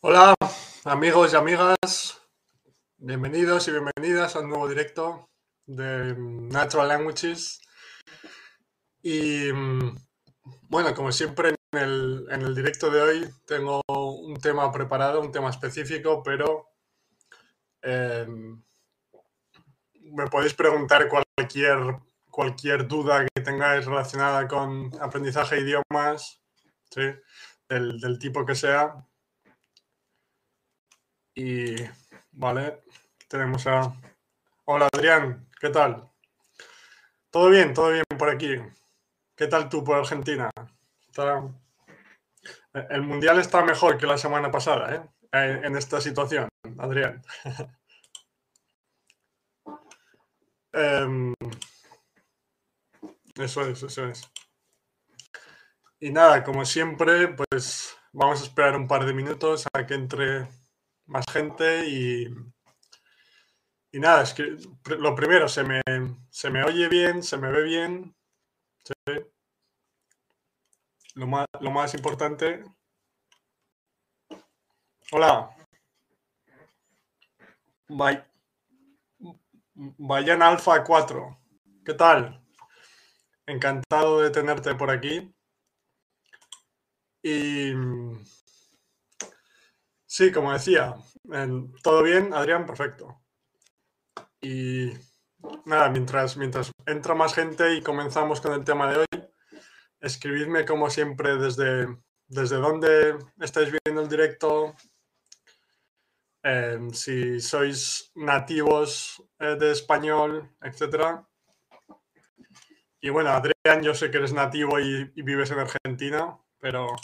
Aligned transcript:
Hola 0.00 0.32
amigos 0.84 1.32
y 1.32 1.36
amigas, 1.36 2.22
bienvenidos 2.98 3.66
y 3.66 3.72
bienvenidas 3.72 4.36
a 4.36 4.40
un 4.40 4.50
nuevo 4.50 4.68
directo 4.68 5.28
de 5.66 6.14
Natural 6.16 6.86
Languages. 6.86 7.60
Y 9.02 9.52
mm, 9.52 9.96
bueno, 10.68 10.94
como 10.94 11.10
siempre 11.10 11.56
en 11.72 12.30
el, 12.30 12.54
directo 12.54 12.90
de 12.90 13.02
hoy 13.02 13.28
tengo 13.44 13.82
un 13.88 14.36
tema 14.36 14.70
preparado, 14.70 15.20
un 15.20 15.32
tema 15.32 15.50
específico, 15.50 16.22
pero 16.22 16.68
em, 17.82 18.62
me 20.12 20.28
podéis 20.28 20.54
preguntar 20.54 21.08
cualquier, 21.08 21.98
cualquier 22.30 22.86
duda 22.86 23.26
que 23.26 23.42
tengáis 23.42 23.84
relacionada 23.84 24.46
con 24.46 24.92
aprendizaje 25.00 25.56
de 25.56 25.62
idiomas, 25.62 26.40
del 27.68 28.18
tipo 28.20 28.46
que 28.46 28.54
sea, 28.54 28.94
y 31.38 31.76
vale, 32.32 32.82
tenemos 33.28 33.64
a... 33.68 33.94
Hola 34.64 34.88
Adrián, 34.92 35.48
¿qué 35.60 35.70
tal? 35.70 36.10
Todo 37.30 37.48
bien, 37.48 37.72
todo 37.72 37.92
bien 37.92 38.02
por 38.18 38.28
aquí. 38.28 38.56
¿Qué 39.36 39.46
tal 39.46 39.68
tú 39.68 39.84
por 39.84 39.98
Argentina? 39.98 40.50
El 42.90 43.02
Mundial 43.02 43.38
está 43.38 43.64
mejor 43.64 43.96
que 43.98 44.06
la 44.06 44.18
semana 44.18 44.50
pasada, 44.50 44.96
¿eh? 44.96 45.08
En 45.30 45.76
esta 45.76 46.00
situación, 46.00 46.48
Adrián. 46.76 47.22
Em, 50.70 51.32
eso 53.36 53.62
es, 53.62 53.82
eso 53.82 54.06
es. 54.06 54.30
Y 55.98 56.10
nada, 56.10 56.44
como 56.44 56.64
siempre, 56.64 57.28
pues 57.28 57.96
vamos 58.12 58.40
a 58.42 58.44
esperar 58.44 58.76
un 58.76 58.86
par 58.86 59.06
de 59.06 59.14
minutos 59.14 59.66
a 59.72 59.86
que 59.86 59.94
entre 59.94 60.46
más 61.08 61.24
gente 61.32 61.88
y, 61.88 62.26
y 63.90 63.98
nada, 63.98 64.22
es 64.22 64.34
que 64.34 64.56
lo 64.98 65.14
primero, 65.14 65.48
se 65.48 65.64
me, 65.64 65.80
se 66.30 66.50
me 66.50 66.62
oye 66.62 66.88
bien, 66.88 67.22
se 67.22 67.36
me 67.38 67.50
ve 67.50 67.62
bien. 67.64 68.14
Lo, 71.14 71.26
más, 71.26 71.46
lo 71.60 71.70
más 71.70 71.94
importante. 71.94 72.62
Hola. 75.10 75.50
Vayan 79.74 80.42
Alfa 80.42 80.84
4. 80.84 81.38
¿Qué 81.84 81.94
tal? 81.94 82.44
Encantado 83.46 84.20
de 84.20 84.30
tenerte 84.30 84.74
por 84.74 84.90
aquí. 84.90 85.34
Y 87.22 87.72
Sí, 90.10 90.32
como 90.32 90.54
decía, 90.54 90.94
todo 91.82 92.02
bien, 92.02 92.32
Adrián, 92.32 92.64
perfecto. 92.64 93.20
Y 94.40 94.90
nada, 95.66 95.90
mientras, 95.90 96.38
mientras 96.38 96.70
entra 96.86 97.14
más 97.14 97.34
gente 97.34 97.74
y 97.74 97.82
comenzamos 97.82 98.40
con 98.40 98.54
el 98.54 98.64
tema 98.64 98.90
de 98.90 99.00
hoy, 99.00 99.28
escribidme 100.00 100.64
como 100.64 100.88
siempre 100.88 101.36
desde, 101.36 101.88
desde 102.26 102.56
dónde 102.56 103.18
estáis 103.38 103.70
viendo 103.70 104.00
el 104.00 104.08
directo, 104.08 104.74
em, 106.42 106.90
si 106.90 107.38
sois 107.40 108.10
nativos 108.14 109.22
eh, 109.40 109.56
de 109.56 109.72
español, 109.72 110.56
etc. 110.62 111.20
Y 113.02 113.10
bueno, 113.10 113.28
Adrián, 113.28 113.82
yo 113.82 113.92
sé 113.92 114.10
que 114.10 114.16
eres 114.16 114.32
nativo 114.32 114.80
y, 114.80 115.12
y 115.14 115.22
vives 115.22 115.50
en 115.50 115.58
Argentina, 115.58 116.38
pero... 116.58 116.96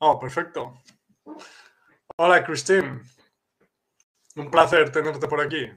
Oh, 0.00 0.18
perfecto. 0.20 0.74
Hola, 2.16 2.44
Christine. 2.44 3.00
Un 4.36 4.50
placer 4.50 4.90
tenerte 4.90 5.26
por 5.26 5.40
aquí. 5.40 5.70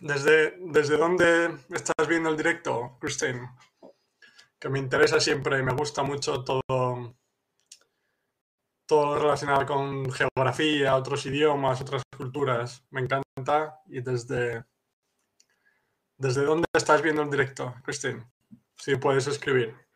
¿Desde, 0.00 0.56
¿Desde 0.60 0.96
dónde 0.96 1.58
estás 1.70 2.08
viendo 2.08 2.30
el 2.30 2.36
directo, 2.36 2.96
Christine? 3.00 3.50
Que 4.58 4.68
me 4.68 4.78
interesa 4.78 5.20
siempre 5.20 5.58
y 5.58 5.62
me 5.62 5.74
gusta 5.74 6.02
mucho 6.02 6.42
todo, 6.42 7.16
todo 8.86 9.18
relacionado 9.18 9.66
con 9.66 10.10
geografía, 10.10 10.96
otros 10.96 11.26
idiomas, 11.26 11.80
otras 11.80 12.02
culturas. 12.16 12.84
Me 12.90 13.00
encanta. 13.00 13.80
¿Y 13.86 14.00
desde, 14.02 14.64
desde 16.16 16.44
dónde 16.44 16.66
estás 16.72 17.02
viendo 17.02 17.22
el 17.22 17.30
directo, 17.30 17.74
Christine? 17.84 18.24
Si 18.76 18.96
puedes 18.96 19.26
escribir. 19.26 19.89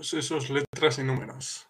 Esos 0.00 0.50
letras 0.50 0.98
y 0.98 1.04
números. 1.04 1.68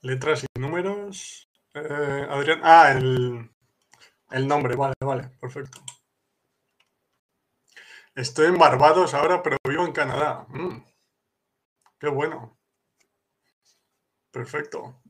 Letras 0.00 0.44
y 0.44 0.60
números. 0.60 1.48
Eh, 1.74 2.26
Adrián. 2.28 2.60
Ah, 2.62 2.92
el, 2.92 4.48
nombre. 4.48 4.74
Vale, 4.76 4.94
vale. 5.00 5.28
Perfecto. 5.40 5.80
Estoy 8.14 8.46
en 8.46 8.58
Barbados 8.58 9.14
ahora, 9.14 9.42
pero 9.42 9.56
vivo 9.66 9.86
en 9.86 9.92
Canadá. 9.92 10.44
Mm, 10.48 10.84
qué 11.98 12.08
bueno. 12.08 12.58
Perfecto. 14.30 15.02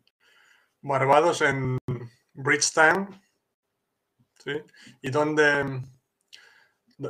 Barbados 0.83 1.41
en 1.43 1.79
Bridgetown. 2.35 3.21
¿Sí? 4.45 4.53
¿Y 5.01 5.11
dónde, 5.11 5.83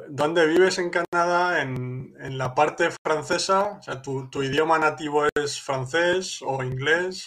¿Dónde 0.09 0.47
vives 0.47 0.79
en 0.79 0.89
Canadá? 0.89 1.61
¿En, 1.61 2.39
la 2.39 2.55
parte 2.55 2.91
francesa? 3.05 3.79
O 3.79 3.83
sea, 3.83 4.01
¿tu, 4.01 4.43
idioma 4.43 4.79
nativo 4.79 5.27
es 5.35 5.61
francés 5.61 6.41
o 6.41 6.63
inglés? 6.63 7.27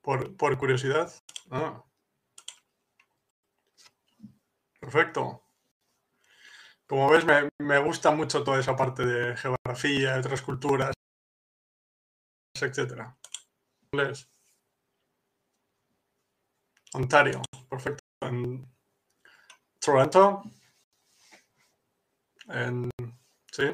Por, 0.00 0.58
curiosidad. 0.58 1.12
Ah. 1.50 1.82
Perfecto. 4.78 5.42
Como 6.86 7.10
ves, 7.10 7.24
me, 7.58 7.78
gusta 7.78 8.12
mucho 8.12 8.44
toda 8.44 8.60
esa 8.60 8.76
parte 8.76 9.04
de 9.04 9.36
geografía, 9.36 10.14
de 10.14 10.20
otras 10.20 10.42
culturas, 10.42 10.94
etc. 12.54 13.12
Ontario. 16.92 17.42
Perfecto. 17.68 18.04
Toronto. 19.80 20.42
En, 22.48 22.90
sí. 23.50 23.64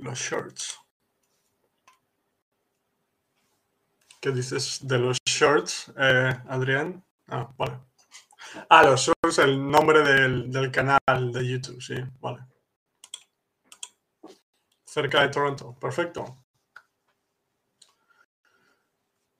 Los 0.00 0.18
shorts. 0.18 0.78
¿Qué 4.20 4.30
dices 4.30 4.80
de 4.82 4.98
los 4.98 5.18
shorts, 5.26 5.92
eh, 5.98 6.34
Adrián? 6.48 7.04
Ah, 7.28 7.52
vale. 7.56 7.78
Ah, 8.70 8.82
los 8.82 9.06
shorts, 9.06 9.38
el 9.38 9.70
nombre 9.70 10.02
del, 10.02 10.50
del 10.50 10.70
canal 10.70 11.32
de 11.32 11.46
YouTube, 11.46 11.82
sí, 11.82 11.94
vale. 12.20 12.46
Cerca 14.84 15.22
de 15.22 15.28
Toronto, 15.28 15.78
perfecto. 15.78 16.44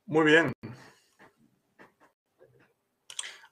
Muy 0.06 0.24
bien. 0.26 0.52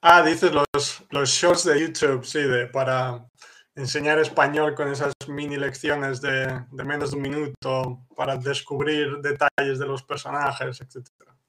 Ah, 0.05 0.21
dices 0.21 0.51
los, 0.51 1.05
los 1.11 1.29
shorts 1.29 1.63
de 1.63 1.79
YouTube, 1.79 2.25
sí, 2.25 2.41
de, 2.41 2.67
para 2.67 3.25
enseñar 3.73 4.19
español 4.19 4.75
con 4.75 4.89
esas 4.89 5.13
mini 5.29 5.55
lecciones 5.55 6.19
de, 6.19 6.65
menos 6.71 7.11
de 7.11 7.15
un 7.15 7.21
minuto 7.21 8.05
para 8.13 8.35
descubrir 8.35 9.19
detalles 9.21 9.79
de 9.79 9.85
los 9.85 10.03
personajes, 10.03 10.81
etc. 10.81 11.07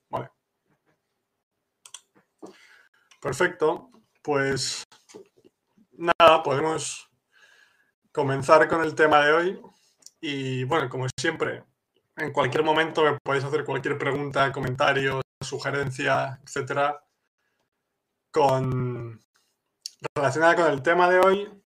Vale. 0.08 0.30
Perfecto. 3.20 3.90
Pues 4.22 4.84
nada, 5.90 6.40
podemos 6.44 7.10
comenzar 8.12 8.68
con 8.68 8.84
el 8.84 8.94
tema 8.94 9.24
de 9.26 9.32
hoy. 9.32 9.60
Y 10.20 10.62
bueno, 10.62 10.88
como 10.88 11.08
siempre, 11.18 11.64
en 12.16 12.32
cualquier 12.32 12.62
momento 12.62 13.02
me 13.02 13.18
podéis 13.20 13.42
hacer 13.42 13.64
cualquier 13.64 13.98
pregunta, 13.98 14.52
comentario, 14.52 15.22
sugerencia, 15.40 16.38
etcétera 16.44 17.03
con 18.34 19.24
relacionada 20.16 20.56
con 20.56 20.72
el 20.72 20.82
tema 20.82 21.08
de 21.08 21.20
hoy 21.20 21.62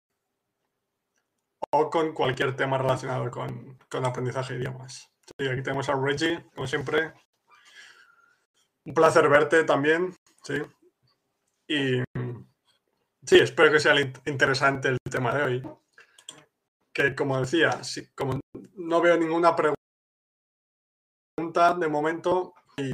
o 1.73 1.89
con 1.89 2.13
cualquier 2.13 2.55
tema 2.57 2.77
relacionado 2.77 3.31
con, 3.31 3.79
con 3.91 4.05
aprendizaje 4.05 4.53
de 4.53 4.61
idiomas. 4.61 5.11
aquí 5.39 5.63
tenemos 5.63 5.89
a 5.89 5.95
Reggie, 5.95 6.45
como 6.55 6.67
siempre. 6.67 7.15
Un 8.85 8.93
placer 8.93 9.27
verte 9.31 9.65
también, 9.65 10.15
sí. 10.45 10.61
Y 11.69 12.03
sí, 13.25 13.39
espero 13.39 13.73
que 13.73 13.81
sea 13.81 13.95
interesante 14.27 14.89
el 14.89 14.99
tema 15.11 15.35
de 15.35 15.43
hoy. 15.43 15.63
Que 16.93 17.15
como 17.15 17.41
decía, 17.41 17.83
sí, 17.83 18.11
como 18.15 18.41
no 18.75 19.01
veo 19.01 19.17
ninguna 19.17 19.57
pregunta 19.57 19.75
de 21.75 21.89
momento 21.89 22.53
y 22.77 22.93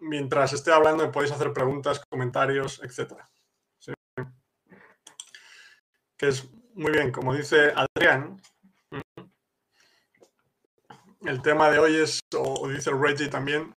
mientras 0.00 0.52
esté 0.52 0.72
hablando 0.72 1.04
me 1.04 1.12
podéis 1.12 1.32
hacer 1.32 1.52
preguntas, 1.52 2.00
comentarios, 2.10 2.80
etc. 2.82 3.14
Que 6.16 6.28
es 6.28 6.50
muy 6.74 6.92
bien, 6.92 7.12
como 7.12 7.34
dice 7.34 7.72
Adrián, 7.74 8.40
el 11.22 11.42
tema 11.42 11.70
de 11.70 11.78
hoy 11.78 11.96
es, 11.96 12.20
o 12.36 12.68
dice 12.68 12.90
Reggie 12.90 13.28
también, 13.28 13.74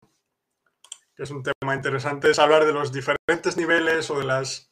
que 1.15 1.23
es 1.23 1.31
un 1.31 1.43
tema 1.43 1.75
interesante, 1.75 2.31
es 2.31 2.39
hablar 2.39 2.65
de 2.65 2.73
los 2.73 2.93
diferentes 2.93 3.57
niveles 3.57 4.11
o 4.11 4.19
de 4.19 4.25
las, 4.25 4.71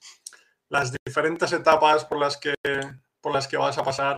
las 0.69 0.95
diferentes 1.05 1.53
etapas 1.53 2.05
por 2.05 2.19
las 2.19 2.37
que, 2.37 2.55
por 3.21 3.33
las 3.33 3.49
que 3.49 3.56
vas 3.56 3.77
a 3.79 3.85
pasar 3.85 4.17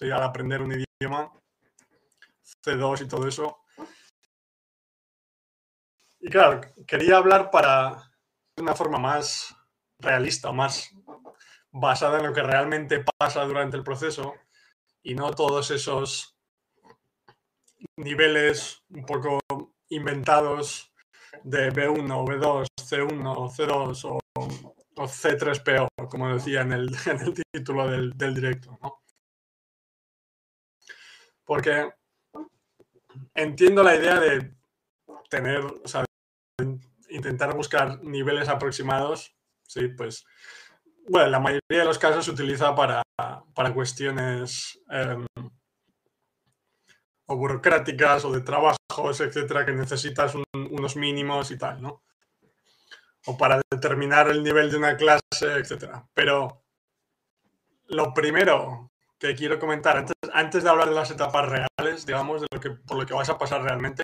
al 0.00 0.22
aprender 0.22 0.62
un 0.62 0.84
idioma, 1.00 1.32
C2 2.64 3.02
y 3.02 3.08
todo 3.08 3.28
eso. 3.28 3.61
Y 6.24 6.30
claro, 6.30 6.60
quería 6.86 7.16
hablar 7.16 7.50
para 7.50 8.00
una 8.56 8.76
forma 8.76 8.96
más 8.96 9.56
realista, 9.98 10.52
más 10.52 10.94
basada 11.72 12.20
en 12.20 12.26
lo 12.26 12.32
que 12.32 12.44
realmente 12.44 13.04
pasa 13.18 13.44
durante 13.44 13.76
el 13.76 13.82
proceso 13.82 14.34
y 15.02 15.16
no 15.16 15.32
todos 15.32 15.72
esos 15.72 16.38
niveles 17.96 18.84
un 18.90 19.04
poco 19.04 19.40
inventados 19.88 20.92
de 21.42 21.72
B1, 21.72 22.06
B2, 22.06 22.66
C1, 22.80 23.50
C2 23.50 24.04
o, 24.04 24.20
o 24.36 25.04
C3PO, 25.04 25.88
como 26.08 26.32
decía 26.32 26.60
en 26.62 26.72
el, 26.72 26.96
título 27.52 27.88
del, 27.90 28.16
del 28.16 28.32
directo. 28.32 28.78
¿no? 28.80 29.02
Porque 31.44 31.92
entiendo 33.34 33.82
la 33.82 33.96
idea 33.96 34.20
de 34.20 34.54
tener, 35.28 35.64
o 35.64 35.88
sea, 35.88 36.04
intentar 37.12 37.54
buscar 37.54 38.02
niveles 38.02 38.48
aproximados, 38.48 39.36
sí, 39.66 39.88
pues, 39.88 40.24
bueno, 41.08 41.28
la 41.28 41.40
mayoría 41.40 41.80
de 41.80 41.84
los 41.84 41.98
casos 41.98 42.24
se 42.24 42.30
utiliza 42.30 42.74
para, 42.74 43.02
para 43.54 43.74
cuestiones 43.74 44.80
em, 44.90 45.26
burocráticas 47.26 48.24
o 48.24 48.32
de 48.32 48.40
trabajos, 48.40 49.20
etcétera, 49.20 49.64
que 49.64 49.72
necesitas 49.72 50.34
unos 50.54 50.96
mínimos 50.96 51.50
y 51.50 51.58
tal, 51.58 51.80
¿no? 51.80 52.02
O 53.26 53.36
para 53.36 53.60
determinar 53.70 54.28
el 54.28 54.42
nivel 54.42 54.70
de 54.70 54.76
una 54.76 54.96
clase, 54.96 55.52
etcétera. 55.58 56.06
Pero 56.12 56.64
lo 57.86 58.12
primero 58.12 58.90
que 59.18 59.34
quiero 59.34 59.58
comentar, 59.58 59.96
antes, 59.96 60.16
antes 60.32 60.64
de 60.64 60.70
hablar 60.70 60.88
de 60.88 60.94
las 60.94 61.10
etapas 61.10 61.48
reales, 61.48 62.04
digamos, 62.04 62.40
de 62.40 62.48
lo 62.52 62.60
que, 62.60 62.70
por 62.70 62.98
lo 62.98 63.06
que 63.06 63.14
vas 63.14 63.28
a 63.28 63.38
pasar 63.38 63.62
realmente, 63.62 64.02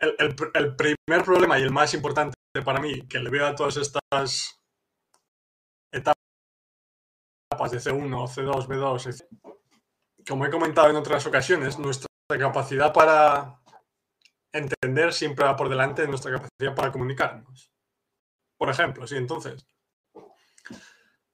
el, 0.00 0.76
primer 0.76 1.24
problema 1.24 1.58
y 1.58 1.62
el 1.62 1.70
más 1.70 1.92
importante 1.94 2.34
para 2.64 2.80
mí 2.80 3.06
que 3.06 3.18
le 3.18 3.30
veo 3.30 3.46
a 3.46 3.54
todas 3.54 3.76
estas 3.76 4.60
etapas 5.92 6.16
de 7.70 7.78
C1, 7.78 8.28
C2, 8.28 8.66
B2, 8.66 9.26
como 10.26 10.46
he 10.46 10.50
comentado 10.50 10.88
en 10.90 10.96
otras 10.96 11.26
ocasiones, 11.26 11.78
nuestra 11.78 12.08
capacidad 12.38 12.92
para 12.92 13.60
entender 14.52 15.12
siempre 15.12 15.44
va 15.44 15.56
por 15.56 15.68
delante 15.68 16.02
de 16.02 16.08
nuestra 16.08 16.32
capacidad 16.32 16.74
para 16.74 16.92
comunicarnos. 16.92 17.70
Por 18.58 18.70
ejemplo, 18.70 19.06
sí, 19.06 19.16
entonces, 19.16 19.66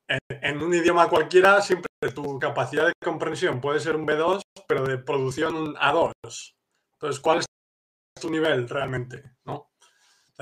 en, 0.09 0.19
en, 0.29 0.63
un 0.63 0.75
idioma 0.75 1.09
cualquiera, 1.09 1.61
siempre 1.61 1.89
tu 2.15 2.39
capacidad 2.39 2.87
de 2.87 2.93
comprensión 3.03 3.61
puede 3.61 3.81
ser 3.81 3.97
un 3.97 4.07
B2, 4.07 4.43
pero 4.67 4.85
de 4.85 4.99
producción 4.99 5.55
un 5.55 5.75
A2. 5.75 6.13
Entonces, 6.95 7.21
¿cuál 7.21 7.39
es 7.39 7.47
tu 8.21 8.31
nivel 8.31 8.69
realmente, 8.69 9.23
¿no? 9.45 9.71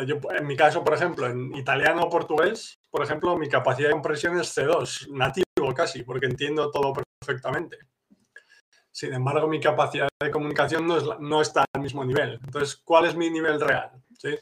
yo, 0.06 0.18
en 0.30 0.46
mi 0.46 0.56
caso, 0.56 0.82
por 0.82 0.94
ejemplo, 0.94 1.26
en 1.26 1.54
italiano 1.54 2.02
o 2.02 2.10
portugués, 2.10 2.80
por 2.90 3.02
ejemplo, 3.02 3.36
mi 3.36 3.48
capacidad 3.48 3.88
de 3.88 3.92
comprensión 3.92 4.38
es 4.40 4.56
C2, 4.56 5.08
nativo 5.10 5.72
casi, 5.74 6.02
porque 6.02 6.26
entiendo 6.26 6.70
todo 6.70 6.92
perfectamente. 7.20 7.78
Sin 8.90 9.12
embargo, 9.12 9.46
mi 9.46 9.60
capacidad 9.60 10.08
de 10.20 10.30
comunicación 10.30 10.86
no, 10.86 10.96
es, 10.96 11.04
no 11.20 11.40
está 11.40 11.64
al 11.72 11.82
mismo 11.82 12.04
nivel. 12.04 12.40
Entonces, 12.44 12.76
¿cuál 12.84 13.06
es 13.06 13.14
mi 13.14 13.30
nivel 13.30 13.60
real? 13.60 13.90
¿Sí? 14.18 14.36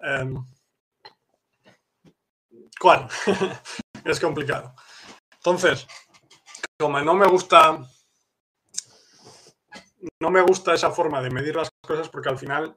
Em, 0.00 0.34
¿Cuál? 2.80 3.08
es 4.04 4.20
complicado. 4.20 4.74
Entonces, 5.34 5.86
como 6.78 7.00
no 7.00 7.14
me 7.14 7.26
gusta 7.26 7.78
no 10.20 10.30
me 10.30 10.40
gusta 10.42 10.74
esa 10.74 10.90
forma 10.90 11.22
de 11.22 11.30
medir 11.30 11.56
las 11.56 11.70
cosas 11.82 12.08
porque 12.08 12.28
al 12.28 12.38
final, 12.38 12.76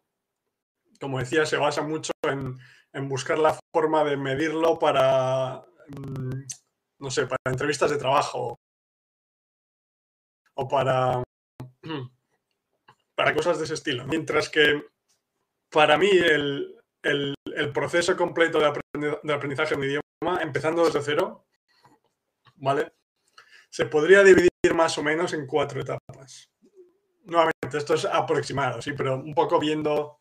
como 1.00 1.20
decía, 1.20 1.46
se 1.46 1.58
basa 1.58 1.82
mucho 1.82 2.12
en, 2.24 2.60
buscar 3.08 3.40
la 3.40 3.58
forma 3.74 4.04
de 4.04 4.18
medirlo 4.18 4.78
para, 4.78 5.66
mm, 5.88 6.44
no 7.00 7.12
sé, 7.12 7.26
para 7.26 7.40
entrevistas 7.46 7.92
de 7.92 7.98
trabajo 7.98 8.60
o 10.56 10.68
para, 10.68 11.24
para 13.16 13.34
cosas 13.34 13.58
de 13.58 13.66
ese 13.66 13.74
estilo. 13.74 14.06
Mientras 14.06 14.50
que 14.50 14.84
para 15.70 15.98
mí 15.98 16.10
el, 16.10 16.80
proceso 17.74 18.16
completo 18.16 18.60
de, 18.60 19.20
de 19.24 19.34
aprendizaje 19.34 19.76
de 19.76 19.82
un 19.82 19.84
idioma, 19.84 20.42
empezando 20.42 20.86
desde 20.86 21.02
cero, 21.02 21.46
¿vale? 22.56 22.94
Se 23.70 23.88
podría 23.88 24.24
dividir 24.24 24.50
más 24.76 24.98
o 24.98 25.04
menos 25.04 25.34
en 25.34 25.48
cuatro 25.48 25.82
etapas 25.82 26.53
nuevamente, 27.24 27.78
esto 27.78 27.94
es 27.94 28.06
aproximado, 28.06 28.82
sí, 28.82 28.94
pero 28.94 29.16
un 29.16 29.34
poco 29.34 29.60
viendo 29.60 30.20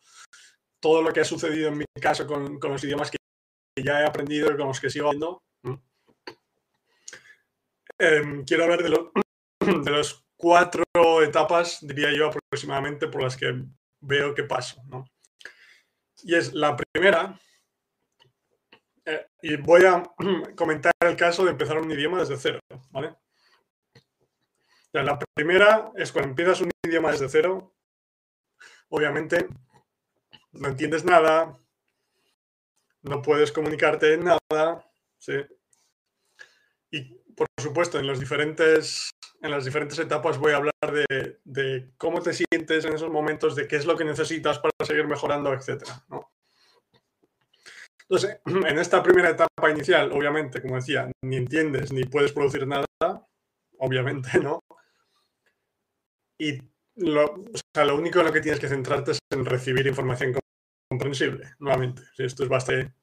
todo 0.81 1.01
lo 1.01 1.13
que 1.13 1.21
ha 1.21 1.25
sucedido 1.25 1.69
en 1.69 1.77
mi 1.77 1.85
caso 2.01 2.27
con, 2.27 2.59
los 2.61 2.83
idiomas 2.83 3.09
que 3.09 3.17
ya 3.81 4.01
he 4.01 4.05
aprendido 4.05 4.51
y 4.51 4.57
con 4.57 4.67
los 4.67 4.79
que 4.79 4.89
sigo 4.89 5.07
hablando. 5.07 5.41
Em, 7.97 8.43
quiero 8.43 8.63
hablar 8.63 8.83
de, 8.83 8.89
de 9.83 9.91
las 9.91 10.23
cuatro 10.35 10.83
etapas, 11.21 11.79
diría 11.81 12.11
yo, 12.11 12.27
aproximadamente 12.27 13.07
por 13.07 13.23
las 13.23 13.37
que 13.37 13.63
veo 14.01 14.33
que 14.35 14.43
paso. 14.43 14.81
Y 16.23 16.35
es 16.35 16.53
la 16.53 16.75
primera, 16.75 17.39
eh, 19.05 19.25
y 19.41 19.55
voy 19.57 19.85
a 19.85 20.03
comentar 20.55 20.91
el 21.01 21.15
caso 21.15 21.45
de 21.45 21.51
empezar 21.51 21.77
un 21.77 21.91
idioma 21.91 22.19
desde 22.19 22.37
cero, 22.37 22.59
¿vale? 22.91 23.15
La 24.93 25.17
primera 25.35 25.91
es 25.95 26.11
cuando 26.11 26.29
empiezas 26.29 26.61
un 26.61 26.69
idioma 26.85 27.11
desde 27.11 27.27
cero, 27.27 27.73
obviamente 28.89 29.47
no 30.51 30.67
entiendes 30.67 31.03
nada, 31.03 31.57
no 33.01 33.21
puedes 33.23 33.51
comunicarte 33.51 34.13
en 34.13 34.25
nada, 34.25 34.87
¿sí? 35.17 35.33
Y 36.91 37.15
por 37.35 37.47
supuesto, 37.59 37.97
en, 37.97 38.05
los 38.05 38.19
diferentes, 38.19 39.09
en 39.41 39.49
las 39.49 39.65
diferentes 39.65 39.97
etapas 39.97 40.37
voy 40.37 40.53
a 40.53 40.57
hablar 40.57 40.73
de, 41.43 41.91
cómo 41.97 42.21
te 42.21 42.33
sientes 42.33 42.85
en 42.85 42.93
esos 42.93 43.09
momentos, 43.09 43.55
de 43.55 43.67
qué 43.67 43.77
es 43.77 43.85
lo 43.85 43.97
que 43.97 44.05
necesitas 44.05 44.59
para 44.59 44.73
seguir 44.85 45.07
mejorando, 45.07 45.51
etc. 45.53 45.83
¿no? 46.09 46.31
Entonces, 48.01 48.39
en 48.45 48.77
esta 48.77 49.01
primera 49.01 49.29
etapa 49.29 49.71
inicial, 49.71 50.11
obviamente, 50.11 50.61
como 50.61 50.75
decía, 50.75 51.11
ni 51.23 51.37
entiendes 51.37 51.91
ni 51.91 52.03
puedes 52.03 52.31
producir 52.31 52.67
nada, 52.67 52.85
obviamente, 53.79 54.29
¿no? 54.39 54.59
Y 56.37 56.59
lo, 56.95 57.43
lo 57.73 57.95
único 57.95 58.19
en 58.19 58.25
lo 58.25 58.33
que 58.33 58.41
tienes 58.41 58.59
que 58.59 58.67
centrarte 58.67 59.11
es 59.11 59.19
en 59.31 59.45
recibir 59.45 59.85
información 59.87 60.35
comprensible, 60.89 61.55
nuevamente. 61.59 62.03
Esto 62.17 62.43
es 62.43 62.49
bastante 62.49 62.93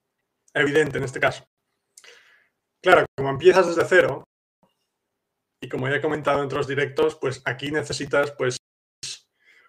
evidente 0.54 0.98
en 0.98 1.04
este 1.04 1.20
caso. 1.20 1.44
Claro, 2.82 3.04
como 3.16 3.30
empiezas 3.30 3.66
desde 3.66 3.84
cero, 3.84 4.24
y 5.62 5.68
como 5.68 5.88
ya 5.88 5.96
he 5.96 6.00
comentado 6.00 6.38
en 6.38 6.46
otros 6.46 6.66
directos, 6.66 7.16
pues 7.16 7.42
aquí 7.44 7.70
necesitas, 7.70 8.32
pues, 8.32 8.56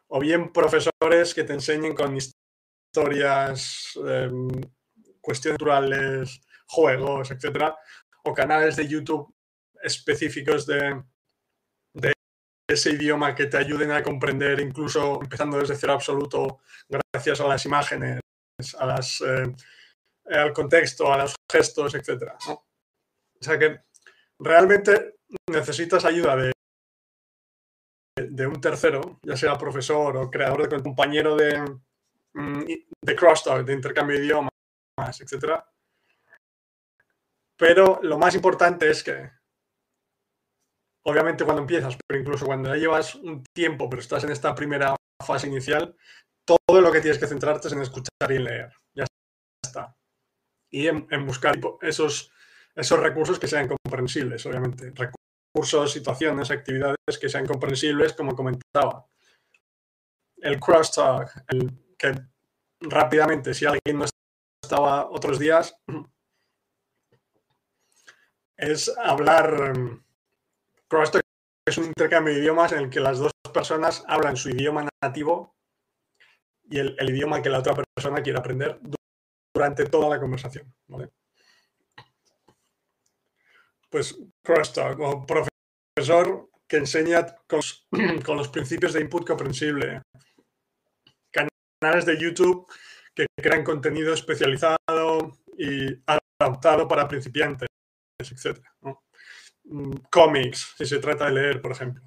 o 0.08 0.20
bien 0.20 0.54
profesores 0.54 1.34
que 1.34 1.44
te 1.44 1.54
enseñen 1.54 1.94
con 1.94 2.16
historias, 2.16 4.00
em, 4.08 4.50
cuestiones 5.20 5.60
naturales, 5.60 6.42
juegos, 6.68 7.32
etcétera, 7.32 7.76
o 8.24 8.34
canales 8.34 8.76
de 8.78 8.88
YouTube 8.88 9.34
específicos 9.84 10.66
de, 10.66 11.04
ese 12.74 12.92
idioma 12.92 13.36
que 13.36 13.48
te 13.48 13.58
ayuden 13.58 13.92
a 13.92 14.04
comprender, 14.04 14.60
incluso 14.60 15.22
empezando 15.22 15.58
desde 15.58 15.76
cero 15.76 15.94
absoluto, 15.94 16.60
gracias 16.90 17.42
a 17.42 17.48
las 17.48 17.66
imágenes, 17.66 18.20
a 18.78 18.86
las, 18.86 19.22
eh, 19.22 19.54
al 20.30 20.54
contexto, 20.54 21.12
a 21.12 21.18
los 21.18 21.36
gestos, 21.52 21.96
etc. 21.96 22.34
O 22.48 22.64
sea 23.40 23.58
que 23.58 23.82
realmente 24.40 25.16
necesitas 25.50 26.06
ayuda 26.06 26.36
de, 26.36 26.52
de 28.18 28.48
un 28.48 28.60
tercero, 28.62 29.20
ya 29.24 29.36
sea 29.36 29.58
profesor 29.58 30.18
o 30.18 30.30
creador 30.30 30.70
de 30.70 30.82
compañero 30.82 31.36
de, 31.36 31.60
mm, 32.34 32.64
de 33.02 33.16
crosstalk, 33.16 33.66
de 33.66 33.74
intercambio 33.74 34.18
de 34.18 34.26
idiomas, 34.26 34.52
etc. 35.22 35.64
Pero 37.58 38.00
lo 38.04 38.18
más 38.18 38.36
importante 38.36 38.90
es 38.90 39.04
que 39.04 39.41
obviamente 41.04 41.44
cuando 41.44 41.62
empiezas, 41.62 41.98
pero 42.08 42.20
incluso 42.20 42.46
cuando 42.46 42.70
ya 42.70 42.80
llevas 42.80 43.16
un 43.16 43.44
tiempo, 43.54 43.90
pero 43.90 44.02
estás 44.02 44.24
en 44.24 44.32
esta 44.32 44.56
primera 44.56 44.96
fase 45.26 45.48
inicial, 45.48 45.96
todo 46.46 46.82
lo 46.82 46.92
que 46.92 47.02
tienes 47.02 47.20
que 47.20 47.28
centrarte 47.28 47.68
es 47.68 47.74
en 47.74 47.82
escuchar 47.82 48.32
y 48.32 48.36
en 48.36 48.44
leer. 48.44 48.74
Ya 48.94 49.06
está. 49.64 49.96
Y 50.70 50.88
en, 50.88 51.26
buscar 51.26 51.60
esos, 51.82 52.32
esos 52.76 53.00
recursos 53.00 53.40
que 53.40 53.48
sean 53.48 53.68
comprensibles, 53.68 54.46
obviamente. 54.46 54.92
Recursos, 54.92 55.92
situaciones, 55.92 56.52
actividades 56.52 56.98
que 57.20 57.30
sean 57.30 57.46
comprensibles, 57.46 58.14
como 58.14 58.36
comentaba. 58.36 59.06
El 60.38 60.60
crosstalk, 60.60 61.30
el 61.50 61.72
que 61.98 62.16
rápidamente, 62.80 63.54
si 63.54 63.66
alguien 63.66 64.00
no 64.00 64.06
estaba 64.64 65.10
otros 65.10 65.40
días, 65.40 65.76
es 68.58 68.96
hablar. 68.98 69.74
Crosstalk 70.92 71.24
es 71.66 71.78
un 71.78 71.86
intercambio 71.86 72.34
de 72.34 72.42
idiomas 72.42 72.74
en 72.74 72.80
el 72.80 72.90
que 72.90 73.00
las 73.00 73.18
dos 73.18 73.32
personas 73.54 74.04
hablan 74.10 74.36
su 74.36 74.50
idioma 74.50 74.90
nativo 75.02 75.56
y 76.70 76.80
el, 76.80 77.10
idioma 77.10 77.42
que 77.42 77.48
la 77.50 77.60
otra 77.60 77.74
persona 77.96 78.22
quiere 78.22 78.40
aprender 78.40 78.78
durante 79.56 79.86
toda 79.86 80.10
la 80.10 80.20
conversación. 80.20 80.74
Pues 83.90 84.20
crosstalk 84.44 85.00
o 85.00 85.26
profesor 85.26 86.50
que 86.68 86.78
enseña 86.78 87.26
con, 87.48 88.38
los 88.38 88.50
principios 88.50 88.92
de 88.92 89.00
input 89.00 89.26
comprensible. 89.26 90.02
Canales 91.32 92.06
de 92.06 92.20
YouTube 92.20 92.68
que 93.16 93.28
crean 93.42 93.64
contenido 93.64 94.14
especializado 94.14 95.38
y 95.58 96.04
adaptado 96.06 96.86
para 96.90 97.08
principiantes, 97.08 97.70
etc. 98.20 98.60
cómics, 100.10 100.74
si 100.78 100.86
se 100.86 101.00
trata 101.00 101.26
de 101.26 101.32
leer, 101.32 101.62
por 101.62 101.72
ejemplo. 101.72 102.04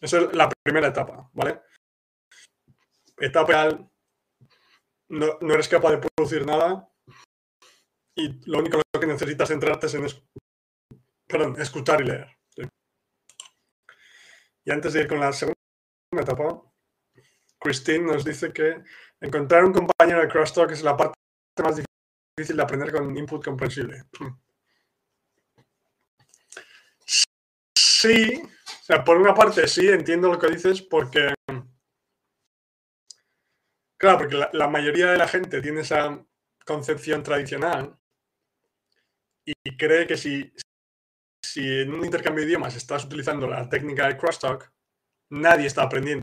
Esa 0.00 0.18
es 0.18 0.34
la 0.34 0.48
primera 0.48 0.88
etapa, 0.88 1.28
¿vale? 1.32 1.60
Etapa 3.18 3.48
real, 3.48 3.90
no, 5.08 5.38
no, 5.40 5.54
eres 5.54 5.68
capaz 5.68 5.90
de 5.90 5.98
producir 5.98 6.46
nada 6.46 6.88
y 8.14 8.40
lo 8.48 8.58
único 8.58 8.80
que 9.00 9.06
necesitas 9.06 9.48
centrarte 9.48 9.86
es 9.86 9.94
en 9.94 10.06
perdón, 11.26 11.60
escuchar 11.60 12.00
y 12.00 12.04
leer. 12.04 12.38
Y 14.64 14.70
antes 14.70 14.92
de 14.92 15.00
ir 15.00 15.08
con 15.08 15.18
la 15.18 15.32
segunda 15.32 15.56
etapa, 16.12 16.62
Christine 17.58 18.04
nos 18.04 18.24
dice 18.24 18.52
que 18.52 18.82
encontrar 19.20 19.64
un 19.64 19.72
compañero 19.72 20.20
de 20.20 20.28
crosstalk 20.28 20.70
es 20.70 20.82
la 20.82 20.96
parte 20.96 21.14
más 21.62 21.76
difícil 21.76 22.56
de 22.56 22.62
aprender 22.62 22.92
con 22.92 23.16
input 23.16 23.44
comprensible. 23.44 24.04
Sí, 28.00 28.40
o 28.44 28.84
sea, 28.84 29.02
por 29.02 29.16
una 29.16 29.34
parte 29.34 29.66
sí, 29.66 29.88
entiendo 29.88 30.28
lo 30.28 30.38
que 30.38 30.46
dices 30.46 30.82
porque, 30.82 31.34
claro, 33.96 34.18
porque 34.18 34.36
la, 34.52 34.68
mayoría 34.68 35.10
de 35.10 35.18
la 35.18 35.26
gente 35.26 35.60
tiene 35.60 35.80
esa 35.80 36.24
concepción 36.64 37.24
tradicional 37.24 37.98
y 39.44 39.76
cree 39.76 40.06
que 40.06 40.16
si, 40.16 40.52
si 41.42 41.80
en 41.80 41.92
un 41.92 42.04
intercambio 42.04 42.44
de 42.44 42.50
idiomas 42.50 42.76
estás 42.76 43.04
utilizando 43.04 43.48
la 43.48 43.68
técnica 43.68 44.06
de 44.06 44.16
crosstalk, 44.16 44.72
nadie 45.30 45.66
está 45.66 45.82
aprendiendo 45.82 46.22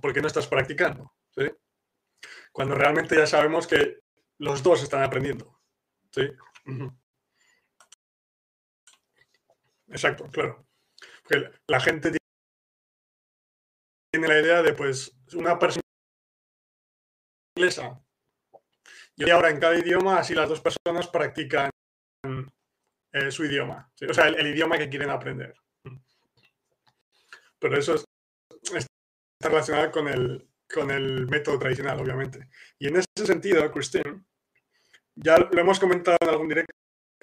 porque 0.00 0.20
no 0.20 0.28
estás 0.28 0.46
practicando. 0.46 1.12
¿sí? 1.34 1.50
Cuando 2.52 2.76
realmente 2.76 3.16
ya 3.16 3.26
sabemos 3.26 3.66
que 3.66 4.02
los 4.38 4.62
dos 4.62 4.84
están 4.84 5.02
aprendiendo. 5.02 5.58
¿sí? 6.12 6.30
Exacto, 9.88 10.30
claro 10.30 10.64
la 11.68 11.80
gente 11.80 12.16
tiene 14.12 14.28
la 14.28 14.40
idea 14.40 14.62
de, 14.62 14.74
pues, 14.74 15.16
una 15.34 15.58
persona 15.58 15.82
inglesa 17.56 18.02
y 19.16 19.30
ahora 19.30 19.50
en 19.50 19.60
cada 19.60 19.78
idioma, 19.78 20.18
así 20.18 20.34
las 20.34 20.48
dos 20.48 20.60
personas 20.60 21.08
practican 21.08 21.70
eh, 23.12 23.30
su 23.30 23.44
idioma, 23.44 23.90
o 24.08 24.14
sea, 24.14 24.28
el, 24.28 24.46
idioma 24.46 24.78
que 24.78 24.88
quieren 24.88 25.10
aprender. 25.10 25.54
Pero 27.58 27.78
eso 27.78 27.94
está 27.94 29.48
relacionado 29.48 29.90
con 29.90 30.08
el, 30.08 30.48
con 30.72 30.90
el 30.90 31.28
método 31.28 31.58
tradicional, 31.58 32.00
obviamente. 32.00 32.48
Y 32.78 32.88
en 32.88 32.96
ese 32.96 33.26
sentido, 33.26 33.70
Christine, 33.70 34.24
ya 35.14 35.38
lo 35.38 35.60
hemos 35.60 35.78
comentado 35.78 36.16
en 36.20 36.28
algún 36.28 36.48
directo 36.48 36.74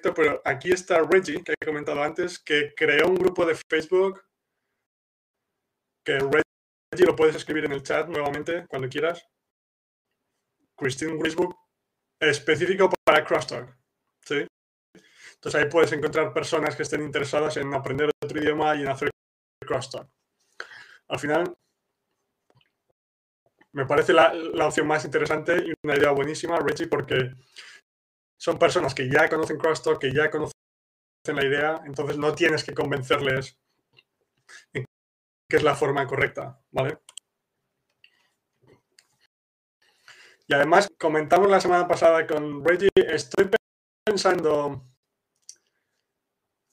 pero 0.02 0.42
aquí 0.46 0.72
está 0.72 1.02
Reggie, 1.02 1.44
que 1.44 1.54
he 1.60 1.66
comentado 1.66 2.02
antes, 2.02 2.40
que 2.40 2.74
creó 2.76 3.08
un 3.08 3.16
grupo 3.16 3.46
de 3.46 3.56
Facebook, 3.56 4.22
que 6.04 6.18
Reggie 6.20 7.06
lo 7.06 7.16
puedes 7.16 7.36
escribir 7.36 7.66
en 7.66 7.74
el 7.74 7.84
chat 7.84 8.08
nuevamente 8.08 8.66
cuando 8.68 8.90
quieras. 8.90 9.28
Christine 10.76 11.20
Facebook, 11.20 11.56
específico 12.20 12.90
para 13.04 13.26
Crosstalk. 13.26 13.78
¿sí? 14.26 14.48
Entonces 15.36 15.62
ahí 15.62 15.70
puedes 15.70 15.92
encontrar 15.92 16.34
personas 16.34 16.76
que 16.76 16.84
estén 16.84 17.04
interesadas 17.04 17.58
en 17.58 17.74
aprender 17.74 18.10
otro 18.24 18.42
idioma 18.42 18.76
y 18.76 18.82
en 18.82 18.88
hacer 18.88 19.10
Crosstalk. 19.66 20.10
Al 21.10 21.20
final, 21.20 21.54
me 23.74 23.86
parece 23.86 24.14
la 24.14 24.66
opción 24.66 24.88
más 24.88 25.06
interesante 25.06 25.58
y 25.58 25.74
una 25.84 25.96
idea 25.96 26.12
buenísima, 26.12 26.58
Reggie, 26.60 26.88
porque 26.88 27.36
son 28.40 28.58
personas 28.58 28.96
que 28.96 29.10
ya 29.10 29.28
conocen 29.28 29.58
Crosstalk, 29.58 30.00
que 30.00 30.14
ya 30.14 30.32
conocen 30.32 30.54
la 31.26 31.46
idea, 31.46 31.82
entonces 31.86 32.18
no 32.18 32.34
tienes 32.34 32.64
que 32.64 32.74
convencerles 32.74 33.60
que 34.74 35.58
es 35.58 35.64
la 35.64 35.76
forma 35.76 36.08
correcta, 36.08 36.62
¿vale? 36.72 37.00
Y 40.48 40.54
además, 40.54 40.90
comentamos 40.98 41.50
la 41.50 41.60
semana 41.60 41.88
pasada 41.88 42.26
con 42.26 42.64
Reggie, 42.64 42.90
estoy 42.96 43.52
pensando 44.06 44.86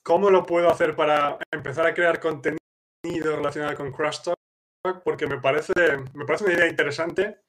cómo 0.03 0.29
lo 0.29 0.45
puedo 0.45 0.69
hacer 0.69 0.95
para 0.95 1.37
empezar 1.51 1.85
a 1.85 1.93
crear 1.93 2.19
contenido 2.19 2.57
relacionado 3.35 3.75
con 3.75 3.91
Crosstalk, 3.91 4.37
porque 5.03 5.27
me 5.27 5.39
parece, 5.39 5.73
me 6.13 6.25
parece 6.25 6.45
una 6.45 6.53
idea 6.53 6.67
interesante 6.67 7.46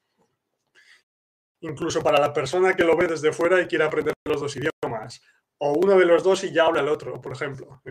incluso 1.61 2.03
para 2.03 2.21
la 2.21 2.33
persona 2.33 2.75
que 2.75 2.85
lo 2.85 2.97
ve 2.97 3.07
desde 3.07 3.33
fuera 3.33 3.61
y 3.61 3.67
quiere 3.67 3.85
aprender 3.85 4.15
los 4.27 4.41
dos 4.41 4.57
idiomas. 4.57 5.21
O 5.59 5.73
uno 5.73 5.99
de 5.99 6.05
los 6.05 6.23
dos 6.23 6.45
y 6.45 6.53
ya 6.53 6.67
habla 6.67 6.81
el 6.81 6.89
otro, 6.89 7.21
por 7.21 7.33
ejemplo. 7.33 7.83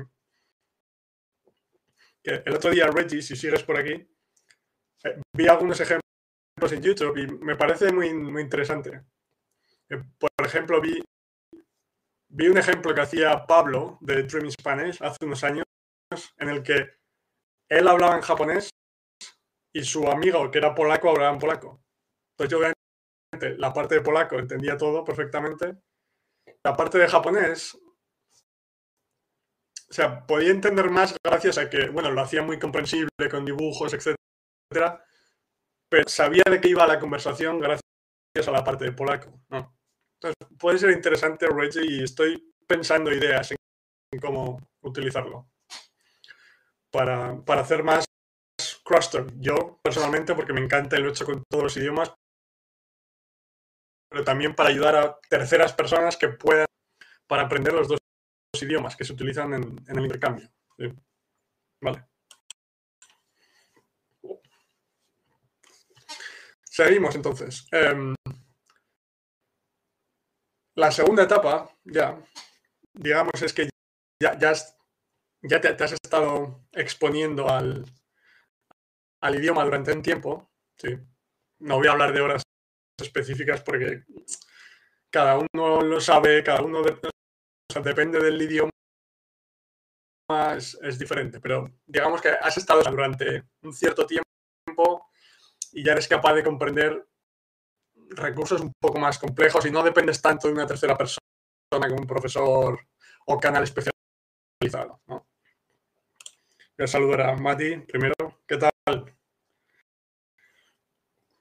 El 2.24 2.54
otro 2.54 2.72
día, 2.72 2.88
Reggie, 2.88 3.22
si 3.22 3.36
sigues 3.36 3.64
por 3.64 3.78
aquí, 3.78 3.92
eh, 5.04 5.22
vi 5.34 5.48
algunos 5.48 5.80
ejemplos 5.80 6.04
en 6.72 6.82
YouTube 6.82 7.18
y 7.18 7.28
me 7.28 7.56
parece 7.56 7.92
muy, 7.92 8.14
muy 8.14 8.42
interesante. 8.42 9.06
Eh, 9.90 10.04
por 10.18 10.30
ejemplo, 10.44 10.82
vi, 10.82 11.02
vi 12.30 12.48
un 12.50 12.58
ejemplo 12.58 12.94
que 12.94 13.02
hacía 13.02 13.46
Pablo 13.46 13.98
de 14.02 14.24
Dream 14.24 14.52
Spanish 14.52 15.02
hace 15.02 15.24
unos 15.24 15.44
años, 15.44 15.64
en 16.38 16.50
el 16.50 16.64
que 16.64 16.98
él 17.70 17.88
hablaba 17.88 18.16
en 18.16 18.22
japonés 18.22 18.70
y 19.74 19.84
su 19.84 20.08
amigo, 20.08 20.50
que 20.52 20.58
era 20.58 20.76
polaco, 20.76 21.10
hablaba 21.10 21.34
en 21.34 21.40
polaco. 21.40 21.82
Entonces 22.32 22.52
yo 22.52 22.60
la 23.58 23.74
parte 23.74 23.96
de 23.96 24.02
polaco 24.02 24.38
entendía 24.38 24.78
todo 24.78 25.04
perfectamente. 25.04 25.78
La 26.64 26.76
parte 26.76 26.98
de 26.98 27.08
japonés, 27.08 27.76
o 29.90 29.94
sea, 29.94 30.26
podía 30.26 30.52
entender 30.52 30.90
más 30.90 31.16
gracias 31.24 31.58
a 31.58 31.70
que, 31.70 31.90
bueno, 31.90 32.12
lo 32.12 32.22
hacía 32.22 32.42
muy 32.42 32.60
comprensible 32.60 33.10
con 33.30 33.46
dibujos, 33.46 33.94
etcétera, 33.94 35.04
pero 35.90 36.08
sabía 36.08 36.44
de 36.50 36.60
qué 36.60 36.70
iba 36.70 36.86
la 36.88 37.00
conversación 37.00 37.60
gracias 37.60 37.82
a 38.48 38.52
la 38.52 38.64
parte 38.64 38.86
de 38.86 38.92
polaco. 38.92 39.40
Entonces, 39.50 40.58
puede 40.60 40.78
ser 40.78 40.92
interesante, 40.92 41.48
Reggie, 41.48 41.86
y 41.86 42.04
estoy 42.04 42.54
pensando 42.68 43.12
ideas 43.14 43.52
en 43.52 44.20
cómo 44.20 44.60
utilizarlo 44.82 45.50
para, 46.92 47.40
para 47.46 47.62
hacer 47.62 47.84
más 47.84 48.06
crosstalk. 48.84 49.32
Yo, 49.38 49.80
personalmente, 49.82 50.36
porque 50.36 50.54
me 50.54 50.62
encanta 50.62 50.98
el 50.98 51.08
hecho 51.08 51.26
con 51.26 51.44
todos 51.50 51.64
los 51.64 51.78
idiomas, 51.78 52.14
pero 54.10 54.24
también 54.24 54.56
para 54.56 54.70
ayudar 54.70 54.96
a 54.96 55.20
terceras 55.30 55.74
personas 55.74 56.18
que 56.18 56.30
puedan, 56.30 56.68
para 57.28 57.44
aprender 57.44 57.74
los 57.74 57.88
dos 57.88 58.00
idiomas 58.62 58.96
que 58.96 59.04
se 59.04 59.14
utilizan 59.14 59.54
en, 59.54 59.78
el 59.88 60.00
intercambio. 60.00 60.50
Vale. 61.82 62.06
Seguimos 66.64 67.16
entonces. 67.16 67.68
Em, 67.72 68.16
la 70.76 70.92
segunda 70.92 71.24
etapa, 71.24 71.70
ya, 71.84 72.22
digamos, 72.94 73.42
es 73.42 73.52
que 73.52 73.70
ya, 74.22 74.38
ya, 74.38 74.54
ya 75.42 75.62
te, 75.62 75.84
has 75.84 75.94
estado 75.94 76.68
exponiendo 76.72 77.50
al, 77.50 77.84
al 79.22 79.36
idioma 79.36 79.64
durante 79.64 79.92
un 79.92 80.02
tiempo. 80.02 80.52
¿sí? 80.78 80.90
No 81.60 81.78
voy 81.78 81.88
a 81.88 81.92
hablar 81.92 82.14
de 82.14 82.22
horas 82.22 82.44
específicas 82.98 83.62
porque 83.62 84.04
cada 85.10 85.38
uno 85.38 85.82
lo 85.82 86.02
sabe, 86.02 86.44
cada 86.44 86.62
uno 86.62 86.82
depende 87.84 88.20
del 88.20 88.42
idioma, 88.42 88.72
es, 90.56 91.00
diferente, 91.00 91.40
pero 91.40 91.72
digamos 91.86 92.22
que 92.22 92.30
has 92.30 92.58
estado 92.58 92.82
durante 92.84 93.46
un 93.62 93.74
cierto 93.74 94.06
tiempo 94.06 95.10
y 95.72 95.84
ya 95.84 95.94
eres 95.94 96.08
capaz 96.08 96.34
de 96.34 96.44
comprender 96.44 97.08
recursos 98.10 98.62
un 98.62 98.74
poco 98.80 99.00
más 99.00 99.18
complejos 99.18 99.66
y 99.66 99.72
no 99.72 99.84
dependes 99.84 100.22
tanto 100.22 100.48
de 100.48 100.54
una 100.54 100.68
tercera 100.68 100.98
persona 100.98 101.20
como 101.72 101.96
un 101.96 102.08
profesor 102.08 102.80
o 103.26 103.40
canal 103.40 103.64
especializado. 103.64 105.02
¿no? 105.08 105.28
Saludar 106.86 107.22
a 107.22 107.36
Mati 107.36 107.78
primero. 107.78 108.14
¿Qué 108.46 108.58
tal? 108.58 109.17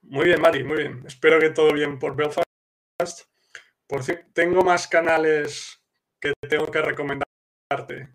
Muy 0.08 0.26
bien, 0.26 0.40
Mati, 0.40 0.62
muy 0.62 0.76
bien. 0.76 1.02
Espero 1.06 1.40
que 1.40 1.50
todo 1.50 1.72
bien 1.72 1.98
por 1.98 2.14
Belfast. 2.14 2.46
Por 3.88 4.02
cierto, 4.04 4.26
tengo 4.32 4.62
más 4.62 4.86
canales 4.86 5.82
que 6.20 6.32
tengo 6.48 6.66
que 6.70 6.80
recomendarte 6.80 8.14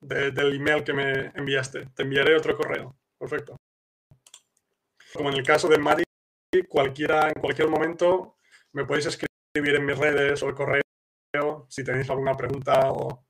del 0.00 0.54
email 0.54 0.84
que 0.84 0.92
me 0.92 1.32
enviaste. 1.34 1.86
Te 1.94 2.02
enviaré 2.02 2.36
otro 2.36 2.54
correo. 2.54 2.96
Perfecto. 3.18 3.56
Como 5.14 5.30
en 5.30 5.36
el 5.36 5.42
caso 5.42 5.68
de 5.68 5.78
Mati, 5.78 6.04
cualquiera, 6.68 7.28
en 7.28 7.40
cualquier 7.40 7.68
momento 7.68 8.36
me 8.72 8.84
podéis 8.84 9.06
escribir 9.06 9.76
en 9.76 9.86
mis 9.86 9.98
redes 9.98 10.42
o 10.42 10.48
el 10.48 10.54
correo 10.54 10.82
si 11.68 11.82
tenéis 11.82 12.10
alguna 12.10 12.36
pregunta 12.36 12.90
o, 12.90 13.24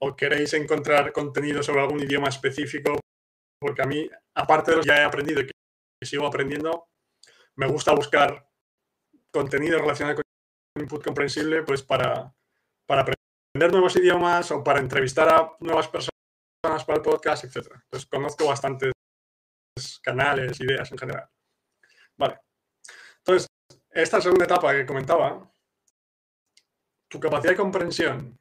o 0.00 0.16
queréis 0.16 0.52
encontrar 0.54 1.12
contenido 1.12 1.62
sobre 1.62 1.80
algún 1.80 2.02
idioma 2.02 2.28
específico, 2.28 2.98
porque 3.60 3.82
a 3.82 3.86
mí, 3.86 4.08
aparte 4.34 4.72
de 4.72 4.76
los 4.78 4.86
que 4.86 4.92
ya 4.92 5.00
he 5.00 5.04
aprendido 5.04 5.40
y 5.40 5.46
que 5.46 5.52
sigo 6.06 6.26
aprendiendo, 6.26 6.88
me 7.56 7.66
gusta 7.66 7.94
buscar 7.94 8.48
contenido 9.30 9.78
relacionado 9.78 10.16
con 10.16 10.82
input 10.82 11.04
comprensible, 11.04 11.62
pues 11.62 11.82
para, 11.82 12.34
para 12.86 13.02
aprender 13.02 13.72
nuevos 13.72 13.96
idiomas 13.96 14.50
o 14.50 14.62
para 14.64 14.80
entrevistar 14.80 15.28
a 15.28 15.56
nuevas 15.60 15.88
personas 15.88 16.10
para 16.62 16.96
el 16.96 17.02
podcast, 17.02 17.44
etc. 17.44 17.72
Entonces, 17.74 18.08
conozco 18.08 18.46
bastantes 18.46 18.92
canales, 20.02 20.60
ideas 20.60 20.90
en 20.90 20.98
general. 20.98 21.28
Vale. 22.16 22.40
Entonces, 23.18 23.48
esta 23.90 24.20
segunda 24.20 24.44
etapa 24.44 24.72
que 24.72 24.86
comentaba, 24.86 25.50
tu 27.08 27.18
capacidad 27.18 27.52
de 27.52 27.56
comprensión 27.56 28.38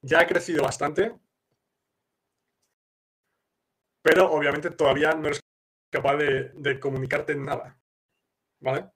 ya 0.00 0.20
ha 0.20 0.26
crecido 0.26 0.62
bastante, 0.64 1.14
pero 4.02 4.32
obviamente 4.32 4.70
todavía 4.70 5.12
no 5.14 5.28
eres 5.28 5.41
capaz 5.92 6.16
de, 6.16 6.50
de 6.54 6.80
comunicarte 6.80 7.34
nada. 7.36 7.78
¿Vale? 8.60 8.90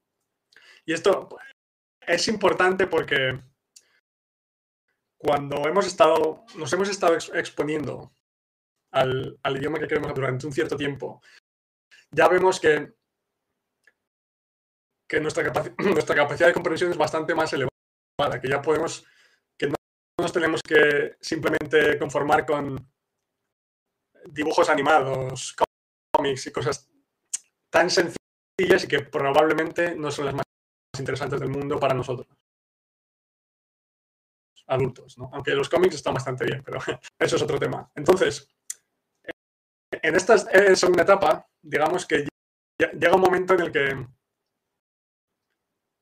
Y 0.86 0.92
esto 0.92 1.28
es 2.00 2.28
importante 2.28 2.86
porque 2.86 3.38
cuando 5.18 5.66
hemos 5.66 5.86
estado, 5.86 6.44
nos 6.56 6.72
hemos 6.72 6.88
estado 6.88 7.16
exponiendo 7.34 8.14
al, 8.92 9.38
idioma 9.56 9.78
que 9.78 9.88
queremos 9.88 10.14
durante 10.14 10.46
un 10.46 10.52
cierto 10.52 10.76
tiempo, 10.76 11.20
ya 12.10 12.28
vemos 12.28 12.60
que, 12.60 12.94
que 15.08 15.20
nuestra, 15.20 15.52
nuestra 15.78 16.14
capacidad 16.14 16.48
de 16.48 16.54
comprensión 16.54 16.90
es 16.90 16.96
bastante 16.96 17.34
más 17.34 17.52
elevada, 17.52 18.40
que 18.40 18.48
ya 18.48 18.62
podemos, 18.62 19.04
que 19.58 19.66
no 19.68 19.74
nos 20.20 20.32
tenemos 20.32 20.62
que 20.62 21.16
simplemente 21.20 21.98
conformar 21.98 22.46
con 22.46 22.88
dibujos 24.26 24.68
animados, 24.68 25.56
cómics 26.16 26.46
y 26.46 26.52
cosas 26.52 26.88
tan 27.70 27.90
sencillas 27.90 28.85
y 28.85 28.88
que 28.88 29.00
probablemente 29.00 29.94
no 29.94 30.11
son 30.11 30.26
las 30.26 30.35
más 30.35 30.44
interesantes 30.99 31.40
del 31.40 31.50
mundo 31.50 31.78
para 31.78 31.94
nosotros. 31.94 32.26
Adultos, 34.68 35.18
¿no? 35.18 35.30
Aunque 35.32 35.54
los 35.54 35.68
cómics 35.68 35.94
están 35.94 36.14
bastante 36.14 36.44
bien, 36.44 36.62
pero 36.64 36.78
eso 37.18 37.37
es 37.37 37.42
otro 37.42 37.58
tema. 37.58 37.90
Entonces, 37.94 38.49
en 39.90 40.14
esta 40.16 40.38
segunda 40.75 41.02
etapa, 41.02 41.49
digamos 41.62 42.06
que 42.06 42.26
llega 42.78 43.14
un 43.14 43.20
momento 43.20 43.54
en 43.54 43.61
el 43.61 43.73
que, 43.73 44.06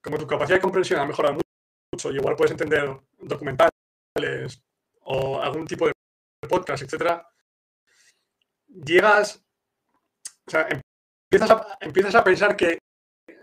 como 0.02 0.18
tu 0.18 0.26
capacidad 0.26 0.56
de 0.56 0.62
comprensión 0.62 1.00
ha 1.00 1.06
mejorado 1.06 1.40
mucho, 1.92 2.10
y 2.10 2.16
igual 2.16 2.36
puedes 2.36 2.52
entender 2.52 3.00
documentales 3.18 3.70
o 5.02 5.40
algún 5.40 5.66
tipo 5.66 5.86
de 5.86 5.92
podcast, 6.48 6.82
etcétera, 6.82 7.28
llegas, 8.66 9.44
o 10.46 10.50
sea, 10.50 10.68
empiezas 11.30 11.50
a, 11.50 11.78
empiezas 11.80 12.14
a 12.14 12.24
pensar 12.24 12.56
que 12.56 12.78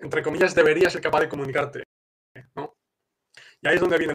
entre 0.02 0.24
comillas, 0.24 0.56
deberías 0.56 0.92
ser 0.92 1.02
capaz 1.02 1.22
de 1.22 1.30
comunicarte. 1.30 1.84
¿no? 2.56 2.74
Y 3.62 3.68
ahí 3.68 3.76
es 3.76 3.82
donde 3.82 3.98
viene 3.98 4.14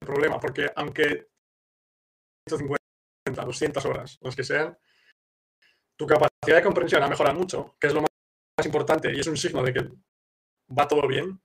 el 0.00 0.06
problema, 0.06 0.38
porque 0.40 0.70
aunque 0.74 1.28
150, 2.48 3.44
200 3.44 3.84
horas, 3.86 4.18
los 4.20 4.36
que 4.36 4.44
sean, 4.44 4.76
tu 5.96 6.06
capacidad 6.06 6.56
de 6.56 6.62
comprensión 6.62 7.02
ha 7.02 7.08
mejorado 7.08 7.38
mucho, 7.38 7.76
que 7.80 7.86
es 7.86 7.94
lo 7.94 8.02
más 8.02 8.10
importante 8.64 9.12
y 9.14 9.20
es 9.20 9.26
un 9.26 9.36
signo 9.36 9.62
de 9.62 9.72
que 9.72 9.88
va 10.76 10.88
todo 10.88 11.06
bien. 11.06 11.40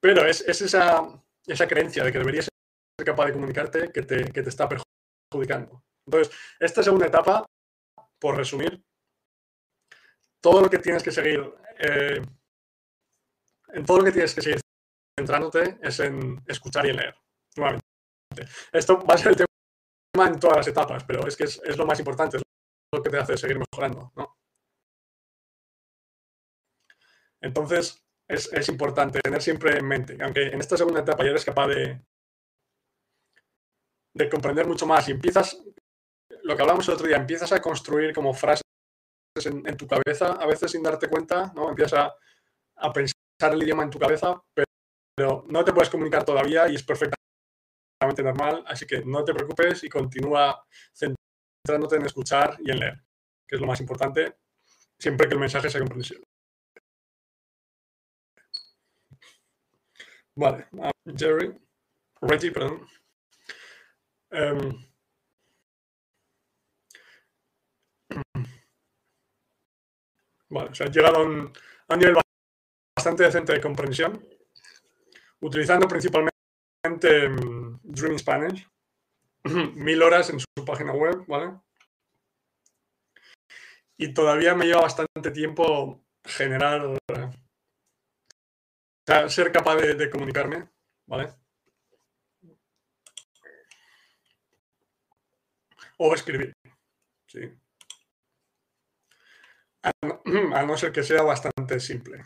Pero 0.00 0.26
es, 0.26 0.42
esa, 0.42 1.02
esa, 1.46 1.66
creencia 1.66 2.04
de 2.04 2.12
que 2.12 2.18
deberías 2.18 2.44
ser 2.44 3.06
capaz 3.06 3.26
de 3.26 3.32
comunicarte 3.32 3.90
que 3.92 4.02
te, 4.02 4.30
que 4.30 4.42
te 4.42 4.48
está 4.48 4.68
perjudicando. 4.68 5.85
Entonces, 6.06 6.34
esta 6.60 6.82
segunda 6.82 7.06
etapa, 7.06 7.44
por 8.18 8.36
resumir, 8.36 8.82
todo 10.40 10.60
lo 10.60 10.70
que 10.70 10.78
tienes 10.78 11.02
que 11.02 11.10
seguir, 11.10 11.40
eh, 11.78 12.22
en 13.68 13.84
todo 13.84 13.98
lo 13.98 14.04
que 14.04 14.12
tienes 14.12 14.34
que 14.34 14.42
seguir 14.42 14.60
centrándote 15.18 15.78
es 15.82 15.98
en 16.00 16.42
escuchar 16.46 16.86
y 16.86 16.90
en 16.90 16.96
leer. 16.96 17.16
Nuevamente. 17.56 17.86
Esto 18.72 19.04
va 19.04 19.14
a 19.14 19.18
ser 19.18 19.28
el 19.32 19.36
tema 19.36 20.28
en 20.28 20.38
todas 20.38 20.58
las 20.58 20.68
etapas, 20.68 21.04
pero 21.04 21.26
es 21.26 21.36
que 21.36 21.44
es, 21.44 21.76
lo 21.76 21.86
más 21.86 21.98
importante, 21.98 22.36
es 22.36 22.42
lo 22.92 23.02
que 23.02 23.10
te 23.10 23.18
hace 23.18 23.36
seguir 23.36 23.58
mejorando. 23.58 24.12
Entonces, 27.40 28.02
es, 28.28 28.52
es, 28.52 28.68
importante 28.68 29.20
tener 29.20 29.42
siempre 29.42 29.78
en 29.78 29.86
mente, 29.86 30.16
aunque 30.20 30.48
en 30.48 30.60
esta 30.60 30.76
segunda 30.76 31.00
etapa 31.00 31.24
ya 31.24 31.30
eres 31.30 31.44
capaz 31.44 31.68
de, 31.68 32.00
de 34.14 34.28
comprender 34.28 34.66
mucho 34.66 34.86
más 34.86 35.08
y 35.08 35.12
empiezas, 35.12 35.62
lo 36.46 36.54
que 36.54 36.62
hablamos 36.62 36.86
el 36.86 36.94
otro 36.94 37.08
día, 37.08 37.16
empiezas 37.16 37.50
a 37.50 37.60
construir 37.60 38.14
como 38.14 38.32
frases 38.32 38.62
en, 39.44 39.76
tu 39.76 39.86
cabeza, 39.88 40.32
a 40.32 40.46
veces 40.46 40.70
sin 40.70 40.82
darte 40.82 41.08
cuenta, 41.08 41.52
¿no? 41.54 41.70
Empiezas 41.70 42.12
a, 42.76 42.92
pensar 42.92 43.52
el 43.52 43.62
idioma 43.62 43.82
en 43.82 43.90
tu 43.90 43.98
cabeza, 43.98 44.40
pero, 44.54 45.44
no 45.48 45.64
te 45.64 45.72
puedes 45.72 45.90
comunicar 45.90 46.24
todavía 46.24 46.68
y 46.68 46.76
es 46.76 46.84
perfectamente 46.84 47.16
normal, 48.22 48.62
así 48.66 48.86
que 48.86 49.02
no 49.04 49.24
te 49.24 49.34
preocupes 49.34 49.82
y 49.82 49.88
continúa 49.88 50.64
centrándote 50.94 51.96
en 51.96 52.06
escuchar 52.06 52.56
y 52.60 52.70
en 52.70 52.78
leer, 52.78 53.02
que 53.46 53.56
es 53.56 53.60
lo 53.60 53.66
más 53.66 53.80
importante, 53.80 54.36
siempre 54.98 55.26
que 55.26 55.34
el 55.34 55.40
mensaje 55.40 55.68
sea 55.68 55.80
comprensible. 55.80 56.24
Vale, 60.36 60.68
Jerry, 61.16 61.58
Reggie, 62.20 62.52
perdón. 62.52 62.86
Em, 64.30 64.86
Bueno, 70.48 70.70
o 70.70 70.74
sea, 70.74 70.86
llegado 70.86 71.18
a 71.18 71.22
un, 71.22 71.52
nivel 71.98 72.16
bastante 72.96 73.24
decente 73.24 73.52
de 73.52 73.60
comprensión, 73.60 74.24
utilizando 75.40 75.88
principalmente 75.88 76.30
Dreaming 77.82 78.18
Spanish, 78.18 78.68
mil 79.74 80.02
horas 80.02 80.30
en 80.30 80.40
su 80.40 80.46
página 80.64 80.92
web, 80.92 81.24
¿vale? 81.26 81.58
Y 83.96 84.12
todavía 84.14 84.54
me 84.54 84.66
lleva 84.66 84.82
bastante 84.82 85.30
tiempo 85.32 86.04
generar, 86.24 86.98
ser 89.28 89.52
capaz 89.52 89.76
de, 89.76 89.94
de 89.94 90.10
comunicarme, 90.10 90.68
¿vale? 91.06 91.32
O 95.98 96.14
escribir, 96.14 96.52
sí. 97.26 97.40
A 100.54 100.62
no, 100.64 100.76
ser 100.76 100.92
que 100.92 101.02
sea 101.02 101.22
bastante 101.22 101.80
simple. 101.80 102.22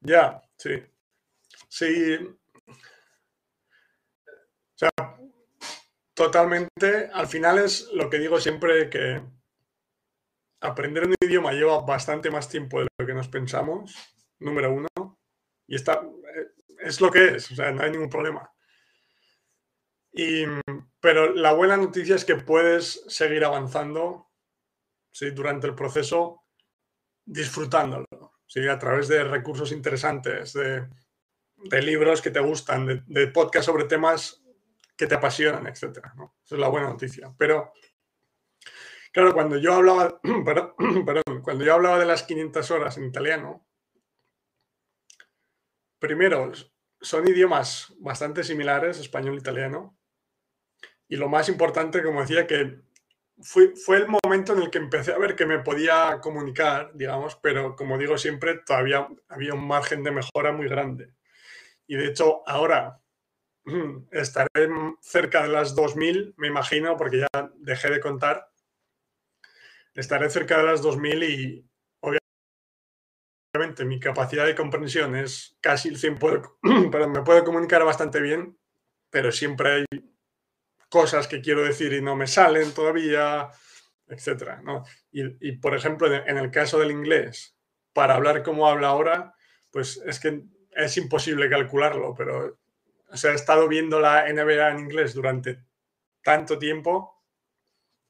Ya, 0.00 0.42
sí. 0.56 0.82
Sí. 1.68 2.16
O 2.66 2.76
sea, 4.76 4.90
totalmente. 6.14 7.10
Al 7.12 7.26
final 7.26 7.58
es 7.58 7.88
lo 7.92 8.08
que 8.10 8.18
digo 8.18 8.40
siempre 8.40 8.88
que 8.90 9.22
aprender 10.60 11.06
un 11.06 11.14
idioma 11.20 11.52
lleva 11.52 11.80
bastante 11.80 12.30
más 12.30 12.48
tiempo 12.48 12.80
de 12.80 12.88
lo 12.98 13.06
que 13.06 13.14
nos 13.14 13.28
pensamos, 13.28 13.94
número 14.38 14.72
uno. 14.72 14.88
Y 15.66 15.76
está, 15.76 16.02
es 16.80 17.00
lo 17.00 17.10
que 17.10 17.36
es, 17.36 17.50
o 17.52 17.54
sea, 17.54 17.72
no 17.72 17.82
hay 17.82 17.90
ningún 17.90 18.10
problema. 18.10 18.52
Y, 20.12 20.44
pero 21.00 21.34
la 21.34 21.52
buena 21.52 21.76
noticia 21.76 22.16
es 22.16 22.24
que 22.24 22.36
puedes 22.36 23.04
seguir 23.08 23.44
avanzando 23.44 24.29
¿sí? 25.10 25.30
durante 25.30 25.66
el 25.66 25.74
proceso 25.74 26.44
disfrutándolo, 27.24 28.34
¿sí? 28.46 28.66
a 28.66 28.78
través 28.78 29.08
de 29.08 29.24
recursos 29.24 29.72
interesantes, 29.72 30.52
de, 30.52 30.88
libros 31.82 32.22
que 32.22 32.30
te 32.30 32.40
gustan, 32.40 33.04
de, 33.06 33.26
podcasts 33.28 33.66
sobre 33.66 33.84
temas 33.84 34.42
que 34.96 35.06
te 35.06 35.14
apasionan, 35.14 35.66
etc. 35.66 35.98
Esa 36.44 36.54
es 36.54 36.58
la 36.58 36.68
buena 36.68 36.88
noticia. 36.88 37.32
Pero 37.38 37.72
Claro, 39.12 39.34
cuando 39.34 39.56
yo 39.58 39.74
hablaba, 39.74 40.20
cuando 41.42 41.64
yo 41.64 41.74
hablaba 41.74 41.98
de 41.98 42.06
las 42.06 42.22
500 42.22 42.70
horas 42.70 42.96
en 42.96 43.06
italiano, 43.06 43.66
primero, 45.98 46.52
son 47.00 47.28
idiomas 47.28 47.92
bastante 47.98 48.44
similares, 48.44 48.98
español 48.98 49.34
e 49.34 49.38
italiano. 49.38 49.98
Y 51.08 51.16
lo 51.16 51.28
más 51.28 51.48
importante, 51.48 52.02
como 52.04 52.20
decía, 52.20 52.46
que 52.46 52.82
fue, 53.42 53.74
fue 53.76 53.98
el 53.98 54.06
momento 54.08 54.52
en 54.52 54.62
el 54.62 54.70
que 54.70 54.78
empecé 54.78 55.12
a 55.12 55.18
ver 55.18 55.36
que 55.36 55.46
me 55.46 55.58
podía 55.60 56.20
comunicar, 56.20 56.92
digamos, 56.94 57.36
pero 57.36 57.76
como 57.76 57.98
digo 57.98 58.18
siempre, 58.18 58.58
todavía 58.64 59.08
había 59.28 59.54
un 59.54 59.66
margen 59.66 60.02
de 60.02 60.10
mejora 60.10 60.52
muy 60.52 60.68
grande. 60.68 61.14
Y 61.86 61.96
de 61.96 62.06
hecho, 62.06 62.42
ahora 62.46 63.00
estaré 64.10 64.68
cerca 65.00 65.42
de 65.42 65.48
las 65.48 65.76
2.000, 65.76 66.34
me 66.36 66.48
imagino, 66.48 66.96
porque 66.96 67.18
ya 67.20 67.50
dejé 67.56 67.90
de 67.90 68.00
contar. 68.00 68.50
Estaré 69.94 70.30
cerca 70.30 70.58
de 70.58 70.64
las 70.64 70.82
2.000 70.82 71.28
y 71.28 71.70
obviamente 73.52 73.84
mi 73.84 73.98
capacidad 73.98 74.46
de 74.46 74.54
comprensión 74.54 75.16
es 75.16 75.56
casi 75.60 75.88
el 75.88 75.98
100%, 75.98 76.58
pero 76.92 77.08
me 77.08 77.22
puedo 77.22 77.44
comunicar 77.44 77.84
bastante 77.84 78.20
bien, 78.20 78.58
pero 79.10 79.32
siempre 79.32 79.70
hay 79.72 79.84
cosas 80.90 81.26
que 81.28 81.40
quiero 81.40 81.62
decir 81.62 81.92
y 81.94 82.02
no 82.02 82.16
me 82.16 82.26
salen 82.26 82.74
todavía, 82.74 83.48
etc. 84.08 84.60
Y, 85.12 85.52
por 85.52 85.74
ejemplo, 85.74 86.12
en 86.14 86.36
el 86.36 86.50
caso 86.50 86.78
del 86.78 86.90
inglés, 86.90 87.56
para 87.94 88.16
hablar 88.16 88.42
como 88.42 88.68
habla 88.68 88.88
ahora, 88.88 89.34
pues 89.70 90.02
es 90.04 90.20
que 90.20 90.42
es 90.72 90.96
imposible 90.96 91.48
calcularlo, 91.48 92.14
pero 92.14 92.60
o 93.12 93.16
sea, 93.16 93.32
he 93.32 93.34
estado 93.34 93.66
viendo 93.66 93.98
la 93.98 94.32
NBA 94.32 94.70
en 94.70 94.78
inglés 94.80 95.14
durante 95.14 95.64
tanto 96.22 96.58
tiempo 96.58 97.24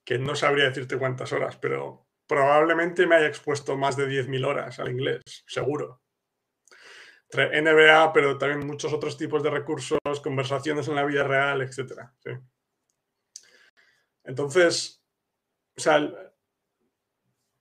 que 0.05 0.19
no 0.19 0.35
sabría 0.35 0.65
decirte 0.65 0.99
cuántas 0.99 1.33
horas, 1.33 1.57
pero 1.57 2.07
probablemente 2.27 3.07
me 3.07 3.17
haya 3.17 3.27
expuesto 3.27 3.77
más 3.77 3.97
de 3.97 4.07
10.000 4.07 4.47
horas 4.47 4.79
al 4.79 4.91
inglés, 4.91 5.23
seguro. 5.47 6.03
NBA, 7.33 8.13
pero 8.13 8.39
también 8.39 8.67
muchos 8.67 8.93
otros 8.93 9.17
tipos 9.17 9.43
de 9.43 9.51
recursos, 9.51 9.99
conversaciones 10.23 10.89
en 10.89 10.97
la 10.97 11.05
vida 11.05 11.25
real, 11.25 11.63
etc. 11.63 12.11
Entonces, 14.31 15.03
o 15.77 15.81
sea, 15.81 15.99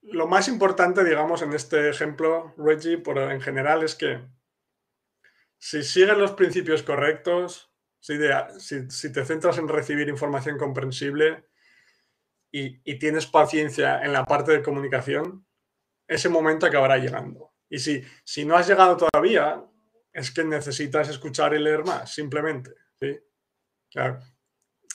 lo 0.02 0.28
más 0.28 0.46
importante, 0.46 1.02
digamos, 1.02 1.42
en 1.42 1.52
este 1.52 1.90
ejemplo, 1.90 2.54
Reggie, 2.56 2.98
por, 2.98 3.18
en 3.18 3.40
general, 3.40 3.82
es 3.82 3.96
que 3.96 4.24
si 5.58 5.82
sigues 5.82 6.16
los 6.16 6.30
principios 6.30 6.84
correctos, 6.84 7.72
si, 7.98 8.18
te 8.18 9.24
centras 9.24 9.58
en 9.58 9.66
recibir 9.66 10.08
información 10.08 10.58
comprensible 10.58 11.48
y, 12.52 12.98
tienes 13.00 13.26
paciencia 13.26 14.00
en 14.04 14.12
la 14.12 14.24
parte 14.24 14.52
de 14.52 14.62
comunicación, 14.62 15.44
ese 16.06 16.28
momento 16.28 16.66
acabará 16.66 16.98
llegando. 16.98 17.52
Y 17.68 17.80
si, 17.80 18.04
si 18.22 18.44
no 18.44 18.56
has 18.56 18.68
llegado 18.68 18.96
todavía, 18.96 19.64
es 20.12 20.30
que 20.30 20.44
necesitas 20.44 21.08
escuchar 21.08 21.52
y 21.52 21.58
leer 21.58 21.82
más, 21.84 22.14
simplemente. 22.14 22.76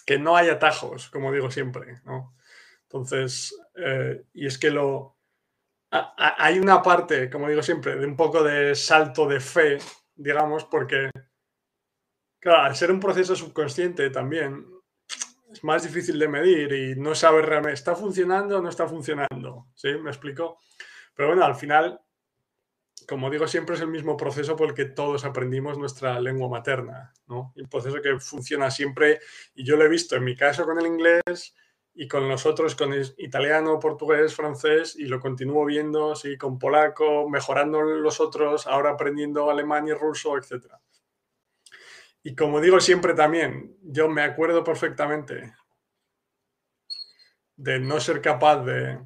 Que 0.05 0.19
no 0.19 0.37
hay 0.37 0.49
atajos, 0.49 1.09
como 1.09 1.31
digo 1.31 1.49
siempre. 1.49 2.01
Entonces, 2.83 3.57
eh, 3.75 4.23
y 4.33 4.45
es 4.45 4.57
que 4.57 4.69
lo... 4.69 5.17
hay 5.89 6.59
una 6.59 6.81
parte, 6.81 7.29
como 7.29 7.49
digo 7.49 7.63
siempre, 7.63 7.95
de 7.95 8.05
un 8.05 8.15
poco 8.15 8.43
de 8.43 8.75
salto 8.75 9.27
de 9.27 9.39
fe 9.39 9.79
digamos, 10.15 10.65
porque, 10.65 11.09
claro, 12.39 12.63
al 12.63 12.75
ser 12.75 12.91
un 12.91 12.99
proceso 12.99 13.35
subconsciente 13.35 14.09
también 14.09 14.65
es 15.51 15.63
más 15.63 15.83
difícil 15.83 16.17
de 16.19 16.27
medir 16.27 16.73
y 16.73 16.95
no 16.99 17.15
sabes 17.15 17.45
realmente, 17.45 17.73
¿está 17.73 17.95
funcionando 17.95 18.57
o 18.57 18.61
no 18.61 18.69
está 18.69 18.87
funcionando? 18.87 19.67
¿Sí? 19.73 19.93
¿Me 19.95 20.09
explico? 20.09 20.59
Pero 21.13 21.29
bueno, 21.29 21.45
al 21.45 21.55
final, 21.55 21.99
como 23.07 23.29
digo, 23.29 23.47
siempre 23.47 23.75
es 23.75 23.81
el 23.81 23.87
mismo 23.87 24.17
proceso 24.17 24.55
por 24.55 24.69
el 24.69 24.73
que 24.73 24.85
todos 24.85 25.25
aprendimos 25.25 25.77
nuestra 25.77 26.19
lengua 26.19 26.49
materna, 26.49 27.13
¿no? 27.27 27.53
Un 27.55 27.67
proceso 27.67 28.01
que 28.01 28.19
funciona 28.19 28.71
siempre 28.71 29.19
y 29.53 29.63
yo 29.63 29.75
lo 29.77 29.85
he 29.85 29.89
visto 29.89 30.15
en 30.15 30.23
mi 30.23 30.35
caso 30.35 30.65
con 30.65 30.79
el 30.79 30.87
inglés 30.87 31.55
y 31.93 32.07
con 32.07 32.27
los 32.27 32.45
otros, 32.45 32.75
con 32.75 32.93
italiano, 33.17 33.79
portugués, 33.79 34.35
francés, 34.35 34.97
y 34.97 35.05
lo 35.05 35.19
continúo 35.19 35.63
viendo, 35.65 36.13
sí, 36.15 36.37
con 36.37 36.59
polaco, 36.59 37.29
mejorando 37.29 37.81
los 37.81 38.19
otros, 38.19 38.67
ahora 38.67 38.91
aprendiendo 38.91 39.49
alemán 39.49 39.87
y 39.87 39.93
ruso, 39.93 40.37
etc. 40.37 40.73
Y 42.21 42.35
como 42.35 42.59
digo 42.59 42.81
siempre 42.81 43.13
también, 43.13 43.77
yo 43.81 44.09
me 44.09 44.23
acuerdo 44.23 44.63
perfectamente 44.63 45.53
de 47.55 47.79
no 47.79 48.01
ser 48.01 48.21
capaz 48.21 48.63
de, 48.65 48.99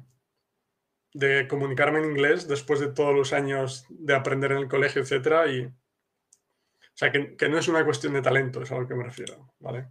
de 1.12 1.48
comunicarme 1.48 1.98
en 2.00 2.06
inglés 2.06 2.46
después 2.48 2.80
de 2.80 2.88
todos 2.92 3.14
los 3.14 3.32
años 3.32 3.84
de 3.88 4.14
aprender 4.14 4.52
en 4.52 4.58
el 4.58 4.68
colegio, 4.68 5.02
etc. 5.02 5.48
Y, 5.50 5.64
o 5.64 5.72
sea, 6.94 7.10
que, 7.10 7.36
que 7.36 7.48
no 7.48 7.58
es 7.58 7.68
una 7.68 7.84
cuestión 7.84 8.12
de 8.12 8.22
talento, 8.22 8.62
es 8.62 8.70
a 8.72 8.78
lo 8.78 8.86
que 8.86 8.94
me 8.94 9.04
refiero, 9.04 9.54
¿vale? 9.58 9.88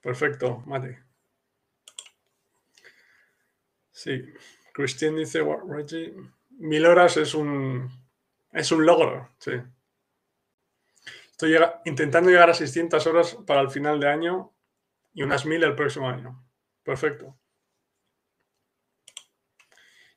Perfecto, 0.00 0.62
Mate. 0.66 1.02
Sí, 3.90 4.22
Cristian 4.74 5.16
dice, 5.16 5.40
Reggie, 5.66 6.14
mil 6.58 6.84
horas 6.84 7.16
es 7.16 7.34
un, 7.34 7.88
es 8.52 8.70
un 8.72 8.84
logro, 8.84 9.30
sí. 9.38 9.52
Estoy 11.30 11.56
intentando 11.84 12.30
llegar 12.30 12.50
a 12.50 12.54
600 12.54 13.06
horas 13.06 13.38
para 13.46 13.60
el 13.60 13.70
final 13.70 13.98
de 13.98 14.08
año 14.08 14.52
y 15.14 15.22
unas 15.22 15.46
mil 15.46 15.62
el 15.64 15.74
próximo 15.74 16.08
año. 16.08 16.44
Perfecto. 16.82 17.38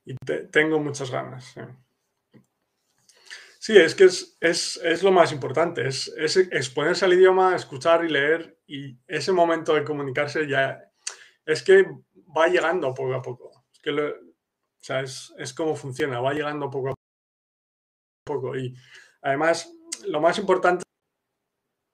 Y 0.08 0.16
tengo 0.52 0.80
muchas 0.80 1.12
ganas. 1.12 1.54
Sí. 3.60 3.78
Es 3.78 3.94
que 3.94 4.06
es, 4.06 5.04
lo 5.04 5.12
más 5.12 5.34
importante, 5.34 5.86
es, 5.86 6.08
exponerse 6.52 7.04
al 7.04 7.14
idioma, 7.14 7.54
escuchar 7.54 8.06
y 8.06 8.10
leer 8.10 8.58
y 8.66 8.98
ese 9.06 9.34
momento 9.34 9.74
de 9.74 9.84
comunicarse 9.84 10.48
ya 10.48 10.82
es 11.46 11.62
que 11.62 11.86
va 12.36 12.48
llegando 12.48 12.94
poco 12.94 13.16
a 13.16 13.22
poco. 13.22 13.66
Es 13.74 13.80
que 13.80 13.92
o 13.92 14.14
sea, 14.80 15.02
es, 15.02 15.34
es 15.38 15.54
como 15.54 15.76
funciona, 15.76 16.22
va 16.22 16.34
llegando 16.34 16.70
poco 16.70 16.92
a 16.92 16.94
poco. 18.26 18.56
Y 18.56 18.74
además, 19.22 19.70
lo 20.06 20.22
más 20.22 20.40
importante, 20.40 20.84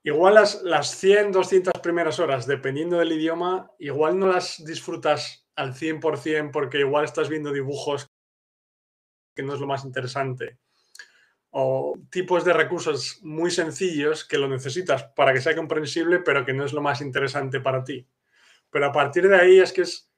igual 0.03 0.35
las, 0.35 0.61
las 0.61 0.91
100, 0.99 1.31
200 1.31 1.73
primeras 1.81 2.19
horas, 2.19 2.45
dependiendo 2.45 2.99
del 2.99 3.13
idioma, 3.13 3.71
igual 3.79 4.19
no 4.19 4.27
las 4.27 4.63
disfrutas 4.63 5.42
al 5.55 5.73
100% 5.73 6.51
porque 6.51 6.79
igual 6.79 7.05
estás 7.05 7.29
viendo 7.29 7.51
dibujos 7.51 8.09
que 9.35 9.43
no 9.43 9.53
es 9.53 9.59
lo 9.59 9.67
más 9.67 9.85
interesante 9.85 10.59
o 11.55 11.93
tipos 12.09 12.43
de 12.43 12.51
recursos 12.51 13.19
muy 13.21 13.51
sencillos 13.51 14.25
que 14.25 14.39
lo 14.39 14.47
necesitas 14.47 15.03
para 15.15 15.33
que 15.33 15.41
sea 15.41 15.55
comprensible, 15.55 16.19
pero 16.19 16.43
que 16.43 16.53
no 16.53 16.65
es 16.65 16.73
lo 16.73 16.81
más 16.81 16.99
interesante 16.99 17.59
para 17.59 17.83
ti. 17.83 18.07
Pero 18.71 18.87
a 18.87 18.91
partir 18.91 19.29
de 19.29 19.35
ahí 19.35 19.59
es 19.59 19.71
que 19.71 19.81
es, 19.81 20.11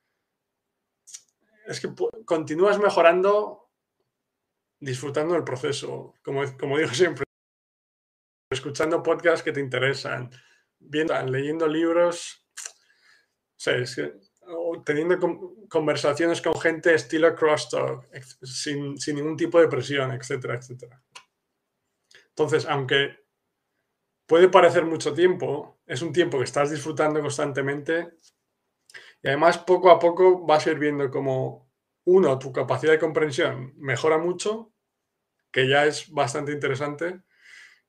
es 1.68 1.82
que 1.82 1.90
continúas 2.24 2.80
mejorando 2.80 3.70
disfrutando 4.80 5.34
del 5.34 5.44
proceso, 5.44 6.14
como, 6.24 6.42
como 6.58 6.78
digo 6.78 6.92
siempre, 6.92 7.26
escuchando 8.50 9.04
podcasts 9.04 9.44
que 9.44 9.52
te 9.52 9.60
interesan, 9.60 10.30
viendo, 10.80 11.22
leyendo 11.24 11.68
libros, 11.68 12.48
o 13.58 14.25
teniendo 14.86 15.18
conversaciones 15.70 16.42
con 16.42 16.60
gente 16.60 16.94
estilo 16.94 17.36
crosstalk, 17.36 18.08
sin, 18.44 18.98
sin 18.98 19.16
ningún 19.16 19.38
tipo 19.38 19.60
de 19.60 19.68
presión, 19.68 20.12
etcétera, 20.12 20.56
etcétera. 20.56 21.02
Entonces, 22.30 22.66
aunque 22.66 23.26
puede 24.26 24.50
parecer 24.50 24.86
mucho 24.86 25.14
tiempo, 25.14 25.80
es 25.86 26.02
un 26.02 26.12
tiempo 26.12 26.38
que 26.38 26.44
estás 26.44 26.72
disfrutando 26.72 27.22
constantemente 27.22 28.14
y 29.22 29.28
además 29.28 29.58
poco 29.58 29.90
a 29.90 30.00
poco 30.00 30.46
vas 30.46 30.68
a 30.68 30.72
ir 30.72 30.80
viendo 30.80 31.10
como, 31.10 31.66
uno, 32.06 32.38
tu 32.38 32.52
capacidad 32.52 32.94
de 32.94 33.00
comprensión 33.00 33.74
mejora 33.78 34.18
mucho, 34.18 34.72
que 35.52 35.68
ya 35.68 35.86
es 35.86 36.12
bastante 36.12 36.52
interesante, 36.52 37.22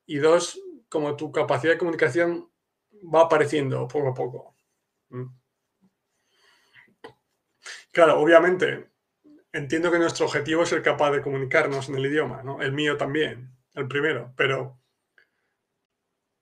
y 0.06 0.16
dos, 0.16 0.60
como 0.88 1.16
tu 1.16 1.30
capacidad 1.32 1.74
de 1.74 1.78
comunicación 1.78 2.50
va 3.14 3.22
apareciendo 3.22 3.86
poco 3.86 4.08
a 4.08 4.14
poco. 4.14 4.56
¿Mm? 5.10 5.26
Claro, 7.96 8.20
obviamente, 8.20 8.90
entiendo 9.54 9.90
que 9.90 9.98
nuestro 9.98 10.26
objetivo 10.26 10.64
es 10.64 10.68
ser 10.68 10.82
capaz 10.82 11.12
de 11.12 11.22
comunicarnos 11.22 11.88
en 11.88 11.94
el 11.94 12.04
idioma, 12.04 12.42
¿no? 12.42 12.60
El 12.60 12.72
mío 12.72 12.98
también 12.98 13.56
el 13.72 13.88
primero, 13.88 14.34
pero 14.36 14.78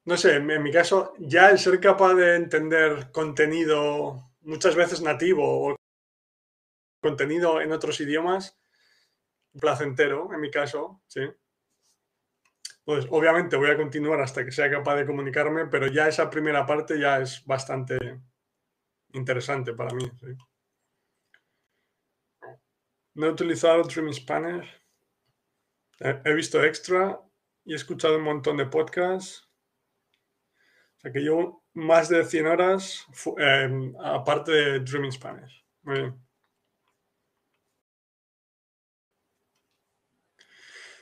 no 0.04 0.16
sé, 0.16 0.34
en, 0.34 0.62
mi 0.64 0.72
caso, 0.72 1.14
ya 1.20 1.50
el 1.50 1.60
ser 1.60 1.78
capaz 1.78 2.14
de 2.14 2.34
entender 2.34 3.12
contenido 3.12 4.32
muchas 4.40 4.74
veces 4.74 5.00
nativo 5.00 5.44
o 5.70 5.76
contenido 7.00 7.60
en 7.60 7.70
otros 7.70 8.00
idiomas, 8.00 8.58
placentero, 9.60 10.34
en 10.34 10.40
mi 10.40 10.50
caso, 10.50 11.00
sí. 11.06 11.20
Entonces, 12.84 13.08
obviamente 13.12 13.56
voy 13.56 13.70
a 13.70 13.76
continuar 13.76 14.20
hasta 14.20 14.44
que 14.44 14.50
sea 14.50 14.68
capaz 14.68 14.96
de 14.96 15.06
comunicarme, 15.06 15.66
pero 15.66 15.86
ya 15.86 16.08
esa 16.08 16.28
primera 16.28 16.66
parte 16.66 16.98
ya 16.98 17.20
es 17.20 17.44
bastante, 17.46 17.96
interesante 19.12 19.72
para 19.72 19.94
mí. 19.94 20.10
No 23.14 23.26
he 23.26 23.30
utilizado 23.30 23.82
Dream 23.84 24.12
Spanner. 24.12 24.64
He 26.00 26.34
visto 26.34 26.62
extra 26.62 27.20
y 27.64 27.72
he 27.72 27.76
escuchado 27.76 28.16
un 28.16 28.24
montón 28.24 28.56
de 28.56 28.66
podcasts. 28.66 29.48
O 30.96 31.00
sea 31.00 31.12
que 31.12 31.20
llevo 31.20 31.64
más 31.74 32.08
de 32.08 32.24
100 32.24 32.46
horas 32.46 33.06
em, 33.38 33.94
aparte 34.00 34.52
de 34.52 34.80
Dreaming 34.80 35.12
Spanish. 35.12 35.64
Muy 35.82 36.00
bien. 36.00 36.24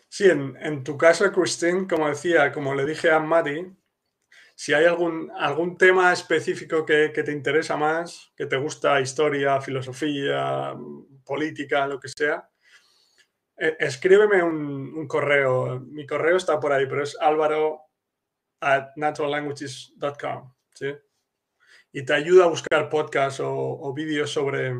Sí, 0.09 0.29
en, 0.29 0.85
tu 0.85 0.99
caso, 0.99 1.33
Christine, 1.33 1.87
como 1.89 2.07
decía, 2.07 2.53
como 2.53 2.75
le 2.75 2.85
dije 2.85 3.11
a 3.11 3.19
Maddie, 3.19 3.73
si 4.55 4.75
hay 4.75 4.85
algún, 4.85 5.31
algún 5.35 5.79
tema 5.79 6.13
específico 6.13 6.85
que, 6.85 7.09
te 7.09 7.33
interesa 7.33 7.79
más, 7.79 8.31
que 8.37 8.45
te 8.45 8.59
gusta 8.59 9.01
historia, 9.01 9.61
filosofía, 9.63 10.75
política, 11.25 11.87
lo 11.87 11.99
que 12.01 12.09
sea, 12.09 12.49
e, 13.57 13.77
escríbeme 13.79 14.43
un, 14.43 15.07
correo. 15.07 15.81
Mi 15.81 16.07
correo 16.07 16.37
está 16.37 16.59
por 16.59 16.73
ahí, 16.73 16.87
pero 16.87 17.03
es 17.03 17.17
álvaro 17.21 17.83
at 18.61 18.91
naturallanguages.com. 18.97 20.55
¿sí? 20.75 20.95
Y 21.93 22.05
te 22.05 22.15
ayuda 22.15 22.45
a 22.45 22.49
buscar 22.49 22.89
podcasts 22.89 23.41
o, 23.43 23.93
vídeos 23.95 24.31
sobre, 24.31 24.75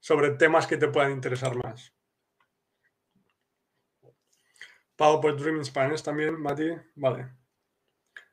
sobre 0.00 0.30
temas 0.30 0.66
que 0.66 0.76
te 0.76 0.88
puedan 0.88 1.12
interesar 1.12 1.56
más. 1.56 1.92
Pago 4.96 5.20
por 5.20 5.38
Dreaming 5.38 5.64
Spanish 5.64 6.02
también, 6.02 6.40
Mati. 6.40 6.70
Vale. 6.94 7.28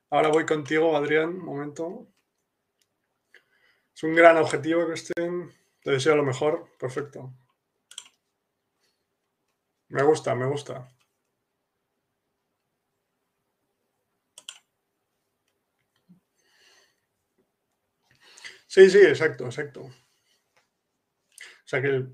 Ahora 0.10 0.30
voy 0.30 0.46
contigo, 0.46 0.96
Adrián. 0.96 1.30
Un 1.30 1.46
momento. 1.46 2.08
Es 3.96 4.04
un 4.04 4.16
gran 4.16 4.38
objetivo, 4.38 4.86
Cristian. 4.88 5.52
Te 5.84 5.92
deseo 5.92 6.16
lo 6.16 6.24
mejor. 6.24 6.68
Perfecto. 6.80 7.34
Me 9.98 10.04
gusta, 10.04 10.36
me 10.36 10.46
gusta. 10.46 10.76
Sí, 18.68 18.90
sí, 18.90 18.98
exacto, 19.00 19.46
exacto. 19.46 19.82
O 19.84 19.92
sea 21.66 21.82
que 21.82 22.06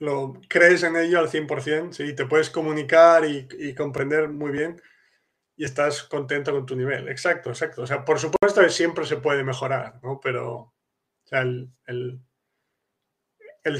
lo 0.00 0.34
crees 0.48 0.82
en 0.84 0.96
ello 0.96 1.18
al 1.18 1.28
100%, 1.28 1.92
sí, 1.92 2.14
te 2.14 2.26
puedes 2.26 2.50
comunicar 2.50 3.24
y, 3.24 3.74
comprender 3.74 4.28
muy 4.28 4.50
bien 4.52 4.80
y 5.56 5.64
estás 5.64 6.04
contento 6.04 6.52
con 6.52 6.66
tu 6.66 6.76
nivel. 6.76 7.08
Exacto, 7.08 7.50
exacto. 7.50 7.82
O 7.82 7.86
sea, 7.86 8.04
por 8.04 8.18
supuesto 8.20 8.62
que 8.62 8.70
siempre 8.70 9.06
se 9.06 9.18
puede 9.18 9.44
mejorar, 9.44 10.00
¿no? 10.02 10.20
Pero 10.22 10.74
el 11.32 11.70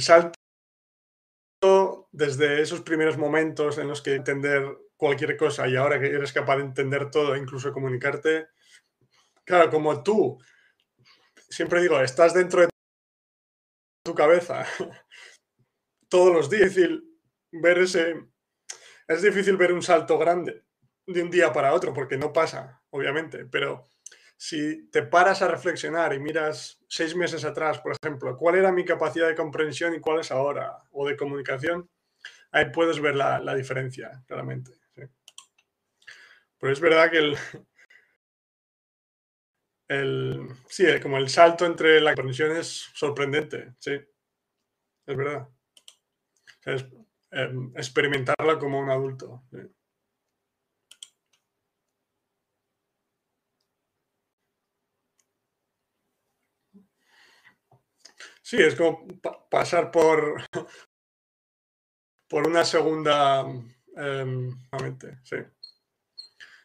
salto 0.03 0.35
desde 2.13 2.63
esos 2.63 2.83
primeros 2.83 3.17
momentos 3.17 3.79
en 3.79 3.89
los 3.89 4.03
que 4.03 4.15
entender 4.15 4.79
cualquier 4.97 5.37
cosa 5.37 5.69
y 5.69 5.77
ahora 5.77 6.01
que 6.01 6.07
eres 6.07 6.33
capaz 6.33 6.57
de 6.57 6.65
entender 6.65 7.11
todo, 7.11 7.37
incluso 7.37 7.73
comunicarte, 7.73 8.49
claro, 9.45 9.71
como 9.71 10.03
tú, 10.03 10.39
siempre 11.49 11.81
digo, 11.81 12.01
estás 12.01 12.35
dentro 12.35 12.63
de 12.63 12.69
tu 14.05 14.15
cabeza 14.15 14.67
todos 16.09 16.33
los 16.33 16.51
días, 16.51 16.63
es 16.63 16.75
difícil 16.77 17.21
ver 17.53 17.79
ese, 17.79 18.15
es 19.07 19.23
difícil 19.23 19.57
ver 19.57 19.73
un 19.73 19.83
salto 19.83 20.19
grande 20.19 20.65
de 21.07 21.23
un 21.23 21.31
día 21.31 21.53
para 21.53 21.73
otro 21.73 21.95
porque 21.95 22.19
no 22.19 22.33
pasa, 22.33 22.83
obviamente, 22.91 23.47
pero 23.47 23.85
si 24.39 24.89
te 24.91 25.03
paras 25.03 25.43
a 25.43 25.49
reflexionar 25.49 26.15
y 26.15 26.21
miras 26.21 26.79
seis 26.89 27.17
meses 27.17 27.45
atrás, 27.45 27.81
por 27.81 27.93
ejemplo, 28.01 28.37
cuál 28.37 28.55
era 28.55 28.71
mi 28.71 28.85
capacidad 28.85 29.27
de 29.27 29.35
comprensión 29.35 29.95
y 29.95 30.01
cuál 30.01 30.21
es 30.21 30.31
ahora, 30.31 30.79
o 30.93 31.07
de 31.09 31.17
comunicación, 31.17 31.91
ahí 32.53 32.71
puedes 32.71 33.01
ver 33.01 33.17
la, 33.17 33.55
diferencia, 33.57 34.23
claramente. 34.29 34.71
Pero 34.95 36.73
es 36.73 36.81
verdad 36.81 37.11
que 37.11 37.19
el, 37.19 37.37
el, 39.89 40.49
sí, 40.69 40.87
como 41.03 41.19
el 41.19 41.29
salto 41.29 41.67
entre 41.67 42.01
la 42.01 42.15
comprensión 42.15 42.57
es 42.57 42.91
sorprendente, 42.95 43.75
sí, 43.81 43.95
es 45.05 45.17
verdad. 45.17 45.49
Es, 46.65 46.87
em, 47.33 47.73
experimentarla 47.75 48.57
como 48.61 48.79
un 48.79 48.91
adulto. 48.91 49.43
Es 58.57 58.75
como 58.75 59.07
pasar 59.51 59.91
por, 59.91 60.43
por 62.29 62.47
una 62.47 62.65
segunda... 62.65 63.45
Em, 63.97 64.51
sí. 65.25 65.37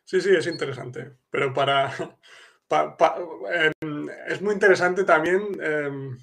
sí, 0.06 0.22
sí, 0.22 0.30
es 0.36 0.48
interesante. 0.48 1.18
Pero 1.30 1.54
para... 1.54 1.92
Em, 2.72 4.10
es 4.28 4.42
muy 4.42 4.54
interesante 4.54 5.04
también, 5.04 5.44
em, 5.62 6.18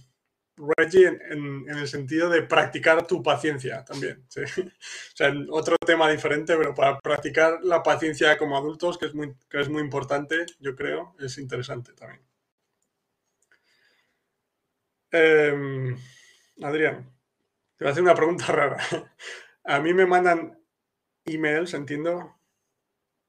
Reggie, 0.57 1.07
en, 1.07 1.69
el 1.69 1.87
sentido 1.87 2.29
de 2.29 2.43
practicar 2.43 3.07
tu 3.07 3.23
paciencia 3.23 3.85
también. 3.85 4.25
¿sí? 4.29 4.41
O 4.61 5.17
sea, 5.17 5.33
otro 5.51 5.77
tema 5.85 6.11
diferente, 6.11 6.57
pero 6.57 6.75
para 6.75 6.99
practicar 6.99 7.61
la 7.63 7.83
paciencia 7.83 8.37
como 8.37 8.57
adultos, 8.57 8.99
que 8.99 9.07
es 9.07 9.15
muy, 9.15 9.37
que 9.49 9.61
es 9.61 9.69
muy 9.69 9.83
importante, 9.83 10.47
yo 10.59 10.75
creo, 10.75 11.15
es 11.21 11.39
interesante 11.39 11.93
también. 11.93 12.30
Em, 15.13 15.97
Adrián, 16.63 17.05
te 17.77 17.85
voy 17.85 17.89
a 17.89 17.93
hacer 17.93 18.03
una 18.03 18.15
pregunta 18.15 18.47
rara. 18.53 18.79
A 19.65 19.81
mí 19.81 19.93
me 19.95 20.07
mandan 20.07 20.59
emails, 21.25 21.75
entiendo, 21.75 22.37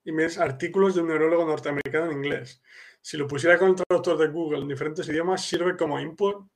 emails, 0.06 0.38
artículos 0.38 0.96
de 0.96 1.02
un 1.02 1.08
neurólogo 1.08 1.46
norteamericano 1.46 2.06
en 2.12 2.17
inglés. 2.17 2.62
Si 3.02 3.17
lo 3.17 3.28
pusiera 3.28 3.58
con 3.58 3.70
el 3.70 3.76
traductor 3.76 4.17
de 4.17 4.28
Google 4.28 4.62
en 4.62 4.67
diferentes 4.67 5.08
idiomas, 5.10 5.44
¿sirve 5.46 5.76
como 5.76 6.00
input? 6.00 6.48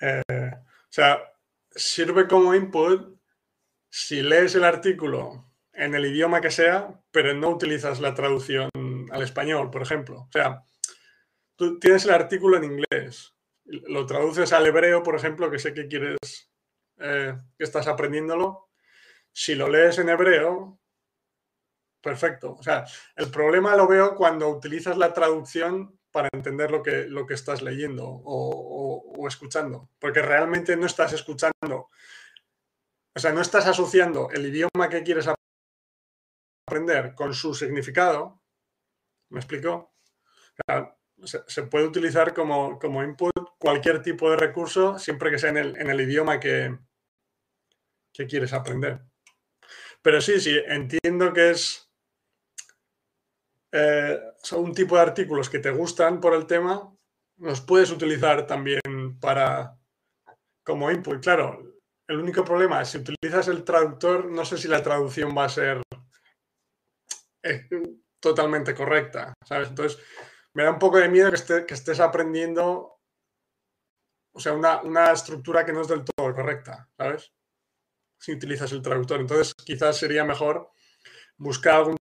Eh, 0.00 0.22
o 0.28 0.90
sea, 0.92 1.20
sirve 1.70 2.26
como 2.28 2.54
input 2.54 3.18
si 3.90 4.22
lees 4.22 4.54
el 4.54 4.64
artículo 4.64 5.52
en 5.72 5.94
el 5.94 6.06
idioma 6.06 6.40
que 6.40 6.50
sea, 6.50 7.00
pero 7.10 7.34
no 7.34 7.50
utilizas 7.50 8.00
la 8.00 8.14
traducción 8.14 8.70
al 9.10 9.22
español, 9.22 9.70
por 9.70 9.82
ejemplo. 9.82 10.22
O 10.22 10.32
sea, 10.32 10.64
tú 11.58 11.78
tienes 11.78 12.04
el 12.04 12.12
artículo 12.12 12.56
en 12.56 12.64
inglés, 12.64 13.34
lo 13.64 14.06
traduces 14.06 14.52
al 14.52 14.66
hebreo, 14.66 15.02
por 15.02 15.16
ejemplo, 15.16 15.50
que 15.50 15.58
sé 15.58 15.74
que 15.74 15.88
quieres, 15.88 16.16
eh, 16.98 17.36
que 17.58 17.64
estás 17.64 17.86
aprendiéndolo. 17.88 18.70
Si 19.32 19.54
lo 19.54 19.68
lees 19.68 19.98
en 19.98 20.08
hebreo, 20.08 20.80
perfecto. 22.00 22.54
O 22.54 22.62
sea, 22.62 22.86
el 23.16 23.30
problema 23.30 23.76
lo 23.76 23.86
veo 23.86 24.14
cuando 24.14 24.48
utilizas 24.48 24.96
la 24.96 25.12
traducción 25.12 25.98
para 26.10 26.28
entender 26.32 26.70
lo 26.70 26.82
que, 26.82 27.04
lo 27.06 27.26
que 27.26 27.34
estás 27.34 27.60
leyendo 27.60 28.04
o, 28.06 29.26
escuchando, 29.28 29.90
porque 29.98 30.22
realmente 30.22 30.74
no 30.76 30.86
estás 30.86 31.12
escuchando, 31.12 31.90
o 33.14 33.20
sea, 33.20 33.32
no 33.32 33.42
estás 33.42 33.66
asociando 33.66 34.30
el 34.30 34.46
idioma 34.46 34.88
que 34.88 35.02
quieres 35.02 35.28
aprender 36.66 37.14
con 37.14 37.34
su 37.34 37.52
significado. 37.52 38.40
¿Me 39.30 39.40
explico? 39.40 39.92
Se, 41.24 41.62
puede 41.64 41.86
utilizar 41.86 42.34
como, 42.34 42.78
input 43.02 43.32
cualquier 43.58 44.02
tipo 44.02 44.30
de 44.30 44.36
recurso 44.36 44.98
siempre 44.98 45.30
que 45.30 45.38
sea 45.38 45.50
en 45.50 45.56
el, 45.90 46.00
idioma 46.00 46.38
que, 46.38 46.78
que, 48.12 48.26
quieres 48.26 48.52
aprender. 48.52 49.00
Pero 50.02 50.20
sí, 50.20 50.40
sí, 50.40 50.56
entiendo 50.66 51.32
que 51.32 51.50
es 51.50 51.88
eh, 53.72 54.18
son 54.42 54.64
un 54.64 54.74
tipo 54.74 54.96
de 54.96 55.02
artículos 55.02 55.50
que 55.50 55.58
te 55.58 55.70
gustan 55.70 56.20
por 56.20 56.34
el 56.34 56.46
tema, 56.46 56.90
los 57.38 57.60
puedes 57.60 57.90
utilizar 57.90 58.46
también 58.46 58.80
para 59.20 59.76
como 60.64 60.90
input. 60.90 61.22
Claro, 61.22 61.78
el 62.06 62.18
único 62.18 62.44
problema 62.44 62.80
es 62.82 62.88
si 62.88 62.98
utilizas 62.98 63.48
el 63.48 63.64
traductor, 63.64 64.30
no 64.30 64.44
sé 64.44 64.56
si 64.56 64.68
la 64.68 64.82
traducción 64.82 65.36
va 65.36 65.44
a 65.44 65.48
ser 65.50 65.82
eh, 67.42 67.68
totalmente 68.20 68.74
correcta, 68.74 69.34
¿sabes? 69.46 69.68
Entonces, 69.68 70.02
me 70.58 70.64
da 70.64 70.72
un 70.72 70.78
poco 70.80 70.98
de 70.98 71.08
miedo 71.08 71.30
que, 71.30 71.72
estés 71.72 72.00
aprendiendo, 72.00 73.00
o 74.32 74.40
sea, 74.40 74.54
una, 74.54 75.12
estructura 75.12 75.64
que 75.64 75.72
no 75.72 75.82
es 75.82 75.86
del 75.86 76.02
todo 76.04 76.34
correcta, 76.34 76.90
¿sabes? 76.96 77.32
Si 78.18 78.32
utilizas 78.32 78.72
el 78.72 78.82
traductor. 78.82 79.20
Entonces, 79.20 79.54
quizás 79.54 79.96
sería 79.96 80.24
mejor 80.24 80.72
buscar 81.36 81.76
algún 81.76 81.96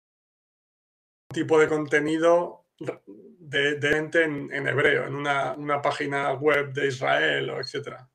tipo 1.34 1.58
de 1.58 1.68
contenido 1.68 2.68
de, 2.78 3.80
ente 3.98 4.22
en, 4.22 4.68
hebreo, 4.68 5.08
en 5.08 5.16
una, 5.16 5.82
página 5.82 6.34
web 6.34 6.74
de 6.74 6.90
Israel 6.90 7.50
o 7.50 7.60
etcétera. 7.60 8.08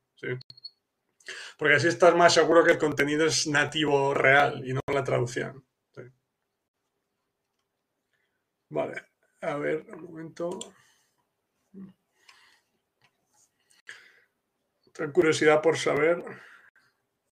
Porque 1.59 1.75
así 1.75 1.89
estás 1.89 2.15
más 2.15 2.33
seguro 2.33 2.63
que 2.63 2.71
el 2.71 2.79
contenido 2.79 3.27
es 3.27 3.49
nativo 3.49 4.15
real 4.15 4.65
y 4.65 4.73
no 4.73 4.81
la 4.87 5.03
traducción. 5.03 5.67
Vale. 8.71 9.08
A 9.43 9.57
ver, 9.57 9.85
un 9.95 10.03
momento. 10.05 10.59
Tengo 14.93 15.13
curiosidad 15.15 15.63
por 15.63 15.79
saber 15.79 16.23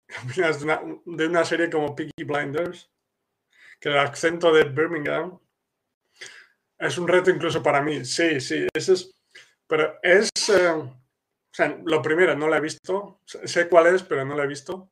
qué 0.07 0.15
opinas 0.23 0.59
de 0.59 0.65
una, 0.65 0.81
de 1.05 1.27
una 1.27 1.45
serie 1.45 1.69
como 1.69 1.95
Peaky 1.95 2.23
Blinders, 2.23 2.89
que 3.79 3.89
el 3.89 3.99
acento 3.99 4.53
de 4.53 4.65
Birmingham 4.65 5.39
es 6.77 6.97
un 6.97 7.07
reto 7.07 7.29
incluso 7.31 7.61
para 7.63 7.81
mí. 7.81 8.03
Sí, 8.05 8.39
sí, 8.41 8.67
eso 8.73 8.93
es. 8.93 9.13
Pero 9.67 9.97
es. 10.03 10.29
eh, 10.49 10.69
o 10.69 10.93
sea, 11.51 11.79
lo 11.85 12.01
primero, 12.01 12.35
no 12.35 12.47
la 12.47 12.57
he 12.57 12.61
visto. 12.61 13.21
Sé 13.25 13.69
cuál 13.69 13.87
es, 13.87 14.03
pero 14.03 14.25
no 14.25 14.35
la 14.35 14.43
he 14.43 14.47
visto. 14.47 14.91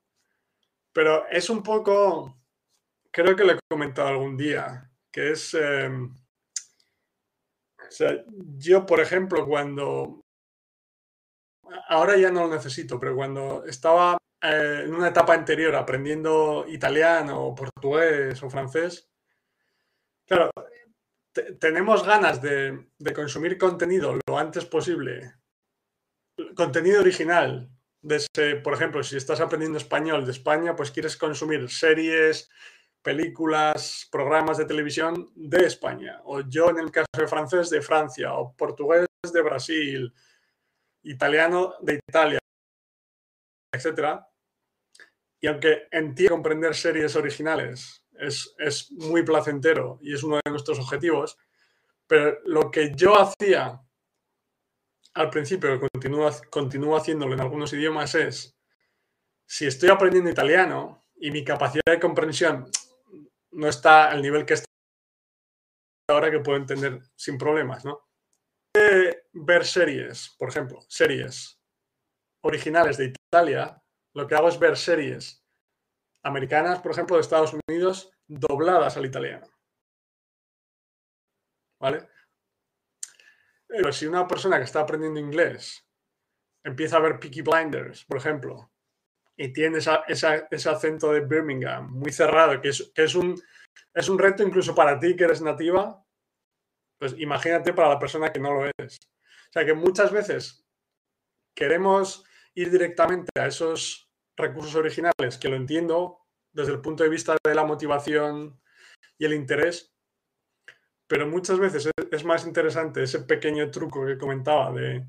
Pero 0.94 1.28
es 1.30 1.50
un 1.50 1.64
poco. 1.64 2.38
Creo 3.12 3.36
que 3.36 3.44
lo 3.46 3.54
he 3.54 3.60
comentado 3.70 4.10
algún 4.10 4.38
día. 4.38 4.90
Que 5.12 5.32
es. 5.34 5.54
eh, 5.56 5.90
o 7.88 7.92
sea, 7.92 8.24
yo, 8.58 8.86
por 8.86 9.00
ejemplo, 9.00 9.46
cuando. 9.48 10.22
Ahora 11.90 12.16
ya 12.18 12.32
no 12.32 12.48
lo 12.48 12.54
necesito, 12.56 13.00
pero 13.00 13.16
cuando 13.16 13.64
estaba 13.66 14.18
eh, 14.42 14.82
en 14.86 14.94
una 14.94 15.10
etapa 15.10 15.34
anterior 15.34 15.76
aprendiendo 15.76 16.66
italiano, 16.68 17.54
portugués 17.56 18.42
o 18.44 18.50
francés, 18.50 19.10
claro, 20.28 20.52
te- 21.34 21.54
tenemos 21.56 22.06
ganas 22.06 22.42
de, 22.42 22.88
de 23.00 23.14
consumir 23.14 23.58
contenido 23.58 24.18
lo 24.28 24.38
antes 24.40 24.66
posible, 24.66 25.36
contenido 26.56 27.02
original. 27.02 27.70
Por 28.64 28.74
ejemplo, 28.74 29.02
si 29.04 29.16
estás 29.16 29.40
aprendiendo 29.40 29.78
español 29.78 30.26
de 30.26 30.32
España, 30.32 30.76
pues 30.76 30.92
quieres 30.92 31.16
consumir 31.16 31.70
series, 31.70 32.50
películas, 33.04 34.08
programas 34.12 34.58
de 34.58 34.66
televisión 34.66 35.32
de 35.36 35.66
España. 35.66 36.22
O 36.24 36.42
yo, 36.42 36.70
en 36.70 36.80
el 36.80 36.92
caso 36.92 37.08
de 37.18 37.28
francés, 37.28 37.70
de 37.70 37.82
Francia. 37.82 38.34
O 38.34 38.56
portugués 38.56 39.06
de 39.32 39.42
Brasil. 39.42 40.14
Italiano 41.04 41.76
de 41.82 42.00
Italia, 42.08 42.40
etcétera. 43.74 44.28
Y 45.42 45.48
aunque 45.48 45.88
entiendo 45.92 46.36
comprender 46.36 46.74
series 46.74 47.16
originales 47.16 48.06
es, 48.18 48.56
es 48.58 48.92
muy 48.92 49.24
placentero 49.24 50.00
y 50.02 50.14
es 50.14 50.24
uno 50.24 50.40
de 50.44 50.52
nuestros 50.52 50.80
objetivos, 50.80 51.38
pero 52.08 52.40
lo 52.46 52.72
que 52.72 52.94
yo 52.96 53.20
hacía 53.20 53.82
al 55.16 55.30
principio, 55.30 55.80
que 55.80 55.88
continúo, 55.90 56.32
continúo 56.50 56.98
haciéndolo 56.98 57.34
en 57.34 57.42
algunos 57.42 57.74
idiomas, 57.74 58.16
es, 58.16 58.56
si 59.46 59.68
estoy 59.68 59.90
aprendiendo 59.90 60.30
italiano 60.30 61.04
y 61.18 61.30
mi 61.32 61.44
capacidad 61.44 61.84
de 61.86 62.00
comprensión 62.00 62.66
no 63.54 63.68
está 63.68 64.10
al 64.10 64.22
nivel 64.22 64.46
que 64.46 64.56
está 64.56 64.66
ahora, 66.10 66.32
que 66.32 66.40
puedo 66.40 66.58
entender 66.58 67.02
sin 67.16 67.38
problemas, 67.38 67.86
¿no? 67.86 68.08
Eh, 68.76 69.28
ver 69.34 69.66
series, 69.66 70.36
por 70.38 70.50
ejemplo, 70.50 70.80
series 70.88 71.60
originales 72.44 72.98
de 72.98 73.06
Italia, 73.06 73.82
lo 74.16 74.28
que 74.28 74.36
hago 74.36 74.50
es 74.50 74.60
ver 74.60 74.78
series 74.78 75.44
americanas, 76.24 76.82
por 76.82 76.92
ejemplo, 76.92 77.16
de 77.16 77.22
Estados 77.22 77.54
Unidos, 77.68 78.12
dobladas 78.28 78.98
al 78.98 79.06
italiano. 79.06 79.48
¿Vale? 81.80 82.08
Pero 83.68 83.92
si 83.92 84.06
una 84.06 84.28
persona 84.28 84.58
que 84.58 84.64
está 84.64 84.82
aprendiendo 84.82 85.20
inglés 85.20 85.88
empieza 86.64 86.98
a 86.98 87.02
ver 87.02 87.20
Peaky 87.20 87.42
Blinders, 87.42 88.06
por 88.06 88.18
ejemplo, 88.18 88.73
y 89.44 89.52
tiene 89.52 89.80
ese 89.80 90.70
acento 90.70 91.12
de 91.12 91.20
Birmingham 91.20 91.92
muy 91.92 92.14
cerrado, 92.14 92.62
que, 92.62 92.70
es, 92.70 92.94
es, 92.96 93.14
un, 93.14 93.36
es 93.94 94.08
un 94.08 94.18
reto 94.18 94.42
incluso 94.42 94.74
para 94.74 94.98
ti 94.98 95.18
que 95.18 95.26
eres 95.26 95.42
nativa, 95.42 96.02
pues 96.98 97.14
imagínate 97.18 97.74
para 97.74 97.90
la 97.90 98.00
persona 98.00 98.32
que 98.32 98.40
no 98.40 98.54
lo 98.54 98.72
es. 98.78 99.00
O 99.50 99.52
sea 99.52 99.66
que 99.66 99.74
muchas 99.74 100.14
veces 100.14 100.66
queremos 101.54 102.24
ir 102.54 102.72
directamente 102.72 103.32
a 103.38 103.48
esos 103.48 104.10
recursos 104.38 104.76
originales, 104.76 105.38
que 105.38 105.50
lo 105.50 105.58
entiendo 105.58 106.20
desde 106.54 106.72
el 106.72 106.80
punto 106.80 107.04
de 107.04 107.10
vista 107.10 107.36
de 107.44 107.54
la 107.54 107.66
motivación 107.66 108.62
y 109.18 109.26
el 109.26 109.34
interés, 109.34 109.94
pero 111.06 111.28
muchas 111.28 111.60
veces 111.60 111.88
es, 111.88 112.08
es 112.10 112.24
más 112.24 112.46
interesante 112.46 113.04
ese 113.04 113.20
pequeño 113.20 113.70
truco 113.72 114.06
que 114.06 114.18
comentaba 114.18 114.72
de 114.72 115.06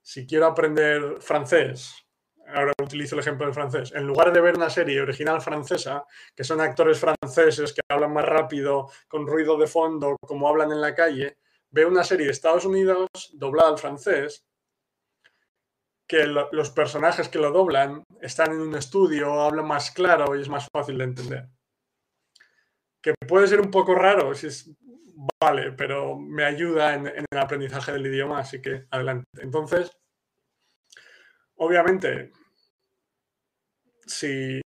si 0.00 0.26
quiero 0.26 0.46
aprender 0.46 1.20
francés, 1.20 2.02
ahora 2.48 2.72
utilizo 2.82 3.14
el 3.14 3.20
ejemplo 3.20 3.46
del 3.46 3.54
francés, 3.54 3.92
en 3.94 4.06
lugar 4.06 4.32
de 4.32 4.40
ver 4.40 4.56
una 4.56 4.70
serie 4.70 5.00
original 5.00 5.40
francesa, 5.40 6.04
que 6.34 6.44
son 6.44 6.60
actores 6.60 6.98
franceses 6.98 7.72
que 7.72 7.80
hablan 7.88 8.12
más 8.12 8.24
rápido, 8.26 8.90
con 9.08 9.26
ruido 9.26 9.56
de 9.58 9.66
fondo, 9.66 10.16
como 10.20 10.48
hablan 10.48 10.72
en 10.72 10.80
la 10.80 10.94
calle, 10.94 11.38
veo 11.70 11.88
una 11.88 12.04
serie 12.04 12.26
de 12.26 12.32
Estados 12.32 12.64
Unidos 12.64 13.08
doblada 13.34 13.70
al 13.70 13.78
francés, 13.78 14.44
que 16.06 16.26
lo- 16.26 16.48
los 16.52 16.70
personajes 16.70 17.28
que 17.28 17.38
lo 17.38 17.50
doblan 17.50 18.04
están 18.20 18.52
en 18.52 18.60
un 18.60 18.74
estudio, 18.76 19.40
hablan 19.40 19.66
más 19.66 19.90
claro 19.90 20.36
y 20.36 20.42
es 20.42 20.48
más 20.48 20.68
fácil 20.70 20.98
de 20.98 21.04
entender. 21.04 21.48
Que 23.02 23.14
puede 23.26 23.46
ser 23.46 23.60
un 23.60 23.70
poco 23.70 23.94
raro, 23.94 24.34
si 24.34 24.46
es 24.46 24.70
vale, 25.40 25.72
pero 25.72 26.16
me 26.18 26.44
ayuda 26.44 26.94
en 26.94 27.06
el 27.06 27.38
aprendizaje 27.38 27.92
del 27.92 28.06
idioma, 28.06 28.40
así 28.40 28.60
que 28.60 28.86
adelante. 28.90 29.26
Entonces, 29.40 29.90
obviamente, 31.64 32.32
si. 34.06 34.60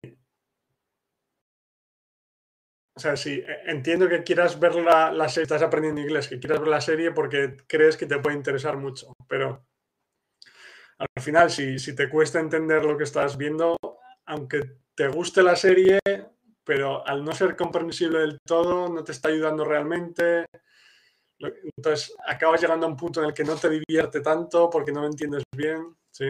O 2.98 3.00
sea, 3.00 3.16
si 3.16 3.42
entiendo 3.68 4.10
que 4.10 4.24
quieras 4.24 4.60
ver 4.60 4.76
la, 4.76 5.12
la 5.12 5.30
serie, 5.30 5.44
estás 5.44 5.62
aprendiendo 5.62 6.02
inglés, 6.02 6.28
que 6.28 6.40
quieras 6.40 6.60
ver 6.60 6.70
la 6.70 6.82
serie 6.82 7.12
porque 7.12 7.56
crees 7.68 7.96
que 7.98 8.06
te 8.06 8.20
puede 8.20 8.36
interesar 8.38 8.76
mucho, 8.78 9.14
pero 9.30 9.66
al 10.98 11.22
final, 11.24 11.52
si, 11.52 11.78
si 11.80 11.96
te 11.96 12.10
cuesta 12.10 12.40
entender 12.40 12.84
lo 12.86 12.98
que 12.98 13.04
estás 13.04 13.38
viendo, 13.38 13.78
aunque 14.26 14.62
te 14.96 15.08
guste 15.10 15.44
la 15.44 15.56
serie, 15.56 16.00
pero 16.64 17.06
al 17.08 17.24
no 17.24 17.34
ser 17.34 17.56
comprensible 17.56 18.20
del 18.20 18.40
todo, 18.46 18.90
no 18.90 19.04
te 19.04 19.12
está 19.12 19.30
ayudando 19.30 19.66
realmente. 19.66 20.46
Entonces, 21.78 22.14
acabas 22.28 22.62
llegando 22.62 22.86
a 22.86 22.90
un 22.90 22.98
punto 22.98 23.22
en 23.22 23.28
el 23.28 23.34
que 23.34 23.44
no 23.44 23.56
te 23.56 23.70
divierte 23.70 24.22
tanto 24.22 24.70
porque 24.70 24.92
no 24.92 25.02
lo 25.02 25.08
entiendes 25.08 25.44
bien, 25.56 25.96
¿sí? 26.12 26.26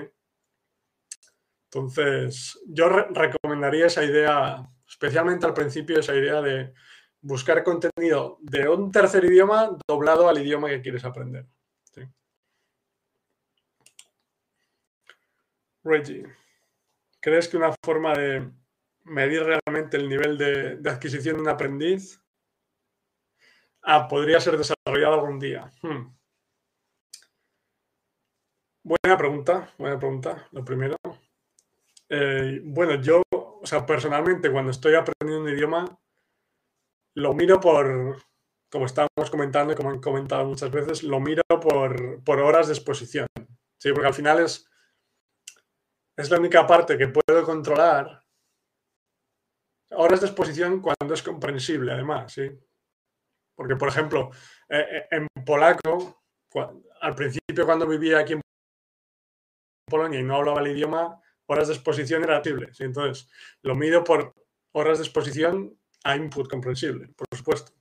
Entonces, 1.76 2.58
yo 2.68 2.88
re- 2.88 3.08
recomendaría 3.10 3.88
esa 3.88 4.02
idea, 4.02 4.66
especialmente 4.88 5.46
al 5.46 5.54
principio, 5.54 6.00
esa 6.00 6.16
idea 6.16 6.42
de 6.42 6.74
buscar 7.20 7.66
contenido 7.66 8.38
de 8.40 8.70
un 8.70 8.94
tercer 8.94 9.26
idioma 9.26 9.78
doblado 9.86 10.30
al 10.30 10.38
idioma 10.38 10.70
que 10.70 10.82
quieres 10.82 11.04
aprender. 11.04 11.46
Reggie, 15.84 16.26
¿crees 17.20 17.50
que 17.50 17.58
una 17.58 17.76
forma 17.84 18.14
de 18.14 18.50
medir 19.04 19.44
realmente 19.44 19.98
el 19.98 20.08
nivel 20.08 20.38
de, 20.38 20.78
de 20.78 20.90
adquisición 20.90 21.36
de 21.36 21.42
un 21.42 21.50
aprendiz 21.50 22.22
ah, 23.84 24.08
podría 24.08 24.40
ser 24.40 24.58
desarrollado 24.58 25.16
algún 25.16 25.40
día? 25.40 25.70
Hmm. 25.82 26.16
Buena 28.82 29.18
pregunta, 29.18 29.74
buena 29.78 30.00
pregunta, 30.00 30.48
lo 30.54 30.64
primero. 30.64 30.96
Eh, 32.10 32.62
bueno, 32.64 33.02
yo, 33.02 33.22
o 33.32 33.66
sea, 33.66 33.86
personalmente 33.86 34.52
cuando 34.52 34.72
estoy 34.72 34.96
aprendiendo 34.96 35.44
un 35.44 35.50
idioma, 35.50 36.00
lo 37.16 37.34
miro 37.34 37.60
por, 37.60 38.18
como 38.72 38.86
estábamos 38.86 39.32
comentando 39.32 39.74
y 39.74 39.76
como 39.76 39.90
han 39.90 40.02
comentado 40.02 40.46
muchas 40.46 40.72
veces, 40.72 41.04
lo 41.04 41.20
miro 41.20 41.44
por, 41.48 42.24
por 42.24 42.40
horas 42.40 42.68
de 42.68 42.74
exposición. 42.74 43.28
Sí, 43.80 43.92
porque 43.92 44.08
al 44.08 44.14
final 44.14 44.40
es, 44.40 44.70
es 46.18 46.30
la 46.30 46.40
única 46.40 46.66
parte 46.66 46.98
que 46.98 47.08
puedo 47.08 47.44
controlar. 47.44 48.22
Horas 49.92 50.22
de 50.22 50.28
exposición 50.28 50.82
cuando 50.82 51.14
es 51.14 51.24
comprensible, 51.24 51.94
además, 51.94 52.34
sí. 52.34 52.50
Porque, 53.56 53.76
por 53.76 53.88
ejemplo, 53.88 54.32
eh, 54.68 54.86
eh, 54.92 55.08
en 55.12 55.28
polaco, 55.46 56.24
al 57.02 57.16
principio 57.16 57.66
cuando 57.66 57.88
vivía 57.88 58.20
aquí 58.20 58.34
en 58.34 58.42
Polonia 59.90 60.20
y 60.20 60.24
no 60.24 60.38
hablaba 60.38 60.60
el 60.62 60.68
idioma, 60.68 61.22
horas 61.48 61.68
de 61.68 61.74
exposición 61.76 62.24
era 62.24 62.42
posible. 62.42 62.72
Entonces, 62.80 63.30
lo 63.62 63.76
mido 63.76 64.04
por 64.04 64.34
horas 64.74 65.00
de 65.00 65.06
exposición 65.06 65.78
a 66.04 66.16
input 66.16 66.50
comprensible, 66.50 67.08
por 67.16 67.28
supuesto. 67.36 67.72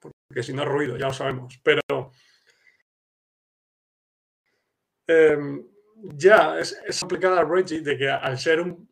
Porque 0.00 0.42
si 0.42 0.52
no, 0.52 0.64
ruido, 0.64 0.96
ya 0.96 1.06
lo 1.06 1.12
sabemos. 1.12 1.60
Pero 1.62 1.80
em, 5.06 5.66
ya 5.94 6.58
es, 6.58 6.78
es 6.86 7.02
aplicada 7.02 7.40
a 7.40 7.44
Reggie 7.44 7.80
de 7.80 7.96
que 7.96 8.10
al 8.10 8.38
ser 8.38 8.60
un 8.60 8.90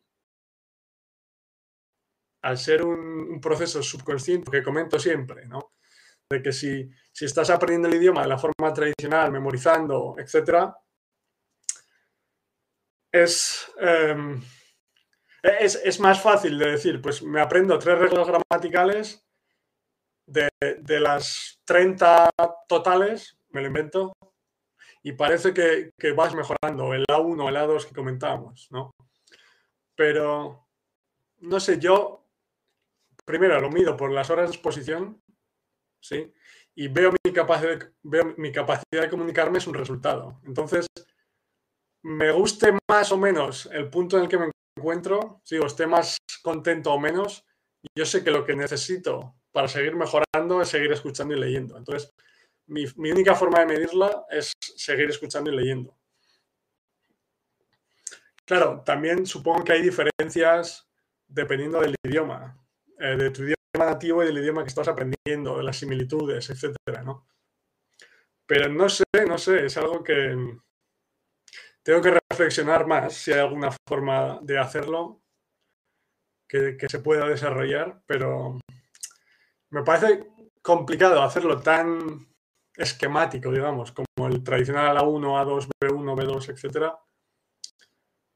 al 2.43 2.57
ser 2.57 2.83
un, 2.83 2.99
un 2.99 3.39
proceso 3.39 3.83
subconsciente 3.83 4.49
que 4.49 4.63
comento 4.63 4.97
siempre, 4.97 5.45
¿no? 5.45 5.73
De 6.27 6.41
que 6.41 6.51
si, 6.51 6.89
si 7.11 7.25
estás 7.25 7.51
aprendiendo 7.51 7.87
el 7.87 7.95
idioma 7.95 8.23
de 8.23 8.29
la 8.29 8.37
forma 8.37 8.73
tradicional, 8.73 9.31
memorizando, 9.31 10.15
etcétera, 10.17 10.75
es, 13.11 13.71
em, 13.79 14.41
es, 15.43 15.75
es 15.83 15.99
más 15.99 16.21
fácil 16.21 16.57
de 16.57 16.71
decir, 16.71 17.01
pues 17.01 17.21
me 17.23 17.41
aprendo 17.41 17.77
tres 17.79 17.97
reglas 17.97 18.27
gramaticales, 18.27 19.25
de, 20.25 20.49
de 20.79 20.99
las 20.99 21.59
30 21.65 22.29
totales, 22.67 23.37
me 23.49 23.61
lo 23.61 23.67
invento, 23.67 24.13
y 25.03 25.13
parece 25.13 25.53
que, 25.53 25.91
que, 25.97 26.11
vas 26.13 26.33
mejorando 26.35 26.93
el 26.93 27.05
A1, 27.07 27.49
el 27.49 27.55
A2 27.55 27.85
que 27.87 27.95
comentábamos, 27.95 28.67
¿no? 28.71 28.91
Pero, 29.95 30.67
no 31.39 31.59
sé, 31.59 31.79
yo 31.79 32.27
primero 33.25 33.59
lo 33.59 33.69
mido 33.69 33.97
por 33.97 34.11
las 34.11 34.29
horas 34.29 34.49
de 34.49 34.55
exposición, 34.55 35.21
¿sí? 35.99 36.31
Y 36.75 36.87
veo 36.87 37.11
mi 37.23 37.33
capacidad, 37.33 37.91
veo 38.03 38.33
mi 38.37 38.51
capacidad 38.51 39.01
de 39.01 39.09
comunicarme 39.09 39.57
es 39.57 39.67
un 39.67 39.73
resultado. 39.73 40.39
Entonces, 40.45 40.87
me 42.03 42.31
guste 42.31 42.77
más 42.89 43.11
o 43.11 43.17
menos 43.17 43.67
el 43.71 43.89
punto 43.89 44.17
en 44.17 44.23
el 44.23 44.29
que 44.29 44.37
me 44.37 44.51
encuentro, 44.77 45.41
si 45.43 45.57
o 45.57 45.65
esté 45.65 45.87
más 45.87 46.17
contento 46.41 46.91
o 46.91 46.99
menos, 46.99 47.45
yo 47.95 48.05
sé 48.05 48.23
que 48.23 48.31
lo 48.31 48.45
que 48.45 48.55
necesito 48.55 49.35
para 49.51 49.67
seguir 49.67 49.95
mejorando 49.95 50.61
es 50.61 50.69
seguir 50.69 50.91
escuchando 50.91 51.35
y 51.35 51.39
leyendo. 51.39 51.77
Entonces, 51.77 52.13
mi, 52.67 52.85
mi 52.95 53.11
única 53.11 53.35
forma 53.35 53.59
de 53.59 53.65
medirla 53.65 54.25
es 54.29 54.53
seguir 54.59 55.09
escuchando 55.09 55.51
y 55.51 55.55
leyendo. 55.55 55.97
Claro, 58.45 58.81
también 58.85 59.25
supongo 59.25 59.63
que 59.63 59.73
hay 59.73 59.81
diferencias 59.81 60.87
dependiendo 61.27 61.79
del 61.79 61.95
idioma, 62.03 62.57
eh, 62.99 63.15
de 63.15 63.31
tu 63.31 63.43
idioma 63.43 63.91
nativo 63.91 64.21
y 64.21 64.27
del 64.27 64.37
idioma 64.39 64.63
que 64.63 64.69
estás 64.69 64.87
aprendiendo, 64.87 65.57
de 65.57 65.63
las 65.63 65.77
similitudes, 65.77 66.49
etcétera, 66.49 67.03
¿no? 67.03 67.27
Pero 68.45 68.67
no 68.67 68.89
sé, 68.89 69.05
no 69.27 69.37
sé, 69.37 69.65
es 69.65 69.77
algo 69.77 70.03
que 70.03 70.35
tengo 71.83 72.01
que 72.01 72.19
reflexionar 72.29 72.87
más 72.87 73.13
si 73.13 73.31
hay 73.31 73.39
alguna 73.39 73.69
forma 73.87 74.39
de 74.41 74.59
hacerlo 74.59 75.21
que, 76.47 76.77
que 76.77 76.89
se 76.89 76.99
pueda 76.99 77.27
desarrollar, 77.27 78.01
pero 78.05 78.59
me 79.69 79.83
parece 79.83 80.27
complicado 80.61 81.21
hacerlo 81.21 81.61
tan 81.61 82.27
esquemático, 82.75 83.51
digamos, 83.51 83.91
como 83.91 84.27
el 84.27 84.43
tradicional 84.43 84.97
A1, 84.97 85.45
A2, 85.45 85.69
B1, 85.81 86.15
B2, 86.15 86.49
etcétera. 86.49 86.99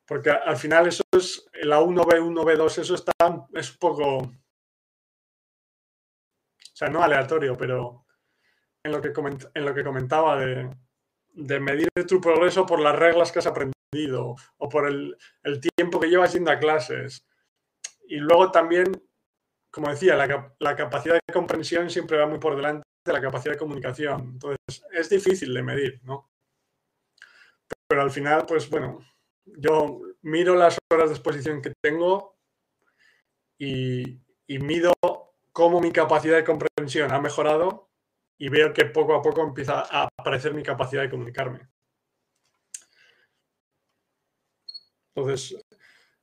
Porque 0.06 0.30
al 0.30 0.58
final 0.58 0.88
eso 0.88 1.04
es, 1.12 1.48
el 1.54 1.72
A1, 1.72 2.06
B1, 2.06 2.44
B2, 2.44 2.78
eso 2.80 2.96
está, 2.96 3.14
es 3.54 3.72
un 3.72 3.78
poco, 3.78 4.18
o 4.18 4.32
sea, 6.74 6.90
no 6.90 7.02
aleatorio, 7.02 7.58
pero 7.58 8.06
en 8.84 8.92
lo 8.92 9.02
que, 9.02 9.12
coment, 9.12 9.46
en 9.54 9.66
lo 9.66 9.74
que 9.74 9.84
comentaba 9.84 10.38
de, 10.38 10.70
de, 11.36 11.60
medir 11.60 11.90
tu 12.08 12.20
progreso 12.22 12.66
por 12.66 12.80
las 12.80 12.96
reglas 12.96 13.32
que 13.32 13.40
has 13.40 13.48
aprendido 13.48 14.36
o 14.58 14.70
por 14.70 14.88
el, 14.88 15.18
el 15.44 15.60
tiempo 15.60 16.00
que 16.00 16.08
llevas 16.08 16.34
yendo 16.34 16.52
a 16.52 16.60
clases. 16.60 17.26
Y 18.08 18.18
luego 18.18 18.52
también, 18.52 18.86
como 19.72 19.90
decía, 19.90 20.16
la, 20.16 20.54
la 20.60 20.76
capacidad 20.76 21.16
de 21.16 21.34
comprensión 21.34 21.90
siempre 21.90 22.18
va 22.18 22.28
muy 22.28 22.40
por 22.40 22.56
delante 22.56 22.84
de 23.06 23.14
la 23.14 23.22
capacidad 23.22 23.54
de 23.54 23.60
comunicación. 23.60 24.22
Entonces, 24.34 24.86
es 24.92 25.10
difícil 25.10 25.54
de 25.54 25.64
medir, 25.64 26.02
¿no? 26.04 26.30
Pero 27.88 28.02
al 28.02 28.12
final, 28.12 28.46
pues 28.48 28.70
bueno, 28.70 29.00
yo 29.46 30.02
miro 30.22 30.56
las 30.56 30.78
horas 30.92 31.10
de 31.10 31.16
exposición 31.16 31.62
que 31.62 31.74
tengo 31.82 32.36
y, 33.58 34.20
y 34.48 34.60
mido 34.60 34.94
cómo 35.52 35.80
mi 35.80 35.92
capacidad 35.92 36.36
de 36.36 36.44
comprensión 36.44 37.12
ha 37.12 37.22
mejorado 37.22 37.90
y 38.38 38.50
veo 38.50 38.74
que 38.74 38.86
poco 38.86 39.16
a 39.16 39.22
poco 39.22 39.42
empieza 39.42 39.84
a 39.90 40.08
aparecer 40.18 40.54
mi 40.54 40.64
capacidad 40.64 41.02
de 41.02 41.10
comunicarme. 41.10 41.68
Entonces, 45.16 45.56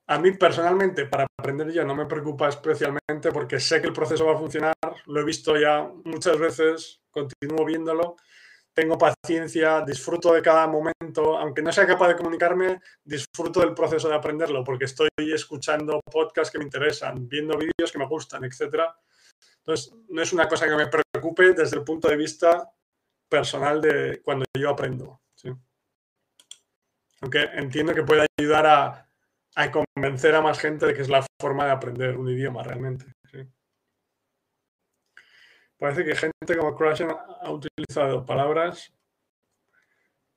a 0.07 0.19
mí 0.19 0.33
personalmente, 0.33 1.07
para 1.07 1.27
aprender 1.39 1.73
yo, 1.73 1.85
no 1.85 1.95
me 1.95 2.07
preocupa 2.07 2.49
especialmente 2.49 3.33
porque 3.33 3.59
sé 3.59 3.81
que 3.81 3.87
el 3.87 3.95
proceso 3.95 4.27
va 4.27 4.35
a 4.35 4.39
funcionar, 4.39 4.75
lo 5.07 5.21
he 5.21 5.25
visto 5.25 5.57
ya 5.57 5.91
muchas 6.05 6.39
veces, 6.39 7.01
continúo 7.11 7.65
viéndolo, 7.65 8.17
tengo 8.75 8.99
paciencia, 8.99 9.83
disfruto 9.83 10.33
de 10.33 10.43
cada 10.43 10.67
momento, 10.67 11.39
aunque 11.39 11.63
no 11.63 11.73
sea 11.73 11.87
capaz 11.87 12.09
de 12.09 12.17
comunicarme, 12.17 12.81
disfruto 13.05 13.61
del 13.61 13.75
proceso 13.75 14.09
de 14.09 14.15
aprenderlo 14.15 14.65
porque 14.65 14.87
estoy 14.87 15.09
escuchando 15.17 16.01
podcasts 16.11 16.51
que 16.51 16.59
me 16.59 16.65
interesan, 16.65 17.29
viendo 17.29 17.57
vídeos 17.57 17.93
que 17.93 17.99
me 17.99 18.07
gustan, 18.07 18.45
etc. 18.45 18.85
Entonces, 19.65 19.95
no 20.09 20.23
es 20.23 20.33
una 20.33 20.49
cosa 20.49 20.67
que 20.67 20.77
me 20.77 20.89
preocupe 20.89 21.53
desde 21.53 21.77
el 21.77 21.85
punto 21.85 22.09
de 22.09 22.17
vista 22.17 22.71
personal 23.29 23.81
de 23.81 24.21
cuando 24.23 24.45
yo 24.59 24.71
aprendo. 24.71 25.21
¿sí? 25.35 25.51
Aunque 27.21 27.43
entiendo 27.55 27.95
que 27.95 28.03
puede 28.03 28.27
ayudar 28.39 28.67
a 29.55 29.71
convencer 29.71 30.35
a 30.35 30.41
más 30.41 30.59
gente 30.59 30.87
de 30.87 30.95
que 30.95 31.03
es 31.03 31.09
la 31.09 31.25
forma 31.41 31.65
de 31.67 31.71
aprender 31.71 32.17
un 32.17 32.29
idioma 32.29 32.63
realmente. 32.63 33.07
Parece 35.83 36.05
que 36.05 36.15
gente 36.15 36.57
como 36.57 36.77
Crashen 36.77 37.11
ha 37.11 37.51
utilizado 37.51 38.25
palabras 38.25 38.93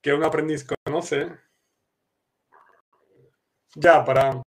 que 0.02 0.12
un 0.12 0.24
aprendiz 0.24 0.66
conoce 0.84 1.30
ya 3.76 4.04
para 4.04 4.42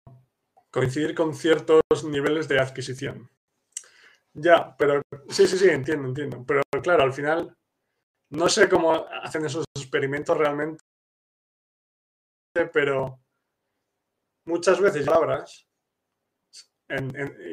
coincidir 0.71 1.15
con 1.15 1.33
ciertos 1.33 1.81
niveles 2.03 2.49
de 2.49 2.59
adquisición. 2.59 3.29
Ya, 4.41 4.75
pero 4.77 5.01
sí, 5.29 5.47
sí, 5.47 5.57
sí, 5.57 5.69
entiendo, 5.69 6.07
entiendo. 6.07 6.43
Pero 6.45 6.61
claro, 6.81 7.03
al 7.03 7.13
final 7.13 7.55
no 8.31 8.49
sé 8.49 8.69
cómo 8.69 8.93
hacen 9.23 9.45
esos 9.45 9.65
experimentos 9.75 10.37
realmente, 10.37 10.83
pero 12.73 13.19
muchas 14.45 14.79
veces 14.79 15.05
palabras 15.05 15.67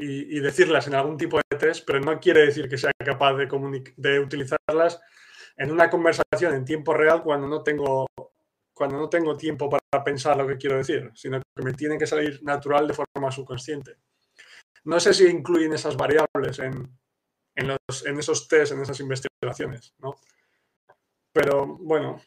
y, 0.00 0.40
decirlas 0.40 0.86
en 0.86 0.94
algún 0.94 1.16
tipo 1.16 1.38
de 1.38 1.58
test, 1.58 1.84
pero 1.86 2.00
no 2.00 2.18
quiere 2.20 2.46
decir 2.46 2.68
que 2.68 2.78
sea 2.78 2.92
capaz 3.04 3.34
de, 3.34 3.48
de 3.96 4.20
utilizarlas 4.20 5.00
en 5.56 5.70
una 5.70 5.90
conversación 5.90 6.54
en 6.54 6.64
tiempo 6.64 6.94
real 6.94 7.22
cuando 7.22 7.46
no 7.48 7.62
tengo 7.62 8.06
cuando 8.74 8.98
no 8.98 9.08
tengo 9.08 9.36
tiempo 9.38 9.70
para 9.70 10.04
pensar 10.04 10.36
lo 10.36 10.46
que 10.46 10.58
quiero 10.58 10.76
decir, 10.76 11.10
sino 11.14 11.40
que 11.40 11.62
me 11.62 11.72
tiene 11.72 11.96
que 11.96 12.06
salir 12.06 12.42
natural 12.42 12.86
de 12.86 12.92
forma 12.92 13.30
subconsciente. 13.30 13.96
No 14.86 15.00
sé 15.00 15.12
si 15.12 15.26
incluyen 15.26 15.72
esas 15.72 15.96
variables 15.96 16.60
en, 16.60 16.96
en, 17.56 17.68
los, 17.68 18.06
en 18.06 18.18
esos 18.20 18.46
test, 18.46 18.72
en 18.72 18.82
esas 18.82 19.00
investigaciones, 19.00 19.92
¿no? 19.98 20.14
Pero 21.32 21.66
bueno, 21.66 22.22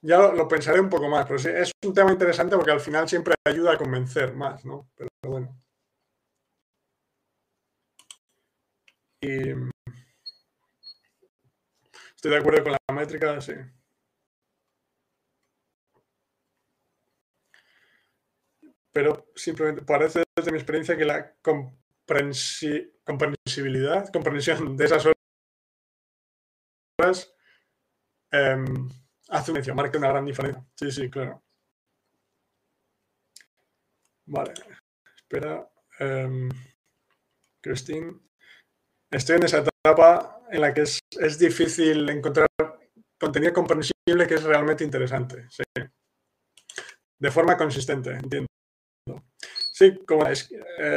ya 0.00 0.18
lo, 0.32 0.48
pensaré 0.48 0.80
un 0.80 0.88
poco 0.88 1.08
más, 1.08 1.26
pero 1.26 1.38
sí, 1.38 1.48
es 1.48 1.70
un 1.84 1.92
tema 1.92 2.12
interesante 2.12 2.56
porque 2.56 2.72
al 2.72 2.80
final 2.80 3.06
siempre 3.06 3.34
ayuda 3.44 3.74
a 3.74 3.78
convencer 3.78 4.34
más, 4.34 4.64
¿no? 4.64 4.88
Pero, 4.96 5.10
pero 5.20 5.32
bueno. 5.32 5.62
Y 9.20 9.50
estoy 12.16 12.30
de 12.30 12.36
acuerdo 12.38 12.62
con 12.62 12.72
la 12.72 12.94
métrica, 12.94 13.38
sí. 13.42 13.52
Pero 18.92 19.30
simplemente 19.34 19.82
parece 19.82 20.24
desde 20.36 20.50
mi 20.50 20.58
experiencia 20.58 20.96
que 20.96 21.04
la 21.04 21.34
comprensi 21.42 22.92
comprensibilidad, 23.04 24.10
comprensión 24.12 24.76
de 24.76 24.84
esas 24.84 25.06
horas 25.06 25.16
eh, 28.30 28.64
hace 29.28 29.52
una 29.52 29.74
marca 29.74 29.98
una 29.98 30.08
gran 30.08 30.26
diferencia. 30.26 30.64
Sí, 30.74 30.90
sí, 30.90 31.08
claro. 31.08 31.42
Vale, 34.26 34.52
espera. 35.16 35.70
Um, 36.00 36.50
Christine. 37.62 38.20
Estoy 39.10 39.36
en 39.36 39.44
esa 39.44 39.64
etapa 39.64 40.42
en 40.50 40.60
la 40.60 40.74
que 40.74 40.82
es, 40.82 41.00
es, 41.18 41.38
difícil 41.38 42.08
encontrar 42.10 42.46
contenido 43.18 43.54
comprensible 43.54 44.26
que 44.28 44.34
es 44.34 44.42
realmente 44.42 44.84
interesante. 44.84 45.46
Sí. 45.50 45.62
De 47.18 47.30
forma 47.30 47.56
consistente, 47.56 48.10
entiendo. 48.10 48.47
Sí, 49.78 49.96
como 50.04 50.26
es, 50.26 50.50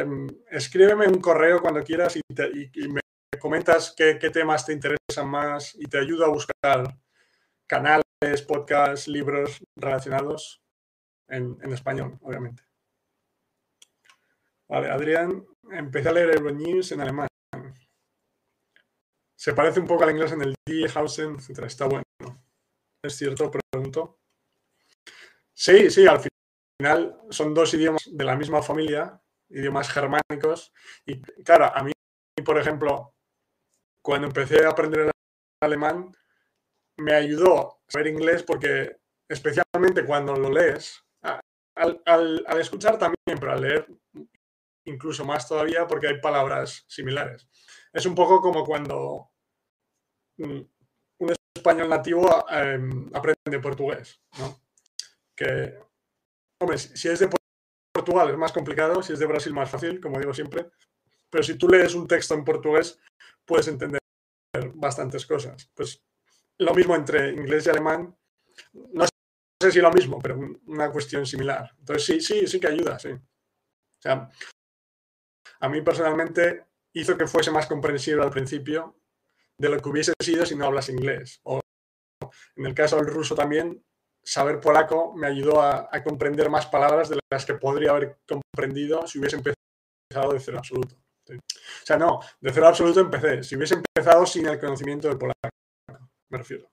um, 0.04 0.28
escríbeme 0.50 1.08
un 1.08 1.22
correo 1.22 1.62
cuando 1.62 1.84
quieras 1.84 2.16
y, 2.16 2.22
te, 2.34 2.50
y, 2.74 2.88
me 2.88 3.00
comentas 3.40 3.94
qué, 3.96 4.18
qué 4.20 4.32
temas 4.32 4.66
te 4.66 4.74
interesan 4.74 5.30
más 5.30 5.76
y 5.76 5.86
te 5.86 6.00
ayudo 6.00 6.26
a 6.26 6.30
buscar 6.30 6.98
canales 7.68 8.42
podcasts, 8.48 9.08
libros 9.08 9.64
relacionados 9.76 10.64
en, 11.28 11.60
en, 11.62 11.72
español, 11.72 12.18
obviamente. 12.22 12.64
Vale, 14.68 14.90
Adrián, 14.90 15.46
empecé 15.70 16.10
a 16.10 16.14
leer 16.14 16.32
Euronews 16.38 16.92
en 16.92 17.02
alemán. 17.02 17.28
Se 19.36 19.54
parece 19.54 19.80
un 19.80 19.86
poco 19.86 20.06
al 20.06 20.10
inglés 20.10 20.32
en 20.32 20.42
el 20.42 20.56
Die 20.66 20.90
Hausen, 20.92 21.36
etc. 21.36 21.66
Está 21.66 21.86
bueno. 21.86 22.04
¿Es 23.04 23.16
cierto? 23.16 23.52
Pregunto. 23.52 24.18
Sí, 25.54 25.92
sí, 25.92 26.08
al 26.08 26.18
final 26.18 26.31
son 27.30 27.54
dos 27.54 27.74
idiomas 27.74 28.10
de 28.12 28.24
la 28.24 28.36
misma 28.36 28.62
familia, 28.62 29.22
idiomas 29.50 29.90
germánicos. 29.90 30.74
Y 31.06 31.22
claro, 31.44 31.72
a 31.74 31.84
mí, 31.84 31.92
por 32.46 32.58
ejemplo, 32.58 33.14
cuando 34.02 34.28
empecé 34.28 34.66
a 34.66 34.70
aprender 34.70 35.02
el 35.02 35.12
alemán, 35.62 36.12
me 36.98 37.14
ayudó 37.14 37.82
saber 37.88 38.08
inglés 38.08 38.44
porque 38.44 38.98
especialmente 39.28 40.06
cuando 40.06 40.36
lo 40.36 40.50
lees, 40.50 41.04
al, 41.74 42.02
al, 42.06 42.44
al, 42.48 42.60
escuchar 42.60 42.98
también, 42.98 43.40
pero 43.40 43.54
al 43.54 43.62
leer 43.62 43.88
incluso 44.86 45.26
más 45.26 45.48
todavía 45.48 45.88
porque 45.88 46.08
hay 46.08 46.20
palabras 46.20 46.86
similares. 46.88 47.48
es 47.94 48.06
un 48.06 48.16
poco 48.16 48.42
como 48.42 48.66
cuando 48.66 49.32
mm, 50.38 50.62
un 51.20 51.36
español 51.56 51.90
nativo 51.90 52.46
em, 52.50 53.10
aprende 53.14 53.60
portugués, 53.62 54.22
¿no? 54.40 54.60
Que, 55.36 55.78
hombre, 56.62 56.78
si 56.78 57.08
es 57.08 57.20
de 57.20 57.30
Portugal 57.94 58.30
es 58.30 58.38
más 58.38 58.52
complicado, 58.52 59.02
si 59.02 59.14
es 59.14 59.20
de 59.20 59.26
Brasil 59.26 59.54
más 59.54 59.70
fácil, 59.70 60.00
como 60.00 60.20
digo 60.20 60.34
siempre, 60.34 60.70
pero 61.30 61.44
si 61.44 61.56
tú 61.56 61.68
lees 61.68 61.96
un 61.96 62.08
texto 62.08 62.34
en 62.34 62.46
portugués 62.46 63.00
puedes 63.46 63.68
entender 63.68 64.00
bastantes 64.76 65.26
cosas. 65.26 65.70
Pues 65.74 66.04
lo 66.60 66.74
mismo 66.74 66.96
entre 66.96 67.32
inglés 67.32 67.66
y 67.66 67.70
alemán, 67.70 68.16
no 68.74 69.06
sé 69.62 69.72
si 69.72 69.80
lo 69.80 69.92
mismo, 69.92 70.20
pero 70.20 70.40
una 70.68 70.92
cuestión 70.92 71.26
similar. 71.26 71.74
Entonces 71.80 72.06
sí, 72.06 72.22
sí, 72.22 72.48
sí 72.48 72.60
que 72.60 72.68
ayuda, 72.68 73.00
sí. 73.00 73.10
O 73.10 74.02
sea, 74.02 74.30
a 75.60 75.70
mí 75.70 75.82
personalmente 75.82 76.66
hizo 76.94 77.18
que 77.18 77.28
fuese 77.28 77.52
más 77.52 77.68
comprensible 77.68 78.24
al 78.24 78.32
principio 78.32 79.00
de 79.58 79.70
lo 79.70 79.80
que 79.80 79.90
hubiese 79.90 80.14
sido 80.20 80.46
si 80.46 80.56
no 80.56 80.66
hablas 80.66 80.90
inglés. 80.90 81.40
O 81.44 81.62
en 82.56 82.66
el 82.66 82.74
caso 82.74 82.98
del 82.98 83.08
ruso 83.08 83.36
también, 83.36 83.84
saber 84.24 84.60
polaco 84.60 85.14
me 85.16 85.28
ayudó 85.28 85.62
a, 85.62 85.90
comprender 86.04 86.50
más 86.50 86.68
palabras 86.68 87.10
de 87.10 87.20
las 87.32 87.46
que 87.46 87.56
podría 87.56 87.92
haber 87.92 88.18
comprendido 88.28 89.06
si 89.08 89.20
hubiese 89.20 89.38
empezado 89.38 90.34
de 90.34 90.40
cero 90.40 90.58
absoluto. 90.60 90.96
O 91.30 91.86
sea, 91.86 91.98
no, 91.98 92.20
de 92.40 92.52
cero 92.52 92.68
absoluto 92.68 93.00
empecé. 93.00 93.44
Si 93.44 93.56
hubiese 93.56 93.76
empezado 93.76 94.26
sin 94.26 94.48
el 94.48 94.60
conocimiento 94.60 95.08
del 95.08 95.18
polaco, 95.18 95.40
me 96.30 96.38
refiero. 96.38 96.70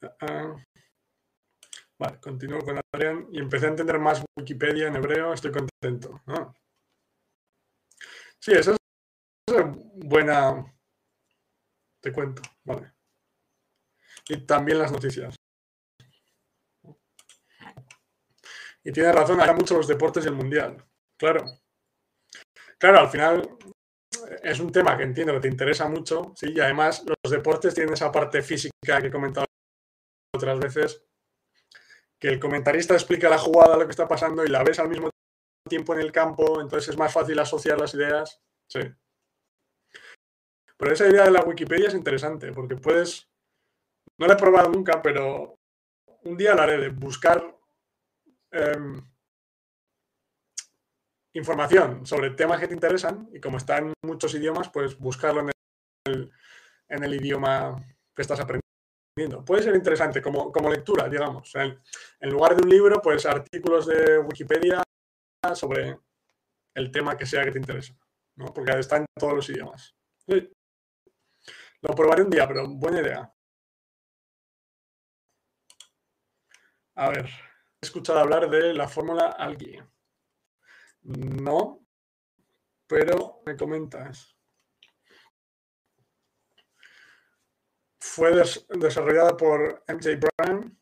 Ah, 0.00 0.08
vale, 0.26 0.67
continúo 2.20 2.60
con 2.60 2.80
Adrián 2.92 3.26
y 3.30 3.38
empecé 3.38 3.66
a 3.66 3.70
entender 3.70 3.98
más 3.98 4.24
Wikipedia 4.36 4.88
en 4.88 4.96
hebreo, 4.96 5.32
estoy 5.32 5.50
contento. 5.50 6.22
Sí, 8.38 8.52
esa 8.52 8.72
es 8.72 8.78
buena. 9.94 10.74
Te 12.00 12.12
cuento, 12.12 12.42
vale. 12.64 12.92
Y 14.28 14.46
también 14.46 14.78
las 14.78 14.92
noticias. 14.92 15.34
Y 18.84 18.92
tiene 18.92 19.12
razón, 19.12 19.40
hay 19.40 19.54
mucho 19.54 19.76
los 19.76 19.88
deportes 19.88 20.24
y 20.24 20.28
el 20.28 20.34
mundial. 20.34 20.82
Claro. 21.18 21.44
Claro, 22.78 23.00
al 23.00 23.08
final 23.08 23.58
es 24.42 24.60
un 24.60 24.70
tema 24.70 24.96
que 24.96 25.02
entiendo 25.02 25.32
que 25.34 25.40
te 25.40 25.48
interesa 25.48 25.88
mucho, 25.88 26.32
sí, 26.36 26.52
y 26.54 26.60
además 26.60 27.04
los 27.04 27.32
deportes 27.32 27.74
tienen 27.74 27.94
esa 27.94 28.12
parte 28.12 28.40
física 28.40 29.00
que 29.00 29.08
he 29.08 29.10
comentado 29.10 29.46
otras 30.34 30.58
veces, 30.60 31.07
que 32.18 32.28
el 32.28 32.40
comentarista 32.40 32.94
explica 32.94 33.28
la 33.28 33.38
jugada, 33.38 33.76
lo 33.76 33.84
que 33.84 33.92
está 33.92 34.08
pasando 34.08 34.44
y 34.44 34.48
la 34.48 34.64
ves 34.64 34.78
al 34.78 34.88
mismo 34.88 35.10
tiempo 35.68 35.94
en 35.94 36.00
el 36.00 36.12
campo, 36.12 36.60
entonces 36.60 36.88
es 36.88 36.98
más 36.98 37.12
fácil 37.12 37.38
asociar 37.38 37.78
las 37.78 37.94
ideas. 37.94 38.40
Sí. 38.68 38.80
Pero 40.76 40.92
esa 40.92 41.08
idea 41.08 41.24
de 41.24 41.30
la 41.30 41.42
Wikipedia 41.42 41.88
es 41.88 41.94
interesante, 41.94 42.52
porque 42.52 42.76
puedes, 42.76 43.28
no 44.18 44.26
la 44.26 44.34
he 44.34 44.36
probado 44.36 44.70
nunca, 44.70 45.02
pero 45.02 45.58
un 46.24 46.36
día 46.36 46.54
la 46.54 46.64
haré 46.64 46.78
de 46.78 46.88
buscar 46.90 47.56
em, 48.50 49.02
información 51.34 52.06
sobre 52.06 52.30
temas 52.30 52.60
que 52.60 52.68
te 52.68 52.74
interesan 52.74 53.28
y 53.32 53.40
como 53.40 53.58
está 53.58 53.78
en 53.78 53.92
muchos 54.02 54.34
idiomas, 54.34 54.68
pues 54.70 54.98
buscarlo 54.98 55.40
en 55.42 55.50
el, 56.06 56.32
en 56.88 57.04
el 57.04 57.14
idioma 57.14 57.76
que 58.14 58.22
estás 58.22 58.40
aprendiendo. 58.40 58.67
Puede 59.44 59.62
ser 59.62 59.74
interesante 59.74 60.22
como, 60.22 60.52
como 60.52 60.70
lectura, 60.70 61.08
digamos. 61.08 61.52
En, 61.56 62.30
lugar 62.30 62.54
de 62.54 62.62
un 62.62 62.68
libro, 62.68 63.00
pues 63.02 63.26
artículos 63.26 63.86
de 63.86 64.18
Wikipedia 64.18 64.82
sobre 65.54 65.98
el 66.74 66.90
tema 66.92 67.16
que 67.16 67.26
sea 67.26 67.44
que 67.44 67.52
te 67.52 67.58
interese, 67.58 67.96
¿no? 68.36 68.46
porque 68.52 68.78
está 68.78 68.98
en 68.98 69.06
todos 69.18 69.34
los 69.34 69.48
idiomas. 69.50 69.94
Lo 70.26 71.94
probaré 71.94 72.22
un 72.22 72.30
día, 72.30 72.46
pero 72.46 72.68
buena 72.68 73.00
idea. 73.00 73.32
A 76.96 77.08
ver, 77.10 77.26
he 77.26 77.86
escuchado 77.86 78.18
hablar 78.18 78.48
de 78.50 78.74
la 78.74 78.88
fórmula 78.88 79.28
Alki. 79.28 79.78
No, 81.02 81.86
pero 82.86 83.42
me 83.46 83.56
comentas. 83.56 84.37
Fue 88.00 88.32
desarrollada 88.68 89.36
por 89.36 89.84
MJ 89.88 90.16
Brown. 90.16 90.78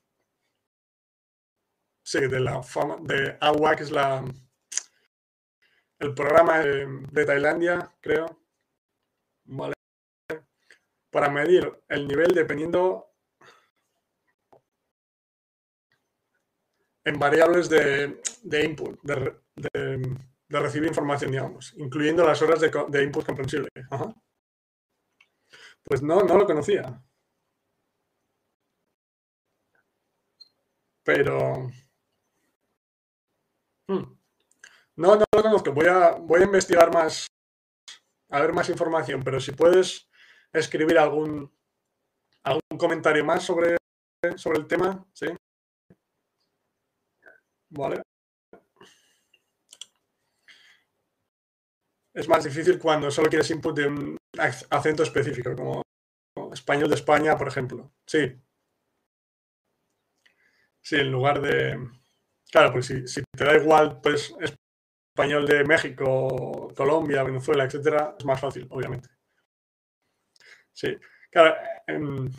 Sí, 2.04 2.20
de 2.20 2.40
la 2.40 2.62
fama 2.62 2.98
de 3.00 3.36
AWA, 3.40 3.74
que 3.74 3.82
es 3.82 3.90
la 3.90 4.24
el 5.98 6.14
programa 6.14 6.60
de, 6.60 7.24
Tailandia, 7.24 7.92
creo. 8.00 8.38
Vale. 9.44 9.74
Para 11.10 11.30
medir 11.30 11.82
el 11.88 12.06
nivel 12.06 12.34
dependiendo 12.34 13.14
en 17.04 17.18
variables 17.18 17.68
de, 17.68 18.20
input, 18.64 19.00
de, 19.02 19.38
recibir 20.50 20.88
información, 20.88 21.30
digamos, 21.30 21.72
incluyendo 21.78 22.26
las 22.26 22.42
horas 22.42 22.60
de, 22.60 23.02
input 23.02 23.24
comprensible. 23.24 23.68
Pues 25.86 26.02
no, 26.02 26.20
no 26.20 26.36
lo 26.36 26.46
conocía. 26.46 27.00
Pero... 31.04 31.70
Hmm, 33.88 34.02
no, 34.96 35.16
no 35.16 35.24
lo 35.32 35.42
conozco. 35.42 35.72
Voy 35.72 35.86
a, 35.86 36.10
voy 36.12 36.40
a 36.40 36.44
investigar 36.44 36.92
más, 36.92 37.26
a 38.30 38.40
ver 38.40 38.52
más 38.52 38.68
información, 38.68 39.22
pero 39.22 39.40
si 39.40 39.52
puedes 39.52 40.08
escribir 40.52 40.98
algún, 40.98 41.52
algún 42.42 42.78
comentario 42.78 43.24
más 43.24 43.44
sobre, 43.44 43.76
sobre 44.36 44.58
el 44.58 44.66
tema, 44.66 45.06
¿sí? 45.12 45.26
Vale. 47.70 48.02
Es 52.12 52.28
más 52.28 52.42
difícil 52.42 52.78
cuando 52.78 53.10
solo 53.10 53.28
quieres 53.28 53.50
input 53.50 53.76
de 53.76 53.86
un 53.86 54.16
acento 54.38 55.02
específico, 55.02 55.54
como 55.54 55.82
español 56.52 56.88
de 56.88 56.94
España, 56.94 57.36
por 57.36 57.48
ejemplo. 57.48 57.92
Sí, 58.06 58.40
Sí, 60.86 60.94
en 60.94 61.10
lugar 61.10 61.40
de. 61.40 61.76
Claro, 62.48 62.72
pues 62.72 62.86
si, 62.86 63.22
te 63.36 63.44
da 63.44 63.56
igual, 63.56 64.00
pues 64.00 64.32
español 65.10 65.44
de 65.44 65.64
México, 65.64 66.72
Colombia, 66.76 67.24
Venezuela, 67.24 67.64
etcétera, 67.64 68.14
es 68.16 68.24
más 68.24 68.40
fácil, 68.40 68.68
obviamente. 68.70 69.08
Sí, 70.72 70.96
claro. 71.28 71.56
Em, 71.88 72.30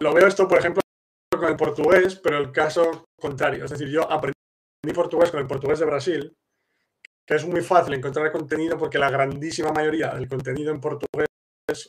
lo, 0.00 0.14
veo 0.14 0.26
esto, 0.26 0.48
por 0.48 0.58
ejemplo, 0.58 0.80
con 1.30 1.50
el 1.50 1.56
portugués, 1.56 2.16
pero 2.16 2.38
el 2.38 2.50
caso 2.50 3.04
contrario. 3.20 3.66
Es 3.66 3.72
decir, 3.72 3.88
yo 3.90 4.10
aprendí 4.10 4.32
portugués 4.94 5.30
con 5.30 5.40
el 5.40 5.46
portugués 5.46 5.80
de 5.80 5.84
Brasil, 5.84 6.34
que 7.26 7.34
es 7.34 7.44
muy 7.46 7.60
fácil 7.60 7.94
encontrar 7.94 8.32
contenido 8.32 8.76
porque 8.76 8.98
la 8.98 9.10
grandísima 9.10 9.72
mayoría 9.72 10.10
del 10.14 10.28
contenido 10.28 10.72
en 10.72 10.80
portugués 10.80 11.28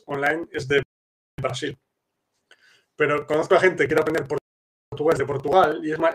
online 0.06 0.46
es 0.52 0.68
de 0.68 0.82
Brasil. 1.40 1.76
Pero 2.96 3.26
conozco 3.26 3.54
a 3.54 3.60
gente 3.60 3.84
que 3.84 3.88
quiere 3.88 4.02
aprender 4.02 4.26
portugués 4.90 5.18
de 5.18 5.26
Portugal 5.26 5.80
y 5.82 5.92
es 5.92 5.98
más, 5.98 6.14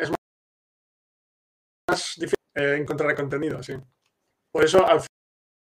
difícil 2.18 2.38
eh, 2.56 2.78
encontrar 2.80 3.16
contenido, 3.16 3.62
sí. 3.62 3.74
Por 4.52 4.64
eso, 4.64 4.86
al 4.86 5.02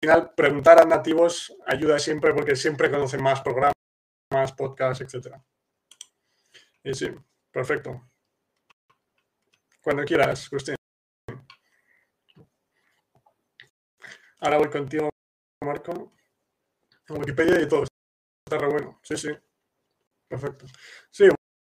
final, 0.03 0.33
preguntar 0.35 0.81
a 0.81 0.85
nativos 0.85 1.55
ayuda 1.67 1.99
siempre 1.99 2.33
porque 2.33 2.57
siempre 2.57 2.91
conocen 2.91 3.23
más 3.23 3.41
programas, 3.43 3.75
más 4.33 4.53
podcasts, 4.53 5.03
etc. 5.03 5.37
Y 6.83 6.95
sí, 6.95 7.09
perfecto. 7.51 8.11
Cuando 9.83 10.05
quieras, 10.05 10.49
Cristina. 10.49 10.80
Ahora 14.41 14.59
voy 14.59 14.71
contigo, 14.71 15.11
Marco. 15.65 16.13
En 17.09 17.19
Wikipedia 17.19 17.61
y 17.61 17.69
todo. 17.69 17.85
Está 18.47 18.59
re 18.59 18.69
bueno. 18.69 18.99
Sí, 19.03 19.17
sí. 19.17 19.29
Perfecto. 20.29 20.67
Sí, 21.11 21.29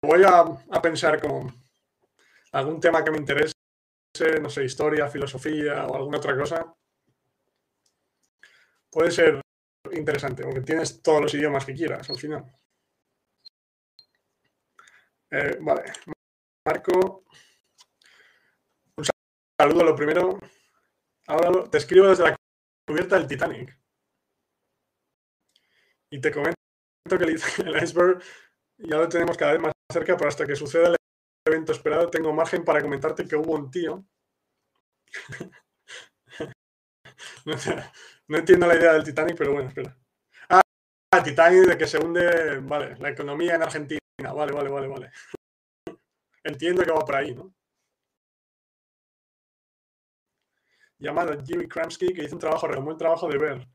voy 0.03 0.23
a, 0.25 0.81
pensar 0.81 1.21
como 1.21 1.51
algún 2.51 2.79
tema 2.79 3.03
que 3.03 3.11
me 3.11 3.17
interese, 3.17 3.53
no 4.41 4.49
sé, 4.49 4.65
historia, 4.65 5.07
filosofía 5.07 5.85
o 5.87 5.95
alguna 5.95 6.17
otra 6.17 6.37
cosa. 6.37 6.75
Puede 8.89 9.09
ser 9.11 9.41
interesante, 9.91 10.43
porque 10.43 10.61
tienes 10.61 11.01
todos 11.01 11.21
los 11.21 11.33
idiomas 11.33 11.65
que 11.65 11.73
quieras 11.73 12.09
al 12.09 12.17
final. 12.17 12.45
Eh, 15.31 15.57
vale, 15.61 15.93
Marco, 16.65 17.23
un 18.97 19.05
saludo 19.57 19.83
lo 19.85 19.95
primero. 19.95 20.39
Ahora 21.27 21.69
te 21.69 21.77
escribo 21.77 22.07
desde 22.07 22.23
la 22.23 22.35
cubierta 22.91 23.17
del 23.17 23.27
Titanic. 23.27 23.79
Y 26.11 26.19
te 26.19 26.31
comento 26.31 26.55
que 27.05 27.23
el 27.63 27.83
iceberg 27.83 28.21
ya 28.77 28.97
lo 28.97 29.07
tenemos 29.07 29.37
cada 29.37 29.53
vez 29.53 29.61
más 29.61 29.71
cerca, 29.91 30.17
pero 30.17 30.27
hasta 30.29 30.45
que 30.45 30.55
suceda 30.55 30.89
el 30.89 30.95
evento 31.47 31.71
esperado 31.71 32.09
tengo 32.09 32.33
margen 32.33 32.65
para 32.65 32.81
comentarte 32.81 33.25
que 33.25 33.35
hubo 33.35 33.53
un 33.53 33.71
tío. 33.71 34.05
no, 38.27 38.37
entiendo 38.37 38.67
la 38.67 38.75
idea 38.75 38.93
del 38.93 39.03
Titanic, 39.03 39.37
pero 39.37 39.53
bueno, 39.53 39.69
espera. 39.69 39.97
Ah, 40.49 40.61
Titanic 41.23 41.67
de 41.67 41.77
que 41.77 41.87
se 41.87 41.97
hunde, 41.97 42.59
vale, 42.59 42.97
la 42.97 43.09
economía 43.09 43.55
en 43.55 43.63
Argentina. 43.63 43.99
Vale, 44.33 44.51
vale, 44.51 44.69
vale, 44.69 44.87
vale. 44.87 45.11
Entiendo 46.43 46.83
que 46.83 46.91
va 46.91 47.05
por 47.05 47.15
ahí, 47.15 47.33
¿no? 47.33 47.53
Llamado 51.01 51.33
Jimmy 51.43 51.67
Kramsky, 51.67 52.13
que 52.13 52.23
hizo 52.23 52.35
un 52.35 52.39
trabajo, 52.39 52.67
retomó 52.67 52.91
el 52.91 52.97
trabajo 52.97 53.27
de 53.27 53.37
ver 53.39 53.67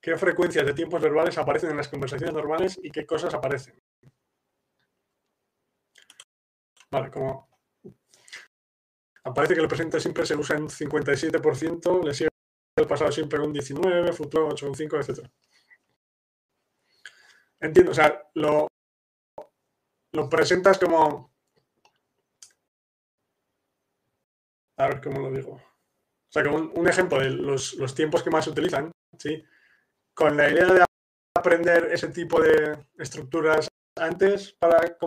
qué 0.00 0.16
frecuencias 0.16 0.64
de 0.64 0.72
tiempos 0.72 1.02
verbales 1.02 1.36
aparecen 1.36 1.70
en 1.70 1.76
las 1.76 1.88
conversaciones 1.88 2.32
normales 2.32 2.78
y 2.80 2.90
qué 2.90 3.04
cosas 3.04 3.34
aparecen. 3.34 3.82
Vale, 6.88 7.10
como 7.10 7.48
aparece 9.24 9.54
que 9.54 9.60
el 9.60 9.68
presente 9.68 9.98
siempre 9.98 10.24
se 10.24 10.36
usa 10.36 10.56
en 10.56 10.68
57%, 10.68 12.04
le 12.04 12.14
sigue 12.14 12.30
el 12.76 12.86
pasado 12.86 13.10
siempre 13.10 13.40
con 13.40 13.52
19, 13.52 14.12
futuro 14.12 14.48
8, 14.48 14.72
5, 14.72 14.96
etc. 14.98 15.28
Entiendo, 17.58 17.90
o 17.90 17.94
sea, 17.94 18.22
lo, 18.34 18.68
lo 20.12 20.28
presentas 20.28 20.78
como... 20.78 21.34
A 24.76 24.86
ver 24.86 25.00
cómo 25.02 25.18
lo 25.18 25.32
digo. 25.32 25.67
O 26.28 26.32
sea, 26.32 26.44
como 26.44 26.58
un, 26.58 26.88
ejemplo 26.88 27.18
de 27.18 27.30
los, 27.30 27.74
los, 27.74 27.94
tiempos 27.94 28.22
que 28.22 28.30
más 28.30 28.44
se 28.44 28.50
utilizan, 28.50 28.92
¿sí? 29.18 29.42
Con 30.14 30.36
la 30.36 30.50
idea 30.50 30.66
de 30.66 30.84
aprender 31.34 31.88
ese 31.90 32.08
tipo 32.08 32.40
de 32.40 32.78
estructuras 32.98 33.68
antes 33.96 34.52
para 34.58 34.98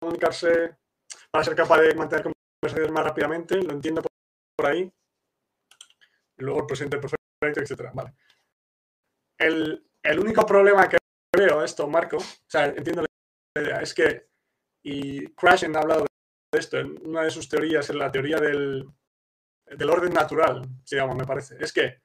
comunicarse, 0.00 0.76
para 1.30 1.44
ser 1.44 1.54
capaz 1.54 1.80
de 1.80 1.94
mantener 1.94 2.32
conversaciones 2.62 2.92
más 2.92 3.04
rápidamente, 3.04 3.62
lo 3.62 3.72
entiendo 3.72 4.02
por, 4.02 4.66
ahí. 4.66 4.90
Luego 6.38 6.60
el 6.60 6.66
presente 6.66 6.98
perfecto, 6.98 7.60
etc. 7.60 7.90
Vale. 7.92 8.14
El, 9.38 9.84
el 10.02 10.18
único 10.18 10.46
problema 10.46 10.88
que 10.88 10.96
veo 11.36 11.62
esto, 11.62 11.86
Marco, 11.86 12.16
o 12.16 12.48
sea, 12.48 12.66
entiendo 12.66 13.02
la 13.02 13.62
idea, 13.62 13.80
es 13.80 13.92
que, 13.92 14.28
y 14.82 15.26
Krashen 15.34 15.76
ha 15.76 15.80
hablado 15.80 16.06
de 16.52 16.58
esto 16.58 16.78
en 16.78 16.98
una 17.06 17.22
de 17.22 17.30
sus 17.30 17.48
teorías, 17.48 17.90
en 17.90 17.98
la 17.98 18.10
teoría 18.10 18.38
del, 18.38 18.88
del 19.76 19.90
orden 19.90 20.12
natural, 20.12 20.62
digamos, 20.88 21.16
me 21.16 21.26
parece. 21.26 21.56
Es 21.62 21.72
que, 21.72 22.02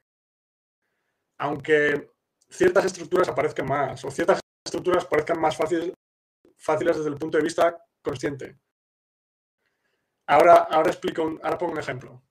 aunque 1.38 2.10
ciertas 2.48 2.86
estructuras 2.86 3.28
aparezcan 3.28 3.66
más, 3.66 4.04
o 4.04 4.10
ciertas 4.10 4.40
estructuras 4.64 5.06
parezcan 5.06 5.40
más 5.40 5.56
fáciles, 5.56 5.92
fáciles 6.56 6.96
desde 6.96 7.10
el 7.10 7.18
punto 7.18 7.38
de 7.38 7.44
vista 7.44 7.84
consciente. 8.02 8.58
Ahora, 10.26 10.68
ahora 10.70 10.90
explico, 10.90 11.38
ahora 11.42 11.58
pongo 11.58 11.72
un 11.72 11.78
ejemplo. 11.78 12.22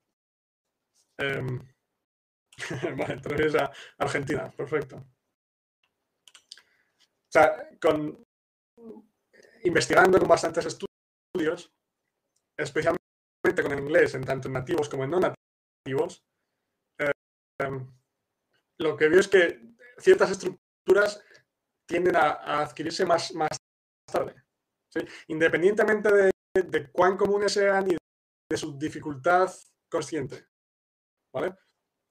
Em, 1.18 1.60
vale, 2.98 3.22
te 3.22 3.60
a 3.60 3.72
Argentina, 3.98 4.52
perfecto. 4.52 4.98
O 4.98 5.04
sea, 7.30 7.70
con, 7.82 8.24
investigando 9.64 10.20
con 10.20 10.28
bastantes 10.28 10.66
estudios, 10.66 11.72
especialmente 12.56 12.97
con 13.56 13.78
inglés, 13.78 14.16
en 14.16 14.24
tanto 14.24 14.50
nativos 14.50 14.90
como 14.90 15.04
en 15.04 15.12
no 15.12 15.20
nativos, 15.20 16.24
eh, 17.00 17.12
lo 18.80 18.96
que 18.96 19.10
veo 19.10 19.20
es 19.20 19.28
que 19.28 19.76
ciertas 19.98 20.32
estructuras 20.32 21.24
tienden 21.88 22.16
a, 22.16 22.62
adquirirse 22.62 23.06
más, 23.06 23.34
más 23.34 23.50
tarde. 24.12 24.36
Independientemente 25.28 26.32
de, 26.54 26.92
cuán 26.92 27.18
comunes 27.18 27.54
sean 27.54 27.92
y 27.92 27.98
de 28.50 28.58
su 28.58 28.78
dificultad 28.78 29.52
consciente. 29.90 30.48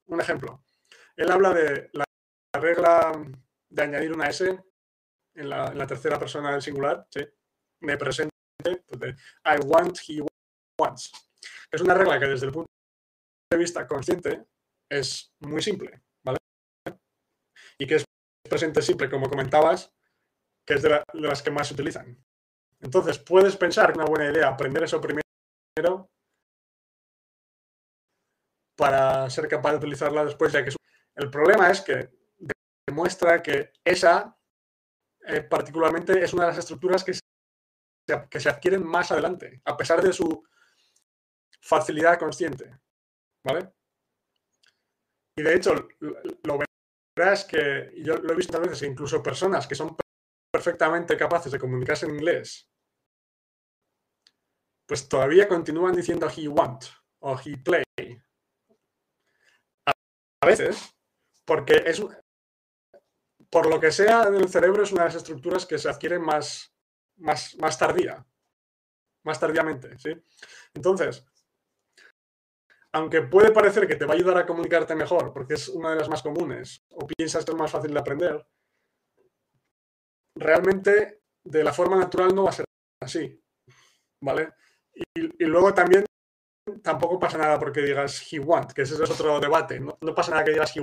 Un 0.09 0.21
ejemplo. 0.21 0.65
Él 1.17 1.31
habla 1.31 1.53
de 1.53 1.91
la 1.93 2.05
regla 2.55 3.13
de 3.69 3.83
añadir 3.83 4.13
una 4.13 4.29
S 4.29 4.65
en 5.35 5.49
la, 5.49 5.87
tercera 5.87 6.19
persona 6.19 6.53
del 6.53 6.63
singular. 6.63 7.07
Me 7.81 7.97
presente. 7.97 8.31
Pues 8.63 9.15
I 9.45 9.59
want, 9.65 9.99
he 10.09 10.25
wants. 10.81 11.26
Es 11.77 11.83
una 11.83 11.93
regla 11.93 12.19
que 12.19 12.27
desde 12.27 12.47
el 12.47 12.53
punto 12.53 12.71
de 13.53 13.59
vista 13.59 13.87
consciente 13.87 14.47
es 14.91 15.35
muy 15.41 15.61
simple, 15.61 16.01
¿vale? 16.25 16.39
Y 17.79 17.87
que 17.87 17.97
es 17.97 18.05
presente 18.49 18.81
simple, 18.81 19.11
como 19.11 19.29
comentabas, 19.29 19.93
que 20.67 20.73
es 20.73 20.83
de, 20.83 21.03
las 21.13 21.43
que 21.43 21.51
más 21.51 21.69
se 21.69 21.75
utilizan. 21.75 22.17
Entonces, 22.81 23.19
puedes 23.19 23.59
pensar 23.59 23.93
que 23.93 23.99
una 23.99 24.09
buena 24.09 24.33
idea 24.33 24.49
aprender 24.49 24.85
eso 24.85 25.03
primero 25.03 26.11
para 28.75 29.29
ser 29.29 29.47
capaz 29.47 29.73
de 29.73 29.77
utilizarla 29.77 30.25
después, 30.25 30.55
ya 30.55 30.65
que 30.65 30.71
el 31.17 31.31
problema 31.31 31.71
es 31.71 31.83
que 31.83 32.09
demuestra 32.87 33.43
que 33.43 33.71
esa 33.85 34.35
eh, 35.27 35.43
particularmente 35.43 36.25
es 36.25 36.33
una 36.33 36.45
de 36.45 36.49
las 36.53 36.59
estructuras 36.59 37.05
que 37.05 37.13
que 38.31 38.41
se 38.41 38.49
adquieren 38.49 38.87
más 38.87 39.11
adelante, 39.11 39.61
a 39.65 39.77
pesar 39.77 40.01
de 40.01 40.13
su 40.13 40.45
facilidad 41.67 42.19
consciente. 42.19 42.79
¿Vale? 43.45 43.73
Y 45.37 45.43
de 45.43 45.55
hecho, 45.55 45.75
lo 46.01 46.59
verás 47.17 47.45
que 47.45 47.93
yo 47.97 48.17
lo 48.17 48.33
he 48.33 48.37
visto 48.37 48.57
a 48.57 48.61
veces, 48.61 48.83
incluso 48.83 49.23
personas 49.23 49.67
que 49.67 49.75
son 49.75 49.97
perfectamente 50.51 51.17
capaces 51.17 51.53
de 51.53 51.59
comunicarse 51.59 52.07
en 52.07 52.15
inglés, 52.15 52.71
pues 54.87 55.09
todavía 55.09 55.49
continúan 55.49 55.95
diciendo 55.95 56.29
he 56.35 56.49
want 56.49 56.85
o 57.21 57.39
he 57.39 57.57
play. 57.59 57.85
A 60.43 60.47
veces, 60.47 60.97
porque 61.45 61.83
es, 61.85 62.03
por 63.51 63.69
lo 63.69 63.79
que 63.79 63.91
sea 63.91 64.25
en 64.25 64.37
el 64.37 64.49
cerebro, 64.49 64.83
es 64.83 64.93
una 64.93 65.03
de 65.03 65.09
las 65.09 65.17
estructuras 65.17 65.67
que 65.67 65.79
se 65.79 65.89
adquieren 65.89 66.23
más, 66.23 66.73
más, 67.17 67.57
más 67.57 67.79
tardía, 67.79 68.25
más 69.25 69.39
tardíamente, 69.39 69.99
¿sí? 69.99 70.11
Entonces, 70.73 71.27
aunque 72.97 73.21
puede 73.21 73.53
parecer 73.53 73.87
que 73.87 73.97
te 73.97 74.07
va 74.07 74.15
a 74.15 74.17
ayudar 74.17 74.39
a 74.39 74.47
comunicarte 74.47 74.95
mejor, 74.95 75.31
porque 75.31 75.53
es 75.53 75.69
una 75.69 75.91
de 75.91 75.97
las 75.97 76.09
más 76.09 76.23
comunes, 76.23 76.83
o 76.93 77.07
piensas 77.07 77.45
que 77.45 77.51
es 77.51 77.57
más 77.57 77.71
fácil 77.71 77.93
de 77.93 78.01
aprender, 78.01 78.47
realmente 80.35 81.21
de 81.45 81.63
la 81.63 81.75
forma 81.75 81.97
natural 81.97 82.35
no 82.35 82.45
va 82.45 82.51
a 82.51 82.55
ser 82.55 82.65
así, 83.03 83.39
¿vale? 84.23 84.55
Y, 84.95 85.45
luego 85.45 85.75
también 85.75 86.07
tampoco 86.83 87.19
pasa 87.19 87.37
nada 87.37 87.59
porque 87.59 87.83
digas 87.83 88.33
he 88.33 88.41
want, 88.41 88.73
que 88.73 88.83
ese 88.83 88.95
es 88.95 89.11
otro 89.11 89.41
debate. 89.41 89.79
No, 89.79 89.99
pasa 90.15 90.31
nada 90.31 90.45
que 90.45 90.53
digas 90.53 90.75
he 90.75 90.83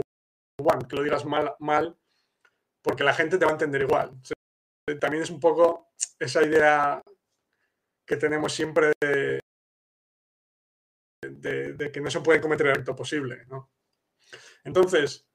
want, 0.61 0.85
que 0.85 0.95
lo 0.95 1.01
digas 1.01 1.25
mal, 1.25 1.55
mal, 1.57 1.97
porque 2.83 3.03
la 3.03 3.15
gente 3.15 3.39
te 3.39 3.45
va 3.45 3.51
a 3.51 3.55
entender 3.55 3.81
igual. 3.81 4.11
también 5.01 5.23
es 5.23 5.31
un 5.31 5.39
poco 5.39 5.93
esa 6.19 6.43
idea 6.43 7.01
que 8.05 8.17
tenemos 8.17 8.53
siempre 8.53 8.93
de, 9.01 9.32
de, 11.43 11.91
que 11.91 12.01
no 12.01 12.09
se 12.09 12.21
puede 12.21 12.41
cometer 12.41 12.67
el 12.67 12.79
acto 12.79 12.95
posible. 12.95 13.45
¿no? 13.47 13.71
Entonces, 14.63 15.27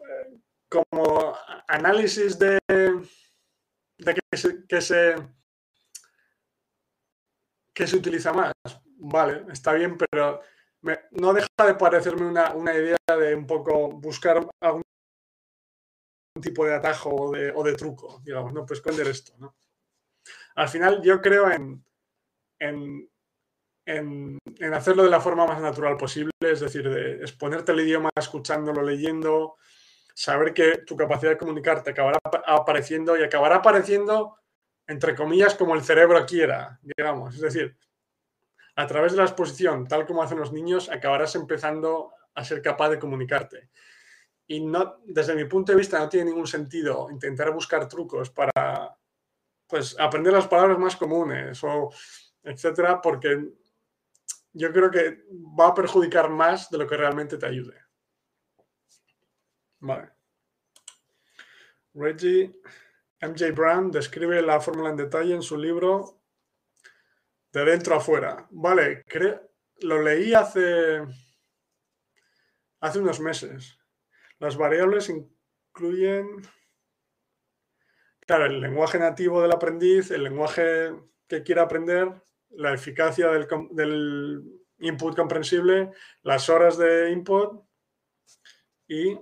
eh, 0.00 0.38
como 0.68 1.36
análisis 1.68 2.38
de, 2.38 2.58
de 2.68 4.14
que, 4.14 4.36
se, 4.36 4.66
que, 4.66 4.80
se, 7.86 7.96
utiliza 7.96 8.32
más, 8.32 8.52
vale, 8.96 9.44
está 9.52 9.72
bien, 9.72 9.98
pero 9.98 10.40
no 11.10 11.32
deja 11.34 11.48
de 11.66 11.74
parecerme 11.74 12.26
una, 12.26 12.54
una, 12.54 12.72
idea 12.72 12.96
de 13.06 13.34
un 13.34 13.46
poco 13.46 13.90
buscar 13.90 14.46
algún 14.60 14.82
tipo 16.40 16.64
de 16.64 16.74
atajo 16.74 17.10
o 17.10 17.32
de, 17.32 17.52
o 17.54 17.62
de 17.64 17.74
truco, 17.74 18.22
digamos, 18.24 18.52
no, 18.52 18.64
pues 18.64 18.78
esconder 18.78 19.08
esto, 19.08 19.34
¿no? 19.38 19.56
Al 20.54 20.68
final 20.68 21.02
yo 21.02 21.20
creo 21.20 21.50
en, 21.50 21.84
en 22.58 23.10
en, 23.96 24.38
hacerlo 24.72 25.02
de 25.02 25.10
la 25.10 25.20
forma 25.20 25.46
más 25.46 25.60
natural 25.60 25.96
posible, 25.96 26.30
es 26.40 26.60
decir, 26.60 26.88
de 26.88 27.16
exponerte 27.16 27.72
el 27.72 27.80
idioma 27.80 28.10
escuchándolo, 28.14 28.82
leyendo, 28.82 29.56
saber 30.14 30.54
que 30.54 30.78
tu 30.86 30.96
capacidad 30.96 31.32
de 31.32 31.38
comunicarte 31.38 31.90
acabará 31.90 32.18
apareciendo 32.46 33.16
y 33.16 33.22
acabará 33.22 33.56
apareciendo, 33.56 34.36
entre 34.86 35.14
comillas, 35.14 35.54
como 35.54 35.74
el 35.74 35.82
cerebro 35.82 36.24
quiera, 36.26 36.78
digamos. 36.82 37.34
Es 37.34 37.40
decir, 37.40 37.76
a 38.76 38.86
través 38.86 39.12
de 39.12 39.18
la 39.18 39.24
exposición, 39.24 39.86
tal 39.86 40.06
como 40.06 40.22
hacen 40.22 40.38
los 40.38 40.52
niños, 40.52 40.88
acabarás 40.88 41.34
empezando 41.34 42.12
a 42.34 42.44
ser 42.44 42.62
capaz 42.62 42.90
de 42.90 42.98
comunicarte. 42.98 43.70
Y 44.46 44.60
no, 44.60 44.98
desde 45.04 45.34
mi 45.34 45.44
punto 45.44 45.72
de 45.72 45.78
vista 45.78 45.98
no 45.98 46.08
tiene 46.08 46.30
ningún 46.30 46.46
sentido 46.46 47.08
intentar 47.10 47.52
buscar 47.52 47.88
trucos 47.88 48.30
para 48.30 48.96
pues, 49.66 49.96
aprender 49.98 50.32
las 50.32 50.48
palabras 50.48 50.78
más 50.78 50.96
comunes 50.96 51.62
o 51.62 51.90
etcétera, 52.42 53.00
porque 53.00 53.52
yo 54.52 54.72
creo 54.72 54.90
que 54.90 55.24
va 55.58 55.68
a 55.68 55.74
perjudicar 55.74 56.30
más 56.30 56.70
de 56.70 56.78
lo 56.78 56.86
que 56.86 56.96
realmente 56.96 57.38
te 57.38 57.46
ayude. 57.46 57.76
Vale. 59.80 60.10
Reggie 61.94 62.60
MJ 63.20 63.52
Brown 63.52 63.90
describe 63.90 64.40
la 64.42 64.60
fórmula 64.60 64.90
en 64.90 64.96
detalle 64.96 65.34
en 65.34 65.42
su 65.42 65.58
libro 65.58 66.22
De 67.52 67.64
dentro 67.64 67.96
a 67.96 68.00
fuera. 68.00 68.46
Vale, 68.50 69.04
lo 69.80 70.02
leí 70.02 70.34
hace, 70.34 71.02
hace 72.80 72.98
unos 72.98 73.20
meses. 73.20 73.76
Las 74.38 74.56
variables 74.56 75.10
incluyen, 75.10 76.42
claro, 78.20 78.46
el 78.46 78.60
lenguaje 78.60 78.98
nativo 78.98 79.42
del 79.42 79.52
aprendiz, 79.52 80.10
el 80.10 80.22
lenguaje 80.22 80.94
que 81.26 81.42
quiera 81.42 81.62
aprender, 81.62 82.22
la 82.50 82.74
eficacia 82.74 83.28
del, 83.28 83.46
del 83.72 84.60
input 84.78 85.16
comprensible, 85.16 85.92
las 86.22 86.48
horas 86.48 86.78
de 86.78 87.10
input 87.10 87.64
y 88.88 89.18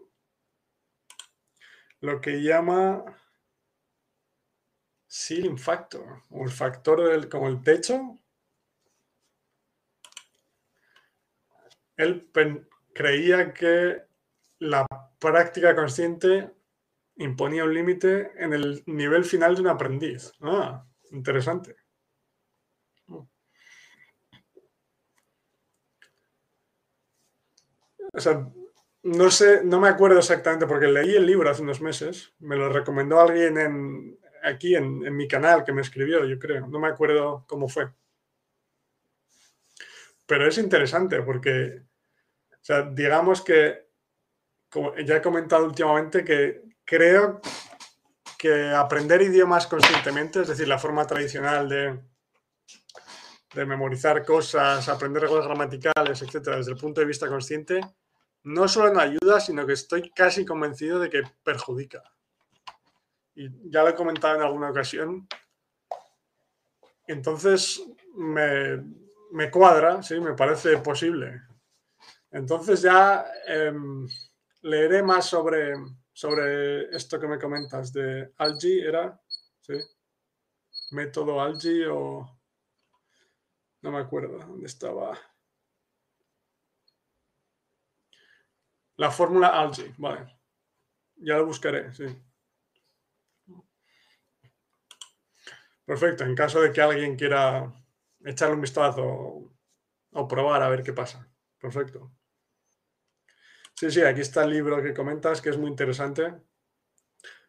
lo 2.00 2.20
que 2.20 2.42
llama 2.42 3.04
ceiling 5.08 5.58
factor, 5.58 6.22
o 6.30 6.44
el 6.44 6.50
factor 6.50 7.02
del, 7.02 7.28
como 7.28 7.48
el 7.48 7.62
techo. 7.62 8.18
Él 11.96 12.30
creía 12.94 13.52
que 13.52 14.02
la 14.60 14.86
práctica 15.18 15.74
consciente 15.74 16.52
imponía 17.16 17.64
un 17.64 17.74
límite 17.74 18.30
en 18.36 18.52
el 18.52 18.82
nivel 18.86 19.24
final 19.24 19.56
de 19.56 19.62
un 19.62 19.68
aprendiz. 19.68 20.32
Ah, 20.40 20.86
interesante. 21.10 21.76
O 28.12 28.20
sea, 28.20 28.48
no 29.02 29.30
sé, 29.30 29.62
no 29.64 29.80
me 29.80 29.88
acuerdo 29.88 30.18
exactamente 30.18 30.66
porque 30.66 30.86
leí 30.86 31.14
el 31.14 31.26
libro 31.26 31.50
hace 31.50 31.62
unos 31.62 31.80
meses. 31.80 32.32
Me 32.40 32.56
lo 32.56 32.68
recomendó 32.68 33.20
alguien 33.20 33.58
en, 33.58 34.18
aquí 34.42 34.74
en, 34.74 35.06
en, 35.06 35.16
mi 35.16 35.28
canal 35.28 35.64
que 35.64 35.72
me 35.72 35.82
escribió, 35.82 36.24
yo 36.24 36.38
creo. 36.38 36.66
No 36.66 36.78
me 36.78 36.88
acuerdo 36.88 37.44
cómo 37.46 37.68
fue. 37.68 37.90
Pero 40.26 40.46
es 40.46 40.58
interesante 40.58 41.22
porque, 41.22 41.82
o 42.52 42.64
sea, 42.64 42.82
digamos 42.82 43.40
que, 43.42 43.88
como 44.68 44.94
ya 44.98 45.16
he 45.16 45.22
comentado 45.22 45.64
últimamente, 45.64 46.24
que 46.24 46.62
creo 46.84 47.40
que 48.38 48.70
aprender 48.70 49.22
idiomas 49.22 49.66
conscientemente, 49.66 50.42
es 50.42 50.48
decir, 50.48 50.68
la 50.68 50.78
forma 50.78 51.06
tradicional 51.06 51.68
de, 51.68 51.98
de 53.54 53.66
memorizar 53.66 54.24
cosas, 54.24 54.88
aprender 54.88 55.22
reglas 55.22 55.44
gramaticales, 55.44 56.22
etcétera, 56.22 56.56
desde 56.56 56.72
el 56.72 56.78
punto 56.78 57.00
de 57.00 57.06
vista 57.06 57.28
consciente, 57.28 57.80
no 58.44 58.68
solo 58.68 58.92
no 58.92 59.00
ayuda, 59.00 59.40
sino 59.40 59.66
que 59.66 59.72
estoy 59.72 60.10
casi 60.10 60.44
convencido 60.44 60.98
de 60.98 61.10
que 61.10 61.22
perjudica 61.42 62.02
y 63.38 63.70
ya 63.70 63.84
lo 63.84 63.90
he 63.90 63.94
comentado 63.94 64.34
en 64.34 64.42
alguna 64.42 64.70
ocasión. 64.70 65.28
Entonces 67.06 67.80
me, 68.16 69.50
cuadra, 69.50 70.02
sí, 70.02 70.18
me 70.18 70.34
parece 70.34 70.78
posible. 70.78 71.42
Entonces 72.32 72.82
ya 72.82 73.24
em, 73.46 74.08
leeré 74.62 75.04
más 75.04 75.26
sobre, 75.26 75.72
sobre 76.12 76.94
esto 76.94 77.20
que 77.20 77.28
me 77.28 77.38
comentas 77.38 77.92
de 77.92 78.32
Algi, 78.38 78.80
¿era? 78.80 79.20
¿Sí? 79.60 79.74
Método 80.90 81.40
Algi 81.40 81.84
o... 81.84 82.37
No 83.82 83.92
me 83.92 83.98
acuerdo 83.98 84.38
dónde 84.38 84.66
estaba. 84.66 85.18
La 88.96 89.10
fórmula 89.10 89.48
Algi, 89.60 89.94
vale. 89.98 90.38
Ya 91.16 91.36
lo 91.36 91.46
buscaré, 91.46 91.92
sí. 91.94 92.04
Perfecto, 95.84 96.24
en 96.24 96.34
caso 96.34 96.60
de 96.60 96.70
que 96.70 96.82
alguien 96.82 97.16
quiera 97.16 97.72
echarle 98.24 98.56
un 98.56 98.60
vistazo 98.60 99.50
o, 100.12 100.28
probar 100.28 100.62
a 100.62 100.68
ver 100.68 100.82
qué 100.82 100.92
pasa. 100.92 101.26
Perfecto. 101.58 102.12
Sí, 103.74 103.90
sí, 103.90 104.02
aquí 104.02 104.20
está 104.20 104.44
el 104.44 104.50
libro 104.50 104.82
que 104.82 104.92
comentas, 104.92 105.40
que 105.40 105.48
es 105.48 105.56
muy 105.56 105.70
interesante. 105.70 106.34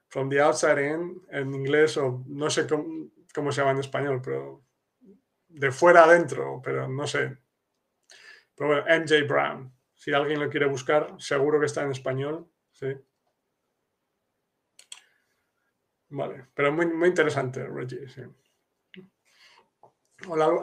From 0.07 0.29
the 0.29 0.39
Outside 0.39 0.93
In, 0.93 1.21
en 1.29 1.53
inglés, 1.53 1.97
o 1.97 2.23
no 2.27 2.49
sé 2.49 2.65
cómo, 2.65 3.51
se 3.51 3.61
llama 3.61 3.71
en 3.71 3.79
español, 3.79 4.21
pero 4.23 4.63
de 5.49 5.71
fuera 5.71 6.03
adentro, 6.03 6.61
pero 6.63 6.87
no 6.87 7.05
sé. 7.05 7.37
Pero 8.55 8.69
bueno, 8.69 8.85
MJ 8.87 9.23
Brown. 9.27 9.73
Si 9.95 10.13
alguien 10.13 10.39
lo 10.39 10.49
quiere 10.49 10.67
buscar, 10.67 11.15
seguro 11.19 11.59
que 11.59 11.65
está 11.65 11.83
en 11.83 11.91
español. 11.91 12.49
Sí. 12.71 12.95
Vale, 16.09 16.47
pero 16.53 16.71
muy, 16.71 16.87
muy 16.87 17.09
interesante, 17.09 17.67
Reggie. 17.67 18.07
Sí. 18.07 18.21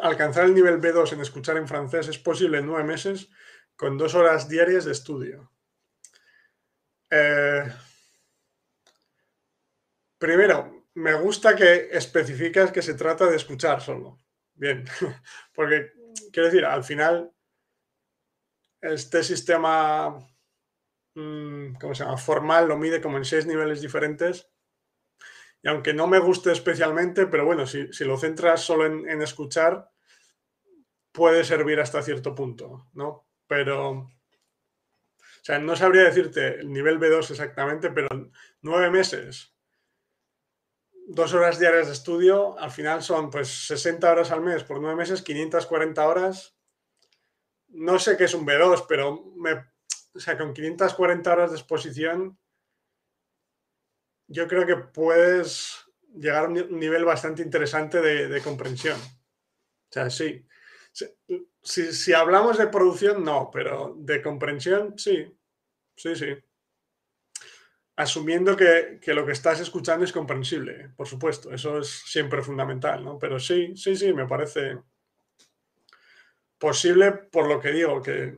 alcanzar 0.03 0.45
el 0.45 0.55
nivel 0.55 0.80
B2 0.80 1.12
en 1.12 1.20
escuchar 1.20 1.57
en 1.57 1.68
francés 1.68 2.09
es 2.09 2.18
posible 2.18 2.59
en 2.59 2.66
nueve 2.66 2.84
meses 2.84 3.30
con 3.76 3.97
dos 3.99 4.14
horas 4.14 4.49
diarias 4.49 4.84
de 4.84 4.93
estudio. 4.93 5.53
Eh, 7.11 7.64
primero, 10.18 10.87
me 10.95 11.14
gusta 11.14 11.55
que 11.55 11.91
especificas 11.93 12.72
que 12.72 12.82
se 12.82 12.95
trata 12.95 13.26
de 13.26 13.37
escuchar 13.37 13.80
solo. 13.80 14.26
Bien, 14.57 14.84
porque 15.54 15.92
quiero 16.32 16.48
decir, 16.48 16.64
al 16.64 16.84
final, 16.84 17.32
este 18.80 19.22
sistema, 19.22 20.18
mm, 21.14 21.74
¿cómo 21.80 21.94
se 21.94 22.04
llama? 22.04 22.16
Formal 22.16 22.68
lo 22.68 22.76
mide 22.76 23.00
como 23.00 23.16
en 23.16 23.24
seis 23.24 23.46
niveles 23.46 23.80
diferentes 23.80 24.50
y 25.66 25.68
aunque 25.68 25.92
no 25.92 26.07
me 26.07 26.20
guste 26.20 26.52
especialmente, 26.52 27.26
pero 27.26 27.44
bueno, 27.44 27.66
si, 27.66 27.88
lo 28.04 28.16
centras 28.16 28.61
solo 28.61 28.86
en, 28.86 29.20
escuchar, 29.20 29.90
puede 31.11 31.42
servir 31.42 31.80
hasta 31.80 32.02
cierto 32.02 32.36
punto, 32.36 32.88
¿no? 32.92 33.26
Pero, 33.48 33.90
o 33.90 34.09
sea, 35.42 35.59
no 35.59 35.74
sabría 35.74 36.04
decirte 36.04 36.61
el 36.61 36.72
nivel 36.72 37.00
B2 37.00 37.32
exactamente, 37.32 37.90
pero 37.90 38.09
nueve 38.62 38.90
meses, 38.90 39.55
dos 41.07 41.32
horas 41.34 41.59
diarias 41.59 41.86
de 41.86 41.92
estudio, 41.92 42.59
al 42.59 42.70
final 42.70 43.02
son 43.02 43.30
pues 43.30 43.48
60 43.68 44.11
horas 44.11 44.30
al 44.30 44.40
mes 44.40 44.64
por 44.64 44.80
nueve 44.80 44.96
meses, 44.96 45.22
540 45.22 46.07
horas. 46.07 46.57
No 47.68 47.98
sé 47.98 48.16
qué 48.16 48.24
es 48.24 48.34
un 48.34 48.46
B2, 48.46 48.86
pero 48.88 49.24
me, 49.36 49.52
o 50.14 50.20
sea, 50.20 50.36
con 50.36 50.52
540 50.52 51.32
horas 51.32 51.50
de 51.50 51.57
exposición 51.59 52.38
yo 54.28 54.48
creo 54.48 54.66
que 54.66 54.76
puedes 54.76 55.84
llegar 56.14 56.44
a 56.44 56.48
un 56.48 56.78
nivel 56.78 57.04
bastante 57.04 57.42
interesante 57.42 58.00
de, 58.00 58.40
comprensión. 58.42 58.98
O 58.98 59.92
sea, 59.92 60.11
sí. 60.11 60.44
Si, 61.62 62.12
hablamos 62.12 62.59
de 62.59 62.66
producción, 62.68 63.24
no, 63.24 63.50
pero 63.52 63.94
de 63.98 64.22
comprensión, 64.22 64.98
sí. 64.98 65.32
Sí, 65.96 66.16
sí. 66.16 66.34
Asumiendo 67.97 68.57
que, 68.57 68.99
que, 69.01 69.14
lo 69.14 69.24
que 69.24 69.32
estás 69.32 69.59
escuchando 69.61 70.05
es 70.05 70.12
comprensible, 70.12 70.90
por 70.97 71.07
supuesto. 71.07 71.51
Eso 71.53 71.78
es 71.78 71.88
siempre 71.88 72.42
fundamental, 72.42 73.03
¿no? 73.03 73.18
Pero 73.18 73.40
sí, 73.40 73.74
sí, 73.74 73.97
sí, 73.97 74.12
me 74.12 74.26
parece 74.26 74.78
posible 76.59 77.12
por 77.12 77.49
lo 77.49 77.61
que 77.61 77.70
digo, 77.70 78.03
que, 78.03 78.36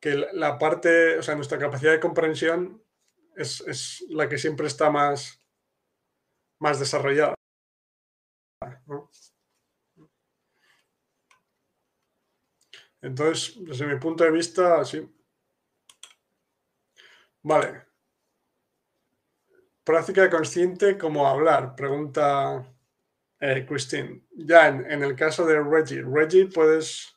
que 0.00 0.14
la 0.32 0.58
parte, 0.58 1.18
o 1.18 1.22
sea, 1.22 1.34
nuestra 1.34 1.58
capacidad 1.58 1.92
de 1.92 2.00
comprensión 2.00 2.82
es, 3.36 4.04
la 4.08 4.28
que 4.28 4.38
siempre 4.38 4.66
está 4.66 4.90
más, 4.90 5.40
más 6.60 6.78
desarrollada. 6.80 7.34
Entonces, 13.00 13.56
desde 13.64 13.86
mi 13.86 13.96
punto 13.98 14.24
de 14.24 14.30
vista, 14.30 14.84
sí. 14.84 15.08
Vale. 17.42 17.87
Práctica 19.88 20.28
consciente 20.28 20.98
como 20.98 21.26
hablar, 21.26 21.74
pregunta 21.74 22.62
eh, 23.40 23.64
Christine. 23.66 24.20
Ya 24.32 24.68
en, 24.68 25.02
el 25.02 25.16
caso 25.16 25.46
de 25.46 25.62
Reggie, 25.62 26.02
Reggie, 26.02 26.44
¿puedes 26.44 27.16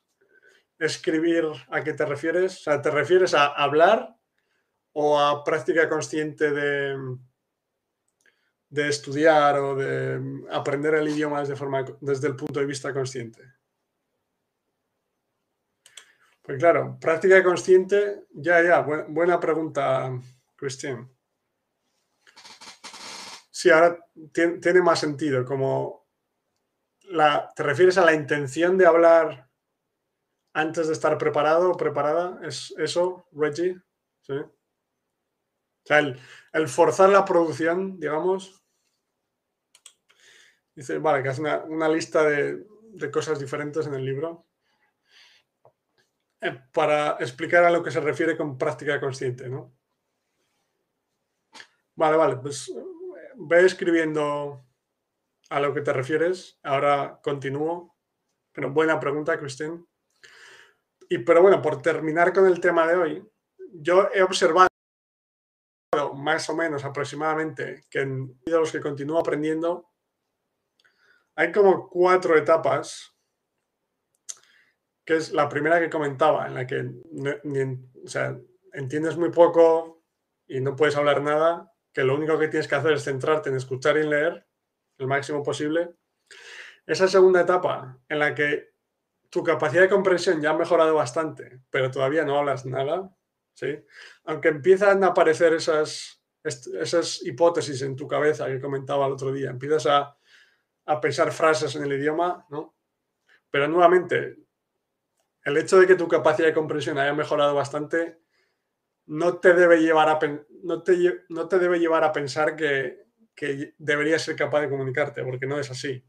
escribir 0.79 1.43
a 1.69 1.83
qué 1.83 1.91
te 1.91 2.05
refieres? 2.05 2.59
O 2.59 2.63
sea, 2.63 2.81
¿te 2.81 2.89
refieres 2.89 3.33
a 3.33 3.47
hablar 3.47 4.15
o 4.93 5.19
a 5.19 5.43
práctica 5.43 5.89
consciente 5.89 6.49
de, 6.49 6.95
de 8.69 8.87
estudiar 8.87 9.57
o 9.57 9.75
de 9.75 10.45
aprender 10.49 10.93
el 10.93 11.09
idioma 11.09 11.41
desde, 11.41 12.27
el 12.27 12.35
punto 12.37 12.61
de 12.61 12.65
vista 12.65 12.93
consciente? 12.93 13.43
Pues 16.41 16.57
claro, 16.57 16.97
práctica 17.01 17.43
consciente, 17.43 18.27
ya, 18.31 18.63
ya, 18.63 18.79
buena 18.79 19.41
pregunta, 19.41 20.17
Cristian. 20.55 21.11
Sí, 23.61 23.69
ahora 23.69 24.03
tiene, 24.33 24.81
más 24.81 24.99
sentido, 24.99 25.45
como 25.45 26.07
¿te 27.55 27.61
refieres 27.61 27.95
a 27.99 28.03
la 28.03 28.15
intención 28.15 28.75
de 28.75 28.87
hablar 28.87 29.51
antes 30.51 30.87
de 30.87 30.93
estar 30.93 31.15
preparado 31.19 31.69
o 31.69 31.77
preparada? 31.77 32.39
¿Es 32.41 32.73
eso, 32.79 33.27
Reggie? 33.31 33.79
Sí. 34.21 34.33
O 34.33 34.51
sea, 35.83 35.99
el, 35.99 36.67
forzar 36.67 37.09
la 37.09 37.23
producción, 37.23 37.99
digamos, 37.99 38.63
Dice, 40.73 40.97
vale, 40.97 41.21
que 41.21 41.29
hace 41.29 41.41
una, 41.41 41.87
lista 41.87 42.23
de, 42.23 42.65
cosas 43.13 43.39
diferentes 43.39 43.85
en 43.85 43.93
el 43.93 44.03
libro 44.03 44.47
eh, 46.39 46.59
para 46.73 47.17
explicar 47.19 47.63
a 47.63 47.69
lo 47.69 47.83
que 47.83 47.91
se 47.91 47.99
refiere 47.99 48.35
con 48.35 48.57
práctica 48.57 48.99
consciente, 48.99 49.47
¿no? 49.47 49.71
Vale, 51.93 52.17
vale, 52.17 52.37
pues 52.37 52.71
ve 53.47 53.65
escribiendo 53.65 54.65
a 55.49 55.59
lo 55.59 55.73
que 55.73 55.81
te 55.81 55.93
refieres. 55.93 56.59
Ahora 56.63 57.19
continúo. 57.23 57.97
Pero 58.53 58.71
buena 58.71 58.99
pregunta, 58.99 59.37
Cristín. 59.39 59.87
Y 61.09 61.19
pero 61.19 61.41
bueno, 61.41 61.61
por 61.61 61.81
terminar 61.81 62.33
con 62.33 62.45
el 62.45 62.59
tema 62.59 62.87
de 62.87 62.95
hoy, 62.95 63.31
yo 63.73 64.09
he 64.13 64.21
observado 64.21 64.69
más 66.15 66.49
o 66.49 66.55
menos 66.55 66.85
aproximadamente 66.85 67.83
que 67.89 67.99
en 67.99 68.39
los 68.45 68.71
que 68.71 68.79
continúo 68.79 69.19
aprendiendo 69.19 69.89
hay 71.35 71.51
como 71.51 71.89
cuatro 71.89 72.37
etapas, 72.37 73.13
que 75.05 75.17
es 75.17 75.31
la 75.31 75.49
primera 75.49 75.79
que 75.79 75.89
comentaba, 75.89 76.47
en 76.47 76.53
la 76.53 76.67
que 76.67 76.89
entiendes 78.73 79.17
muy 79.17 79.31
poco 79.31 80.03
y 80.47 80.61
no 80.61 80.75
puedes 80.75 80.95
hablar 80.95 81.21
nada, 81.21 81.70
que 81.93 82.03
lo 82.03 82.15
único 82.15 82.37
que 82.37 82.47
tienes 82.47 82.67
que 82.67 82.75
hacer 82.75 82.93
es 82.93 83.03
centrarte 83.03 83.49
en 83.49 83.55
escuchar 83.55 83.97
y 83.97 84.03
leer 84.03 84.45
el 84.97 85.07
máximo 85.07 85.43
posible. 85.43 85.91
Esa 86.85 87.07
segunda 87.07 87.41
etapa, 87.41 87.99
en 88.07 88.19
la 88.19 88.33
que 88.33 88.71
tu 89.29 89.43
capacidad 89.43 89.83
de 89.83 89.89
comprensión 89.89 90.41
ya 90.41 90.51
ha 90.51 90.57
mejorado 90.57 90.95
bastante, 90.95 91.61
pero 91.69 91.91
todavía 91.91 92.25
no 92.25 92.37
hablas 92.37 92.65
nada, 92.65 93.15
¿sí? 93.53 93.83
Aunque 94.25 94.49
empiezan 94.49 95.03
a 95.03 95.07
aparecer 95.07 95.53
esas, 95.53 96.21
esas 96.43 97.23
hipótesis 97.23 97.81
en 97.81 97.95
tu 97.95 98.07
cabeza 98.07 98.47
que 98.47 98.59
comentaba 98.59 99.05
el 99.07 99.13
otro 99.13 99.31
día, 99.31 99.49
empiezas 99.49 99.85
a 99.87 100.17
a 100.85 100.99
pensar 100.99 101.31
frases 101.31 101.75
en 101.75 101.83
el 101.83 101.93
idioma, 101.93 102.45
¿no? 102.49 102.75
Pero 103.49 103.67
nuevamente, 103.67 104.37
el 105.43 105.57
hecho 105.57 105.79
de 105.79 105.87
que 105.87 105.95
tu 105.95 106.07
capacidad 106.07 106.47
de 106.47 106.53
comprensión 106.53 106.97
haya 106.97 107.13
mejorado 107.13 107.55
bastante 107.55 108.20
no 109.07 109.39
te 109.39 109.53
debe 109.53 109.81
llevar 109.81 110.09
a, 110.09 110.19
no 110.63 110.83
te, 110.83 111.23
no 111.29 111.47
te 111.47 111.59
debe 111.59 111.79
llevar 111.79 112.03
a 112.03 112.11
pensar 112.11 112.55
que, 112.55 113.05
que 113.35 113.73
deberías 113.77 114.21
ser 114.21 114.35
capaz 114.35 114.61
de 114.61 114.69
comunicarte, 114.69 115.23
porque 115.23 115.47
no 115.47 115.59
es 115.59 115.69
así. 115.71 116.03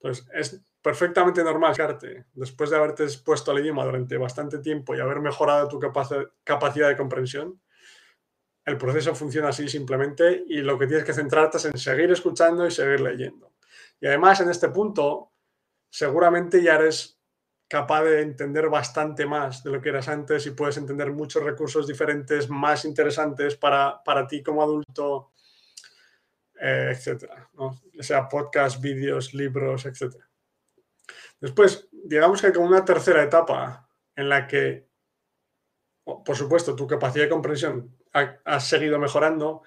Entonces, 0.00 0.26
es 0.34 0.64
perfectamente 0.82 1.44
normal 1.44 1.76
que 1.76 2.24
después 2.34 2.70
de 2.70 2.76
haberte 2.76 3.04
expuesto 3.04 3.52
al 3.52 3.60
idioma 3.60 3.84
durante 3.84 4.16
bastante 4.16 4.58
tiempo 4.58 4.94
y 4.94 5.00
haber 5.00 5.20
mejorado 5.20 5.68
tu 5.68 5.78
capacidad 5.78 6.88
de 6.88 6.96
comprensión, 6.96 7.60
el 8.64 8.78
proceso 8.78 9.14
funciona 9.14 9.48
así 9.48 9.68
simplemente 9.68 10.44
y 10.46 10.58
lo 10.58 10.78
que 10.78 10.86
tienes 10.86 11.04
que 11.04 11.12
centrarte 11.12 11.58
es 11.58 11.64
en 11.66 11.78
seguir 11.78 12.10
escuchando 12.10 12.66
y 12.66 12.70
seguir 12.70 13.00
leyendo. 13.00 13.52
Y 14.00 14.06
además 14.06 14.40
en 14.40 14.50
este 14.50 14.68
punto 14.68 15.32
seguramente 15.88 16.62
ya 16.62 16.76
eres 16.76 17.20
capaz 17.72 18.02
de 18.02 18.20
entender 18.20 18.68
bastante 18.68 19.24
más 19.24 19.64
de 19.64 19.70
lo 19.70 19.80
que 19.80 19.88
eras 19.88 20.06
antes 20.06 20.44
y 20.44 20.50
puedes 20.50 20.76
entender 20.76 21.10
muchos 21.10 21.42
recursos 21.42 21.86
diferentes 21.86 22.50
más 22.50 22.84
interesantes 22.84 23.56
para, 23.56 24.02
ti 24.28 24.42
como 24.42 24.62
adulto, 24.62 25.32
eh, 26.60 26.90
etcétera. 26.90 27.48
¿no? 27.54 27.80
sea 27.98 28.28
podcast, 28.28 28.78
vídeos, 28.78 29.32
libros, 29.32 29.86
etcétera. 29.86 30.28
Después, 31.40 31.88
digamos 31.90 32.42
que 32.42 32.52
como 32.52 32.66
una 32.66 32.84
tercera 32.84 33.22
etapa 33.22 33.88
en 34.16 34.28
la 34.28 34.46
que, 34.46 34.86
por 36.04 36.36
supuesto, 36.36 36.76
tu 36.76 36.86
capacidad 36.86 37.24
de 37.24 37.30
comprensión 37.30 37.96
has 38.44 38.68
seguido 38.68 38.98
mejorando, 38.98 39.62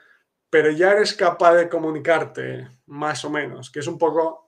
pero 0.52 0.70
ya 0.70 0.92
eres 0.92 1.16
capaz 1.16 1.56
de 1.56 1.70
comunicarte 1.70 2.70
más 2.86 3.26
o 3.26 3.32
menos, 3.32 3.72
que 3.72 3.80
es 3.80 3.88
un 3.88 3.98
poco 3.98 4.45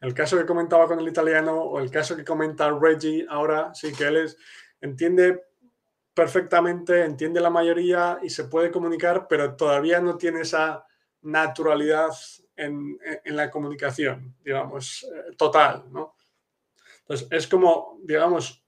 el 0.00 0.14
caso 0.14 0.36
que 0.36 0.46
comentaba 0.46 0.86
con 0.86 1.00
el 1.00 1.08
italiano 1.08 1.60
o 1.62 1.78
el 1.80 1.90
caso 1.90 2.16
que 2.16 2.24
comenta 2.24 2.70
Reggie 2.70 3.26
ahora, 3.28 3.74
sí 3.74 3.92
que 3.92 4.04
él 4.04 4.16
es, 4.18 4.36
entiende 4.80 5.42
perfectamente, 6.14 7.04
entiende 7.04 7.40
la 7.40 7.50
mayoría 7.50 8.18
y 8.22 8.30
se 8.30 8.44
puede 8.44 8.70
comunicar, 8.70 9.26
pero 9.28 9.56
todavía 9.56 10.00
no 10.00 10.16
tiene 10.16 10.42
esa 10.42 10.84
naturalidad 11.22 12.10
en, 12.56 12.98
la 13.24 13.50
comunicación, 13.50 14.34
digamos, 14.42 15.04
eh, 15.04 15.34
total, 15.36 15.84
¿no? 15.90 16.14
Entonces, 17.00 17.28
es 17.30 17.46
como, 17.46 17.98
digamos, 18.02 18.64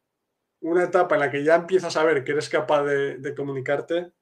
una 0.61 0.85
etapa 0.85 1.15
en 1.15 1.21
la 1.21 1.31
que 1.31 1.43
ya 1.43 1.55
empiezas 1.55 1.97
a 1.97 2.05
ver 2.05 2.23
que 2.23 2.33
eres 2.33 2.49
capaz 2.49 2.85
de 2.85 3.35
comunicarte, 3.35 4.13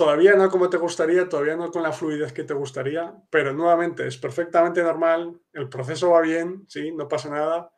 Todavía 0.00 0.34
no 0.34 0.48
como 0.48 0.70
te 0.70 0.78
gustaría, 0.78 1.28
todavía 1.28 1.56
no 1.56 1.70
con 1.70 1.82
la 1.82 1.92
fluidez 1.92 2.32
que 2.32 2.44
te 2.44 2.54
gustaría, 2.54 3.14
pero 3.28 3.52
nuevamente 3.52 4.06
es 4.06 4.16
perfectamente 4.16 4.82
normal, 4.82 5.38
el 5.52 5.68
proceso 5.68 6.08
va 6.08 6.22
bien, 6.22 6.64
sí, 6.68 6.90
no 6.90 7.06
pasa 7.06 7.28
nada. 7.28 7.70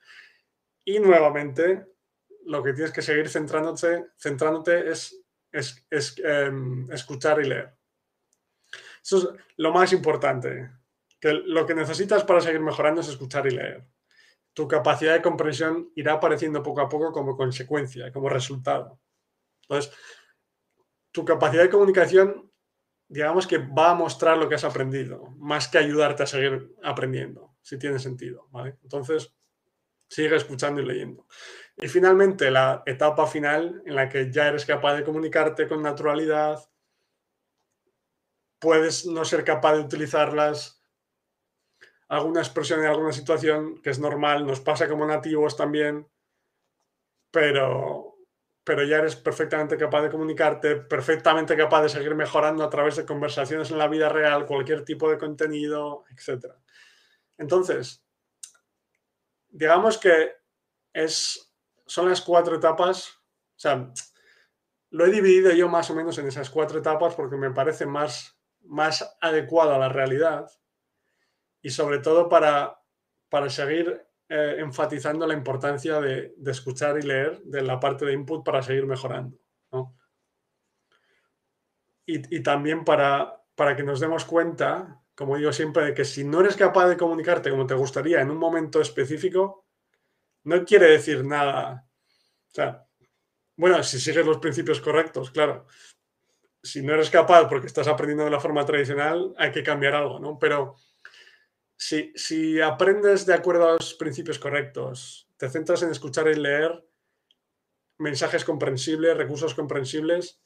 Y 0.85 1.01
nuevamente 1.01 1.85
lo 2.47 2.63
que 2.63 2.75
tienes 2.75 2.93
que 2.93 3.03
seguir 3.03 3.29
centrándote, 3.29 4.05
centrándote 4.17 4.89
es, 4.89 5.25
em, 6.23 6.89
escuchar 6.93 7.41
y 7.41 7.49
leer. 7.49 7.75
Eso 9.03 9.19
es 9.19 9.29
lo 9.57 9.73
más 9.73 9.93
importante, 9.93 10.71
que 11.19 11.33
lo 11.33 11.67
que 11.67 11.75
necesitas 11.75 12.23
para 12.23 12.41
seguir 12.41 12.61
mejorando 12.61 13.01
es 13.01 13.09
escuchar 13.09 13.49
y 13.49 13.51
leer. 13.51 13.85
Tu 14.53 14.69
capacidad 14.69 15.15
de 15.15 15.23
comprensión 15.23 15.91
irá 15.97 16.13
apareciendo 16.13 16.63
poco 16.63 16.83
a 16.83 16.89
poco 16.89 17.11
como 17.11 17.37
consecuencia, 17.37 18.13
como 18.13 18.29
resultado. 18.29 19.01
Entonces, 19.63 19.93
tu 21.13 21.25
capacidad 21.25 21.63
de 21.63 21.71
comunicación, 21.71 22.51
digamos 23.07 23.47
que 23.47 23.59
va 23.59 23.91
a 23.91 23.95
mostrar 23.95 24.39
lo 24.39 24.49
que 24.49 24.55
has 24.55 24.65
aprendido, 24.65 25.31
más 25.37 25.69
que 25.69 25.79
ayudarte 25.79 26.23
a 26.23 26.27
seguir 26.27 26.75
aprendiendo, 26.83 27.55
si 27.61 27.79
tiene 27.79 27.99
sentido, 27.99 28.49
¿vale? 28.51 28.79
Entonces, 28.83 29.35
sigue 30.09 30.37
escuchando 30.37 30.81
y 30.81 30.87
leyendo. 30.87 31.27
Y 31.77 31.89
finalmente, 31.89 32.51
la 32.51 32.83
etapa 32.87 33.27
final 33.27 33.83
en 33.87 33.95
la 33.95 34.09
que 34.09 34.31
ya 34.31 34.49
eres 34.49 34.65
capaz 34.65 34.95
de 34.95 35.05
comunicarte 35.05 35.69
con 35.69 35.83
naturalidad, 35.83 36.59
puedes 38.59 39.07
no 39.07 39.25
ser 39.25 39.45
capaz 39.45 39.75
de 39.75 39.81
utilizarlas, 39.81 40.83
alguna 42.09 42.41
expresión 42.41 42.81
en 42.81 42.87
alguna 42.87 43.13
situación, 43.13 43.81
que 43.83 43.91
es 43.91 43.99
normal, 43.99 44.47
nos 44.47 44.61
pasa 44.61 44.89
como 44.89 45.07
nativos 45.07 45.57
también, 45.57 46.07
pero 47.31 48.12
pero 48.65 48.85
ya 48.85 48.99
eres 48.99 49.17
perfectamente 49.17 49.77
capaz 49.77 50.03
de 50.03 50.11
comunicarte, 50.11 50.77
perfectamente 50.77 51.57
capaz 51.57 51.83
de 51.83 51.89
seguir 51.89 52.15
mejorando 52.15 52.63
a 52.63 52.71
través 52.71 52.97
de 52.97 53.05
conversaciones 53.05 53.71
en 53.71 53.79
la 53.79 53.89
vida 53.89 54.09
real, 54.09 54.47
cualquier 54.47 54.85
tipo 54.85 55.11
de 55.11 55.19
contenido, 55.19 56.05
etc. 56.11 56.53
Entonces, 57.39 58.05
digamos 59.49 59.99
que 59.99 60.33
es, 60.93 61.53
son 61.87 62.09
las 62.09 62.21
cuatro 62.21 62.57
etapas, 62.57 63.09
o 63.57 63.59
sea, 63.63 63.93
lo 64.91 65.07
he 65.07 65.11
dividido 65.11 65.53
yo 65.53 65.69
más 65.69 65.91
o 65.91 65.95
menos 65.95 66.19
en 66.19 66.29
esas 66.29 66.51
cuatro 66.51 66.79
etapas 66.79 67.15
porque 67.15 67.37
me 67.37 67.51
parece 67.51 67.87
más, 67.87 68.39
más 68.61 69.17
adecuado 69.21 69.75
a 69.75 69.79
la 69.79 69.89
realidad 69.89 70.51
y 71.63 71.71
sobre 71.71 71.99
todo 71.99 72.29
para, 72.29 72.81
para 73.29 73.51
seguir 73.51 74.07
eh, 74.29 74.57
enfatizando 74.59 75.27
la 75.27 75.35
importancia 75.35 76.01
de, 76.01 76.35
escuchar 76.47 76.99
y 76.99 77.03
leer 77.03 77.43
de 77.43 77.63
la 77.63 77.79
parte 77.79 78.05
de 78.05 78.13
input 78.13 78.45
para 78.45 78.63
seguir 78.63 78.87
mejorando. 78.87 79.39
Y, 82.05 82.43
también 82.43 82.85
para, 82.85 83.43
para 83.55 83.77
que 83.77 83.85
nos 83.85 84.01
demos 84.01 84.25
cuenta, 84.25 85.01
como 85.15 85.37
digo 85.37 85.53
siempre, 85.53 85.85
de 85.85 85.95
que 85.95 86.05
si 86.05 86.25
no 86.25 86.41
eres 86.41 86.57
capaz 86.57 86.89
de 86.89 86.97
comunicarte 86.97 87.51
como 87.51 87.67
te 87.67 87.75
gustaría 87.75 88.21
en 88.21 88.31
un 88.31 88.39
momento 88.39 88.81
específico, 88.81 89.67
no 90.45 90.65
quiere 90.65 90.87
decir 90.87 91.25
nada. 91.25 91.87
O 92.51 92.55
sea, 92.55 92.87
bueno, 93.57 93.83
si 93.83 94.01
sigues 94.01 94.27
los 94.27 94.39
principios 94.39 94.81
correctos, 94.81 95.31
claro. 95.31 95.67
Si 96.63 96.83
no 96.83 96.95
eres 96.95 97.11
capaz 97.11 97.49
porque 97.49 97.67
estás 97.67 97.89
aprendiendo 97.89 98.25
de 98.25 98.31
la 98.31 98.41
forma 98.41 98.65
tradicional, 98.65 99.35
hay 99.37 99.51
que 99.53 99.63
cambiar 99.63 99.95
algo, 99.95 100.19
¿no? 100.19 100.39
Pero 100.39 100.77
si, 102.15 102.61
aprendes 102.61 103.27
de 103.27 103.35
acuerdo 103.35 103.69
a 103.69 103.73
los 103.73 103.95
principios 103.95 104.39
correctos, 104.39 105.29
te 105.37 105.49
centras 105.49 105.83
en 105.83 105.91
escuchar 105.91 106.29
y 106.29 106.37
leer 106.37 106.85
mensajes 107.99 108.45
comprensibles, 108.45 109.17
recursos 109.17 109.55
comprensibles, 109.55 110.41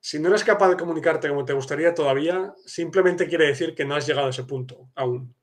si 0.00 0.18
no 0.18 0.28
eres 0.28 0.44
capaz 0.44 0.70
de 0.70 0.76
comunicarte 0.76 1.28
como 1.28 1.44
te 1.44 1.52
gustaría 1.52 1.94
todavía, 1.94 2.54
simplemente 2.64 3.28
quiere 3.28 3.46
decir 3.46 3.74
que 3.74 3.84
no 3.84 3.96
has 3.96 4.06
llegado 4.06 4.28
a 4.28 4.30
ese 4.30 4.44
punto 4.44 4.90
aún. 4.94 5.34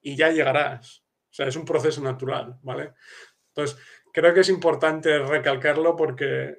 Y 0.00 0.16
ya 0.16 0.30
llegarás. 0.30 1.02
O 1.30 1.32
sea, 1.32 1.46
es 1.46 1.56
un 1.56 1.64
proceso 1.64 2.00
natural, 2.00 2.58
¿vale? 2.62 2.94
Entonces, 3.48 3.78
creo 4.12 4.32
que 4.32 4.40
es 4.40 4.48
importante 4.48 5.18
recalcarlo 5.18 5.96
porque 5.96 6.56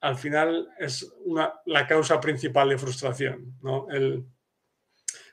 al 0.00 0.16
final 0.16 0.68
es 0.78 1.12
la 1.66 1.86
causa 1.86 2.20
principal 2.20 2.70
de 2.70 2.78
frustración, 2.78 3.58
¿no? 3.62 3.88
El, 3.90 4.24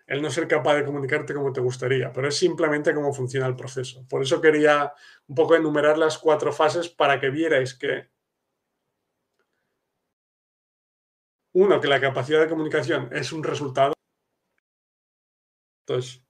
el 0.07 0.21
no 0.21 0.31
ser 0.31 0.47
capaz 0.47 0.75
de 0.75 0.85
comunicarte 0.85 1.33
como 1.33 1.51
te 1.53 1.61
gustaría, 1.61 2.11
pero 2.13 2.29
es 2.29 2.37
simplemente 2.37 2.93
cómo 2.93 3.13
funciona 3.13 3.45
el 3.45 3.55
proceso. 3.55 4.05
Por 4.09 4.21
eso 4.23 4.41
quería 4.41 4.93
un 5.27 5.35
poco 5.35 5.55
enumerar 5.55 5.97
las 5.97 6.17
cuatro 6.17 6.53
fases 6.53 6.89
para 6.89 7.19
que 7.19 7.29
vierais 7.29 7.73
que, 7.75 8.09
uno, 11.53 11.81
que 11.81 11.87
la 11.87 11.99
capacidad 11.99 12.39
de 12.39 12.49
comunicación 12.49 13.09
es 13.11 13.31
un 13.33 13.43
resultado, 13.43 13.93
Entonces, 15.85 16.23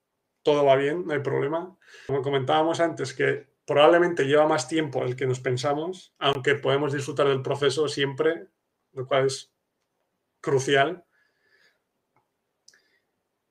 todo 0.43 0.65
va 0.65 0.75
bien, 0.75 1.05
no 1.05 1.13
hay 1.13 1.19
problema. 1.19 1.78
Como 2.05 2.21
comentábamos 2.21 2.80
antes, 2.80 3.13
que 3.13 3.47
probablemente 3.65 4.23
lleva 4.25 4.47
más 4.47 4.67
tiempo 4.67 5.03
el 5.03 5.15
que 5.15 5.28
nos 5.28 5.39
pensamos, 5.39 6.15
aunque 6.19 6.55
podemos 6.55 6.93
disfrutar 6.93 7.28
del 7.28 7.41
proceso 7.41 7.88
siempre, 7.88 8.47
lo 8.93 9.07
cual 9.07 9.25
es 9.25 9.51
crucial. 10.41 11.07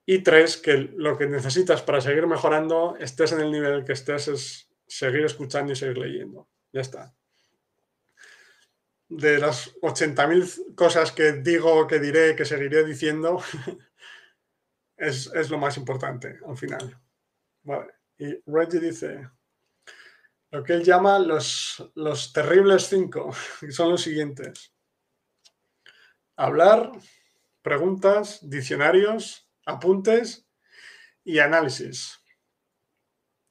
Y 0.08 0.22
tres, 0.22 0.56
que 0.56 0.76
lo 0.76 1.18
que 1.18 1.26
necesitas 1.26 1.82
para 1.82 2.00
seguir 2.00 2.28
mejorando, 2.28 2.96
estés 3.00 3.32
en 3.32 3.40
el 3.40 3.50
nivel 3.50 3.84
que 3.84 3.92
estés, 3.92 4.28
es 4.28 4.70
seguir 4.86 5.24
escuchando 5.24 5.72
y 5.72 5.76
seguir 5.76 5.98
leyendo. 5.98 6.48
Ya 6.72 6.80
está. 6.80 7.12
De 9.08 9.38
las 9.38 9.74
80.000 9.80 10.76
cosas 10.76 11.10
que 11.10 11.32
digo, 11.32 11.88
que 11.88 11.98
diré, 11.98 12.36
que 12.36 12.44
seguiré 12.44 12.84
diciendo, 12.84 13.42
es, 14.96 15.26
es, 15.34 15.50
lo 15.50 15.58
más 15.58 15.76
importante 15.76 16.38
al 16.46 16.56
final. 16.56 16.96
Vale. 17.64 17.92
Y 18.18 18.38
Reggie 18.46 18.78
dice, 18.78 19.28
lo 20.52 20.62
que 20.62 20.72
él 20.74 20.84
llama 20.84 21.18
los, 21.18 21.90
los 21.96 22.32
terribles 22.32 22.86
cinco, 22.86 23.34
que 23.58 23.72
son 23.72 23.90
los 23.90 24.02
siguientes. 24.02 24.72
Hablar, 26.36 26.92
preguntas, 27.62 28.38
diccionarios, 28.48 29.45
apuntes 29.66 30.48
y 31.24 31.38
análisis. 31.38 32.18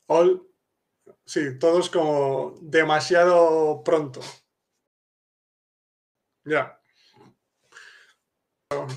All, 0.08 0.48
sí, 1.26 1.60
todos 1.60 1.90
como 1.90 2.58
demasiado 2.62 3.84
pronto. 3.84 4.22
Ya. 6.46 6.80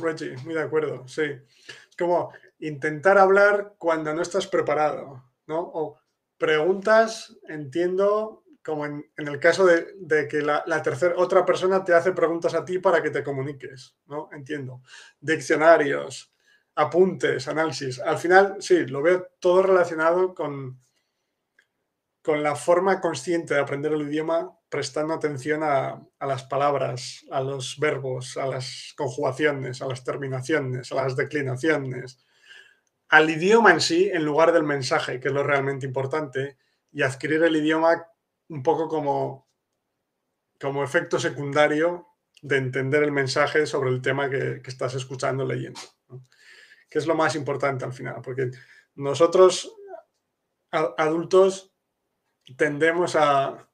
Reggie, 0.01 0.37
muy 0.45 0.55
de 0.55 0.62
acuerdo, 0.62 1.07
sí. 1.09 1.23
Es 1.23 1.97
como 1.99 2.33
intentar 2.59 3.19
hablar 3.19 3.75
cuando 3.79 4.14
no 4.14 4.23
estás 4.23 4.47
preparado, 4.47 5.25
¿no? 5.47 5.61
O 5.61 6.01
preguntas, 6.37 7.37
entiendo, 7.49 8.45
como 8.64 8.87
en, 8.87 9.05
el 9.16 9.41
caso 9.41 9.66
de, 9.66 10.29
que 10.29 10.43
la, 10.43 10.83
tercera, 10.83 11.14
otra 11.16 11.45
persona 11.45 11.85
te 11.85 11.95
hace 11.95 12.12
preguntas 12.12 12.55
a 12.55 12.64
ti 12.64 12.79
para 12.79 13.03
que 13.03 13.11
te 13.11 13.25
comuniques, 13.25 13.97
¿no? 14.07 14.29
Entiendo. 14.33 14.83
Diccionarios, 15.21 16.33
apuntes, 16.79 17.49
análisis. 17.49 17.99
Al 17.99 18.18
final, 18.18 18.57
sí, 18.61 18.87
lo 18.87 19.03
veo 19.03 19.26
todo 19.41 19.62
relacionado 19.62 20.33
con, 20.33 20.81
con 22.22 22.43
la 22.43 22.55
forma 22.55 23.01
consciente 23.01 23.55
de 23.55 23.61
aprender 23.61 23.93
el 23.93 24.03
idioma, 24.03 24.57
prestando 24.68 25.12
atención 25.12 25.64
a, 25.64 26.01
a, 26.18 26.26
las 26.26 26.45
palabras, 26.45 27.26
a 27.33 27.41
los 27.41 27.81
verbos, 27.81 28.37
a 28.37 28.47
las 28.47 28.95
conjugaciones, 28.97 29.83
a 29.83 29.87
las 29.87 30.05
terminaciones, 30.05 30.93
a 30.93 30.95
las 30.95 31.16
declinaciones, 31.16 32.24
al 33.09 33.29
idioma 33.29 33.72
en 33.72 33.81
sí 33.81 34.09
en 34.12 34.24
lugar 34.24 34.53
del 34.53 34.62
mensaje, 34.62 35.18
que 35.18 35.29
es 35.29 35.35
lo 35.35 35.43
realmente 35.43 35.85
importante, 35.85 36.59
y 36.93 37.03
adquirir 37.03 37.43
el 37.43 37.57
idioma 37.57 38.07
un 38.51 38.62
poco 38.62 38.87
como, 38.87 39.49
como 40.61 40.85
efecto 40.85 41.18
secundario 41.18 42.07
de 42.41 42.59
entender 42.59 43.03
el 43.03 43.11
mensaje 43.11 43.66
sobre 43.66 43.91
el 43.91 44.01
tema 44.01 44.31
que, 44.31 44.62
estás 44.64 44.95
escuchando, 44.95 45.45
leyendo, 45.45 45.81
que 46.89 46.99
es 46.99 47.07
lo 47.07 47.14
más 47.14 47.34
importante 47.34 47.84
al 47.84 47.93
final, 47.93 48.20
porque 48.22 48.51
nosotros 48.95 49.74
adultos 50.70 51.72
tendemos 52.57 53.16
a 53.16 53.68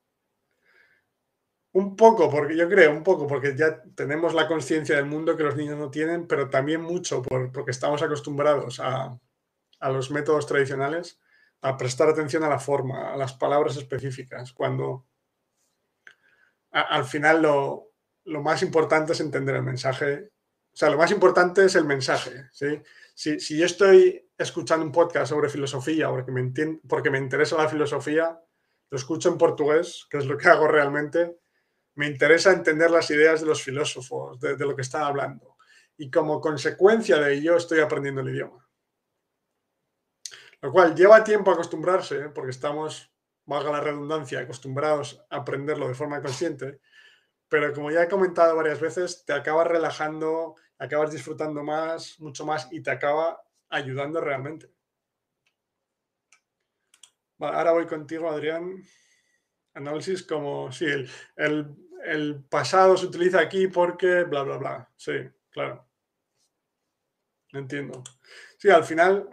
un 1.72 1.96
poco, 1.96 2.30
porque 2.30 2.56
yo 2.56 2.68
creo, 2.68 2.92
un 2.92 3.02
poco, 3.02 3.26
porque 3.26 3.56
ya 3.56 3.82
tenemos 3.96 4.32
la 4.32 4.46
conciencia 4.46 4.94
del 4.96 5.06
mundo 5.06 5.36
que 5.36 5.42
los 5.42 5.56
niños 5.56 5.76
no 5.76 5.90
tienen, 5.90 6.28
pero 6.28 6.48
también 6.48 6.80
mucho 6.80 7.20
porque 7.22 7.72
estamos 7.72 8.00
acostumbrados 8.02 8.78
a, 8.78 9.18
a 9.80 9.90
los 9.90 10.10
métodos 10.10 10.46
tradicionales, 10.46 11.20
a 11.62 11.76
prestar 11.76 12.08
atención 12.08 12.44
a 12.44 12.48
la 12.48 12.58
forma, 12.58 13.12
a 13.12 13.16
las 13.16 13.32
palabras 13.32 13.76
específicas, 13.76 14.52
cuando 14.52 15.06
al 16.74 17.04
final 17.04 17.42
lo, 17.42 17.92
más 18.42 18.62
importante 18.62 19.12
es 19.12 19.20
entender 19.20 19.56
el 19.56 19.62
mensaje. 19.62 20.30
O 20.72 20.76
sea, 20.76 20.90
lo 20.90 20.98
más 20.98 21.10
importante 21.12 21.64
es 21.64 21.76
el 21.76 21.84
mensaje. 21.84 22.48
¿sí? 22.52 22.82
Si, 23.14 23.38
yo 23.56 23.64
estoy 23.64 24.28
escuchando 24.36 24.84
un 24.84 24.92
podcast 24.92 25.30
sobre 25.30 25.48
filosofía 25.48 26.10
porque 26.10 26.32
me, 26.32 26.52
porque 26.88 27.10
me 27.10 27.18
interesa 27.18 27.56
la 27.56 27.68
filosofía, 27.68 28.38
lo 28.90 28.98
escucho 28.98 29.28
en 29.28 29.38
portugués, 29.38 30.06
que 30.10 30.18
es 30.18 30.26
lo 30.26 30.36
que 30.36 30.48
hago 30.50 30.66
realmente, 30.66 31.38
me 31.94 32.08
interesa 32.08 32.52
entender 32.52 32.90
las 32.90 33.08
ideas 33.10 33.40
de 33.40 33.46
los 33.46 33.62
filósofos, 33.62 34.40
de, 34.40 34.56
de 34.56 34.66
lo 34.66 34.74
que 34.74 34.82
están 34.82 35.02
hablando. 35.02 35.56
Y 35.96 36.10
como 36.10 36.40
consecuencia 36.40 37.18
de 37.18 37.34
ello 37.34 37.56
estoy 37.56 37.78
aprendiendo 37.78 38.20
el 38.20 38.30
idioma. 38.30 38.68
Lo 40.60 40.72
cual 40.72 40.94
lleva 40.94 41.22
tiempo 41.22 41.52
acostumbrarse, 41.52 42.16
¿eh? 42.16 42.28
porque 42.34 42.50
estamos, 42.50 43.12
valga 43.44 43.70
la 43.70 43.80
redundancia, 43.80 44.40
acostumbrados 44.40 45.24
a 45.30 45.36
aprenderlo 45.36 45.86
de 45.86 45.94
forma 45.94 46.20
consciente, 46.20 46.80
pero 47.48 47.72
como 47.72 47.90
ya 47.90 48.02
he 48.02 48.08
comentado 48.08 48.56
varias 48.56 48.80
veces, 48.80 49.24
te 49.24 49.32
acabas 49.32 49.68
relajando, 49.68 50.56
acabas 50.78 51.12
disfrutando 51.12 51.62
más, 51.62 52.18
mucho 52.20 52.44
más 52.44 52.68
y 52.70 52.82
te 52.82 52.90
acaba 52.90 53.42
ayudando 53.68 54.20
realmente. 54.20 54.70
ahora 57.38 57.72
voy 57.72 57.86
contigo, 57.86 58.30
Adrián. 58.30 58.82
Análisis 59.74 60.22
como, 60.22 60.70
sí, 60.72 60.86
el, 60.86 61.76
el, 62.04 62.44
pasado 62.44 62.96
se 62.96 63.06
utiliza 63.06 63.40
aquí 63.40 63.66
porque 63.66 64.24
bla, 64.24 64.42
bla, 64.42 64.56
bla. 64.56 64.92
Sí, 64.96 65.12
claro. 65.50 65.86
Entiendo. 67.52 68.02
Sí, 68.58 68.70
al 68.70 68.84
final 68.84 69.28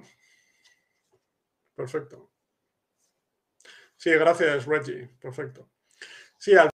Perfecto. 1.81 2.31
Sí, 3.97 4.11
gracias, 4.11 4.67
Reggie. 4.67 5.09
Perfecto. 5.19 5.71
Sí, 6.37 6.55
al 6.55 6.69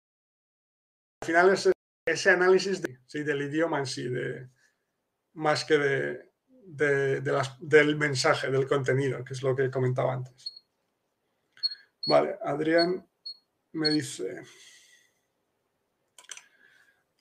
final 1.24 1.53
es 1.53 1.72
ese 2.07 2.30
análisis 2.32 2.82
del 2.82 3.41
idioma 3.43 3.78
en 3.78 3.86
sí, 3.86 4.09
de, 4.09 4.49
más 5.36 5.63
que 5.63 5.77
de, 5.77 7.21
del 7.59 7.95
mensaje, 7.95 8.49
del 8.49 8.67
contenido, 8.67 9.23
que 9.23 9.33
es 9.33 9.43
lo 9.43 9.55
que 9.55 9.71
comentaba 9.71 10.13
antes. 10.13 10.65
Vale, 12.07 12.38
Adrián 12.43 13.07
me 13.73 13.89
dice. 13.89 14.41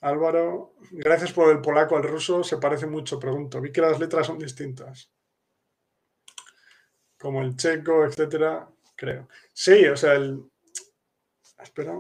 Álvaro, 0.00 0.74
gracias 0.90 1.32
por 1.32 1.50
el 1.50 1.60
polaco 1.60 1.96
al 1.96 2.02
ruso, 2.02 2.44
se 2.44 2.58
parece 2.58 2.86
mucho, 2.86 3.18
pregunto. 3.18 3.60
Vi 3.60 3.72
que 3.72 3.80
las 3.80 3.98
letras 3.98 4.26
son 4.26 4.38
distintas 4.38 5.14
como 7.24 7.40
el 7.40 7.56
checo, 7.56 8.04
etcétera, 8.04 8.68
creo. 8.94 9.30
Sí, 9.54 9.86
o 9.86 9.96
sea, 9.96 10.12
el. 10.12 10.44
Espera. 11.58 11.98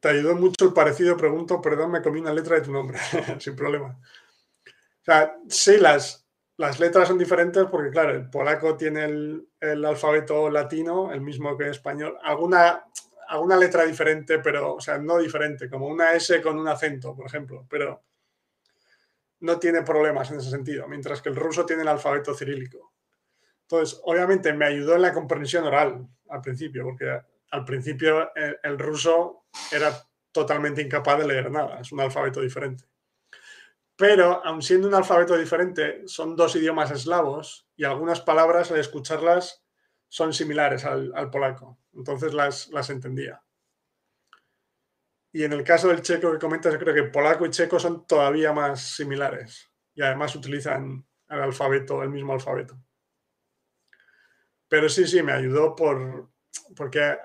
Te 0.00 0.08
ayudó 0.08 0.34
mucho 0.34 0.64
el 0.64 0.72
parecido, 0.72 1.16
pregunto, 1.16 1.60
perdón, 1.60 1.90
me 1.90 2.02
comí 2.02 2.20
una 2.20 2.32
letra 2.32 2.56
de 2.56 2.62
tu 2.62 2.72
nombre, 2.72 2.98
sin 3.38 3.54
problema. 3.54 3.98
O 3.98 5.04
sea, 5.04 5.36
sí, 5.48 5.76
las, 5.78 6.26
las 6.56 6.80
letras 6.80 7.08
son 7.08 7.18
diferentes 7.18 7.64
porque, 7.70 7.90
claro, 7.90 8.12
el 8.12 8.28
polaco 8.28 8.76
tiene 8.76 9.04
el, 9.04 9.84
alfabeto 9.84 10.50
latino, 10.50 11.12
el 11.12 11.20
mismo 11.20 11.56
que 11.56 11.64
el 11.64 11.70
español. 11.70 12.18
Alguna, 12.22 12.84
alguna 13.28 13.56
letra 13.56 13.84
diferente, 13.84 14.38
pero, 14.38 14.74
o 14.74 14.80
sea, 14.80 14.98
no 14.98 15.18
diferente, 15.18 15.68
como 15.68 15.86
una 15.86 16.14
S 16.14 16.40
con 16.40 16.58
un 16.58 16.68
acento, 16.68 17.14
por 17.14 17.26
ejemplo, 17.26 17.66
pero 17.68 18.02
no 19.40 19.58
tiene 19.58 19.82
problemas 19.82 20.30
en 20.30 20.38
ese 20.38 20.50
sentido, 20.50 20.86
mientras 20.88 21.22
que 21.22 21.28
el 21.28 21.36
ruso 21.36 21.64
tiene 21.64 21.82
el 21.82 21.88
alfabeto 21.88 22.34
cirílico. 22.34 22.92
Entonces, 23.62 24.00
obviamente 24.04 24.52
me 24.52 24.66
ayudó 24.66 24.96
en 24.96 25.02
la 25.02 25.12
comprensión 25.12 25.64
oral 25.64 26.06
al 26.28 26.40
principio, 26.40 26.84
porque 26.84 27.20
al 27.50 27.64
principio 27.64 28.32
el, 28.34 28.78
ruso 28.78 29.46
era 29.72 29.92
totalmente 30.32 30.82
incapaz 30.82 31.18
de 31.18 31.26
leer 31.26 31.50
nada, 31.50 31.80
es 31.80 31.92
un 31.92 32.00
alfabeto 32.00 32.40
diferente. 32.40 32.84
Pero, 33.96 34.44
aun 34.44 34.62
siendo 34.62 34.88
un 34.88 34.94
alfabeto 34.94 35.36
diferente, 35.36 36.06
son 36.06 36.34
dos 36.34 36.56
idiomas 36.56 36.90
eslavos 36.90 37.68
y 37.76 37.84
algunas 37.84 38.20
palabras 38.20 38.70
al 38.70 38.78
escucharlas 38.78 39.62
son 40.08 40.32
similares 40.32 40.84
al, 40.84 41.30
polaco. 41.30 41.78
Entonces 41.92 42.32
las, 42.32 42.68
las 42.68 42.88
entendía. 42.88 43.42
Y 45.32 45.44
en 45.44 45.52
el 45.52 45.62
caso 45.62 45.88
del 45.88 46.02
checo 46.02 46.32
que 46.32 46.38
comentas, 46.38 46.76
creo 46.78 46.94
que 46.94 47.04
polaco 47.04 47.46
y 47.46 47.50
checo 47.50 47.78
son 47.78 48.06
todavía 48.06 48.52
más 48.52 48.80
similares 48.80 49.70
y 49.94 50.02
además 50.02 50.34
utilizan 50.34 51.06
el 51.28 51.40
alfabeto, 51.40 52.02
el 52.02 52.10
mismo 52.10 52.32
alfabeto. 52.32 52.80
Pero 54.66 54.88
sí, 54.88 55.06
sí, 55.06 55.22
me 55.22 55.32
ayudó 55.32 55.76
por, 55.76 56.30
porque 56.74 57.00
eh, 57.00 57.18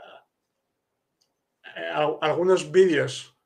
algunos 2.21 2.71
vídeos, 2.71 3.37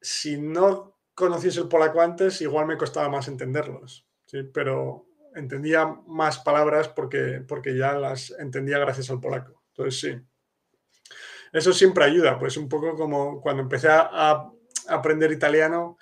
si 0.00 0.40
no 0.40 0.98
conociese 1.14 1.60
el 1.60 1.68
polaco 1.68 2.00
antes, 2.00 2.40
igual 2.40 2.66
me 2.66 2.76
costaba 2.76 3.08
más 3.08 3.28
entenderlos, 3.28 4.06
¿sí? 4.26 4.42
pero 4.44 5.06
entendía 5.34 5.86
más 6.06 6.38
palabras 6.38 6.88
porque, 6.88 7.44
porque 7.46 7.76
ya 7.76 7.94
las 7.94 8.30
entendía 8.38 8.78
gracias 8.78 9.10
al 9.10 9.20
polaco. 9.20 9.62
Entonces 9.70 10.00
sí, 10.00 10.20
eso 11.52 11.72
siempre 11.72 12.04
ayuda, 12.04 12.38
pues 12.38 12.56
un 12.56 12.68
poco 12.68 12.94
como 12.94 13.40
cuando 13.40 13.62
empecé 13.62 13.88
a, 13.90 14.50
aprender 14.88 15.30
italiano 15.32 15.98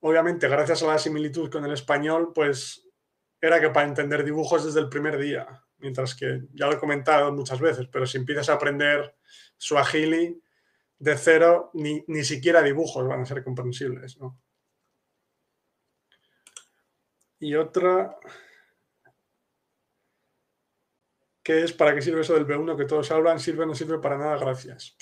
obviamente, 0.00 0.48
gracias 0.48 0.82
a 0.82 0.86
la 0.86 0.98
similitud 0.98 1.50
con 1.50 1.64
el 1.64 1.72
español, 1.72 2.32
pues 2.34 2.88
era 3.40 3.60
que 3.60 3.70
para 3.70 3.86
entender 3.86 4.24
dibujos 4.24 4.64
desde 4.64 4.80
el 4.80 4.88
primer 4.88 5.18
día. 5.18 5.64
Mientras 5.78 6.14
que, 6.14 6.42
ya 6.52 6.66
lo 6.66 6.72
he 6.72 6.78
comentado 6.78 7.32
muchas 7.32 7.60
veces, 7.60 7.88
pero 7.90 8.06
si 8.06 8.18
empiezas 8.18 8.48
a 8.48 8.54
aprender 8.54 9.14
Swahili 9.56 10.42
de 10.98 11.16
cero, 11.18 11.70
ni, 11.74 12.02
ni 12.06 12.24
siquiera 12.24 12.62
dibujos 12.62 13.06
van 13.06 13.20
a 13.20 13.26
ser 13.26 13.44
comprensibles, 13.44 14.18
¿no? 14.18 14.38
Y 17.38 17.54
otra, 17.54 18.16
¿qué 21.42 21.64
es? 21.64 21.72
¿Para 21.72 21.94
qué 21.94 22.00
sirve 22.00 22.22
eso 22.22 22.32
del 22.32 22.46
B1 22.46 22.76
que 22.76 22.86
todos 22.86 23.10
hablan? 23.10 23.38
¿Sirve 23.38 23.66
no 23.66 23.74
sirve 23.74 23.98
para 23.98 24.16
nada? 24.16 24.38
Gracias. 24.38 24.96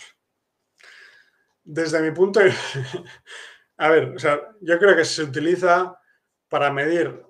Desde 1.62 2.02
mi 2.02 2.10
punto 2.10 2.40
de 2.40 2.52
A 3.76 3.88
ver, 3.88 4.14
o 4.14 4.18
sea, 4.18 4.40
yo 4.60 4.78
creo 4.78 4.96
que 4.96 5.04
se 5.04 5.22
utiliza 5.22 5.98
para 6.48 6.72
medir 6.72 7.24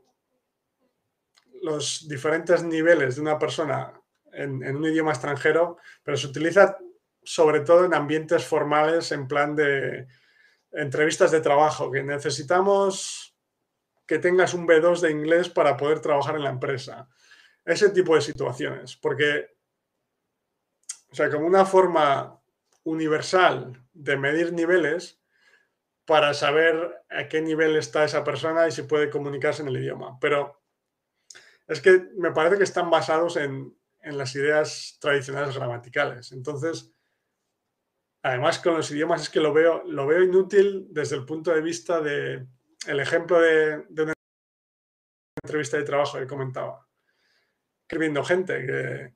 los 1.65 2.07
diferentes 2.07 2.62
niveles 2.62 3.17
de 3.17 3.23
una 3.23 3.39
persona 3.39 3.93
en, 4.33 4.77
un 4.77 4.85
idioma 4.85 5.12
extranjero, 5.12 5.79
pero 6.03 6.17
se 6.17 6.27
utiliza 6.27 6.77
sobre 7.23 7.61
todo 7.61 7.87
en 7.87 7.95
ambientes 7.95 8.45
formales, 8.45 9.11
en 9.12 9.27
plan 9.27 9.57
de 9.57 10.07
entrevistas 10.73 11.31
de 11.31 11.41
trabajo, 11.41 11.91
que 11.91 12.03
necesitamos 12.03 13.35
que 14.07 14.19
tengas 14.19 14.53
un 14.53 14.69
B2 14.69 15.01
de 15.01 15.11
inglés 15.11 15.49
para 15.49 15.77
poder 15.79 16.01
trabajar 16.01 16.37
en 16.37 16.45
la 16.45 16.51
empresa. 16.51 17.09
Ese 17.65 17.89
tipo 17.89 18.15
de 18.15 18.21
situaciones, 18.21 18.97
porque, 18.97 19.57
o 21.11 21.15
sea, 21.15 21.31
como 21.31 21.47
una 21.47 21.65
forma 21.65 22.39
universal 22.83 23.83
de 23.95 24.19
medir 24.19 24.53
niveles 24.53 25.19
para 26.05 26.35
saber 26.35 27.07
a 27.09 27.27
qué 27.29 27.41
nivel 27.41 27.77
está 27.77 28.05
esa 28.05 28.23
persona 28.23 28.69
y 28.69 28.73
si 28.73 28.83
puede 28.83 29.09
comunicarse 29.09 29.62
en 29.62 29.69
el 29.69 29.79
idioma. 29.79 30.19
Pero 30.21 30.64
es 31.67 31.81
que 31.81 32.09
me 32.17 32.33
parece 32.33 32.59
que 32.59 32.65
están 32.65 32.91
basados 32.91 33.37
en, 33.37 33.77
en 34.01 34.19
las 34.19 34.35
ideas 34.35 34.99
tradicionales 35.01 35.57
gramaticales. 35.57 36.33
Entonces, 36.33 36.95
además 38.23 38.59
con 38.59 38.75
los 38.75 38.91
idiomas 38.91 39.23
es 39.23 39.31
que 39.31 39.41
lo 39.41 39.53
veo, 39.53 39.83
lo 39.85 40.07
veo 40.07 40.23
inútil 40.23 40.87
desde 40.91 41.17
el 41.17 41.25
punto 41.25 41.53
de 41.53 41.62
vista 41.62 42.01
de 42.01 42.47
el 42.87 43.01
ejemplo 43.01 43.41
de, 43.41 43.87
una 43.97 44.12
entrevista 45.43 45.77
de 45.77 45.85
trabajo 45.85 46.19
que 46.19 46.27
comentaba. 46.27 46.87
Escribiendo 47.83 48.25
gente 48.25 48.67
que, 48.67 49.15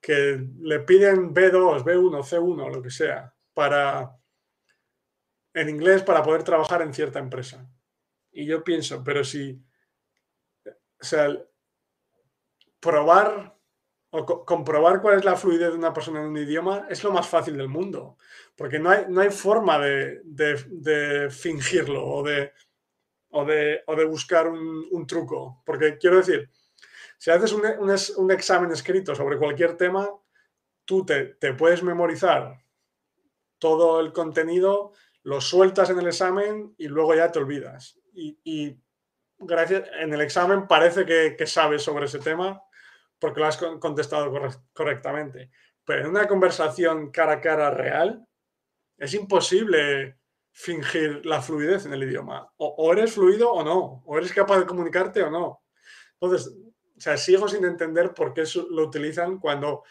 que 0.00 0.46
le 0.60 0.80
piden 0.80 1.34
B2, 1.34 1.82
B1, 1.84 2.22
C1, 2.22 2.74
lo 2.74 2.82
que 2.82 2.90
sea, 2.90 3.34
para 3.54 4.16
en 5.54 5.68
inglés 5.68 6.02
para 6.02 6.22
poder 6.22 6.44
trabajar 6.44 6.82
en 6.82 6.94
cierta 6.94 7.18
empresa. 7.18 7.68
Y 8.32 8.46
yo 8.46 8.62
pienso, 8.62 9.02
pero 9.02 9.24
si, 9.24 9.60
o 10.66 11.04
sea, 11.04 11.28
probar 12.80 13.56
o 14.12 14.26
co 14.26 14.44
comprobar 14.44 15.00
cuál 15.00 15.18
es 15.18 15.24
la 15.24 15.36
fluidez 15.36 15.70
de 15.70 15.78
una 15.78 15.92
persona 15.92 16.20
en 16.20 16.26
un 16.26 16.36
idioma 16.36 16.86
es 16.90 17.04
lo 17.04 17.12
más 17.12 17.28
fácil 17.28 17.56
del 17.56 17.68
mundo, 17.68 18.16
porque 18.56 18.78
no 18.78 18.90
hay, 18.90 19.04
no 19.08 19.20
hay 19.20 19.30
forma 19.30 19.78
de, 19.78 20.20
de, 20.24 20.64
de 20.68 21.30
fingirlo 21.30 22.04
o 22.04 22.22
de, 22.24 22.52
o 23.30 23.44
de, 23.44 23.82
o 23.86 23.94
de 23.94 24.04
buscar 24.04 24.48
un, 24.48 24.86
un, 24.90 25.06
truco. 25.06 25.62
Porque 25.64 25.96
quiero 25.96 26.16
decir, 26.16 26.50
si 27.18 27.30
haces 27.30 27.52
un, 27.52 27.64
un, 27.64 27.94
un, 28.16 28.30
examen 28.32 28.72
escrito 28.72 29.14
sobre 29.14 29.38
cualquier 29.38 29.76
tema, 29.76 30.10
tú 30.84 31.06
te, 31.06 31.34
te 31.34 31.54
puedes 31.54 31.82
memorizar 31.84 32.58
todo 33.58 34.00
el 34.00 34.12
contenido 34.12 34.92
lo 35.22 35.40
sueltas 35.40 35.90
en 35.90 35.98
el 35.98 36.06
examen 36.06 36.74
y 36.78 36.88
luego 36.88 37.14
ya 37.14 37.30
te 37.30 37.38
olvidas. 37.38 37.98
Y, 38.12 38.38
y 38.42 38.76
gracias, 39.38 39.88
en 40.00 40.12
el 40.12 40.20
examen 40.20 40.66
parece 40.66 41.04
que, 41.04 41.36
que, 41.36 41.46
sabes 41.46 41.82
sobre 41.82 42.06
ese 42.06 42.18
tema 42.18 42.62
porque 43.20 43.40
lo 43.40 43.46
has 43.46 43.58
contestado 43.58 44.32
correctamente. 44.72 45.50
Pero 45.84 46.02
en 46.02 46.08
una 46.08 46.26
conversación 46.26 47.10
cara 47.10 47.34
a 47.34 47.40
cara 47.40 47.70
real, 47.70 48.26
es 48.96 49.14
imposible 49.14 50.18
fingir 50.52 51.24
la 51.24 51.40
fluidez 51.40 51.86
en 51.86 51.92
el 51.92 52.02
idioma. 52.02 52.52
O, 52.56 52.92
eres 52.92 53.12
fluido 53.12 53.52
o 53.52 53.62
no, 53.62 54.02
o 54.04 54.18
eres 54.18 54.32
capaz 54.32 54.58
de 54.58 54.66
comunicarte 54.66 55.22
o 55.22 55.30
no. 55.30 55.62
Entonces, 56.20 56.54
o 56.96 57.00
sea, 57.00 57.16
sigo 57.16 57.48
sin 57.48 57.64
entender 57.64 58.12
por 58.12 58.34
qué 58.34 58.44
lo 58.70 58.84
utilizan 58.86 59.38
cuando 59.38 59.84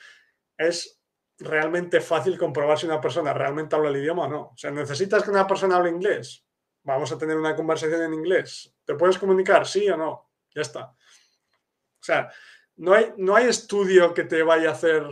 es 0.58 1.02
realmente 1.40 2.02
fácil 2.02 2.38
comprobar 2.38 2.78
si 2.78 2.86
una 2.86 3.02
persona 3.02 3.34
realmente 3.34 3.76
habla 3.76 3.90
el 3.90 3.98
idioma 3.98 4.26
o 4.26 4.30
no. 4.30 4.42
O 4.54 4.58
sea, 4.58 4.72
¿necesitas 4.72 5.24
que 5.24 5.32
una 5.32 5.48
persona 5.48 5.78
hable 5.78 5.90
inglés? 5.90 6.46
Vamos 6.84 7.12
a 7.12 7.18
tener 7.18 7.38
una 7.38 7.56
conversación 7.56 8.04
en 8.04 8.14
inglés. 8.14 8.76
¿Te 8.86 8.96
puedes 8.96 9.18
comunicar? 9.18 9.66
Sí 9.66 9.90
o 9.90 9.98
no. 9.98 10.32
Ya 10.54 10.62
está. 10.62 10.86
O 10.86 12.04
sea, 12.04 12.32
no 12.80 12.94
hay, 12.94 13.14
no 13.18 13.36
hay 13.36 13.48
estudio 13.48 14.14
que 14.14 14.24
te 14.24 14.42
vaya 14.42 14.70
a 14.70 14.74
hacer 14.74 15.04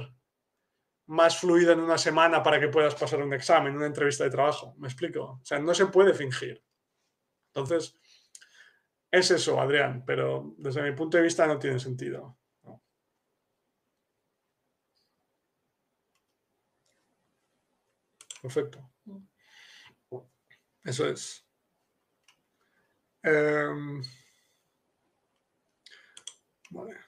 más 1.07 1.37
fluido 1.37 1.73
en 1.73 1.81
una 1.81 1.97
semana 1.97 2.41
para 2.41 2.59
que 2.59 2.69
puedas 2.69 2.95
pasar 2.95 3.21
un 3.21 3.33
examen, 3.33 3.75
una 3.75 3.85
entrevista 3.85 4.23
de 4.23 4.29
trabajo. 4.29 4.73
¿Me 4.77 4.87
explico? 4.87 5.39
O 5.41 5.45
sea, 5.45 5.59
no 5.59 5.73
se 5.73 5.87
puede 5.87 6.13
fingir. 6.13 6.63
Entonces, 7.53 7.93
es 9.11 9.31
eso, 9.31 9.59
Adrián, 9.59 10.03
pero 10.05 10.53
desde 10.57 10.81
mi 10.81 10.93
punto 10.93 11.17
de 11.17 11.23
vista 11.23 11.45
no 11.45 11.59
tiene 11.59 11.79
sentido. 11.79 12.37
Perfecto. 18.41 18.91
Eso 20.83 21.05
es. 21.05 21.45
Eh, 23.23 24.01
vale. 26.69 27.06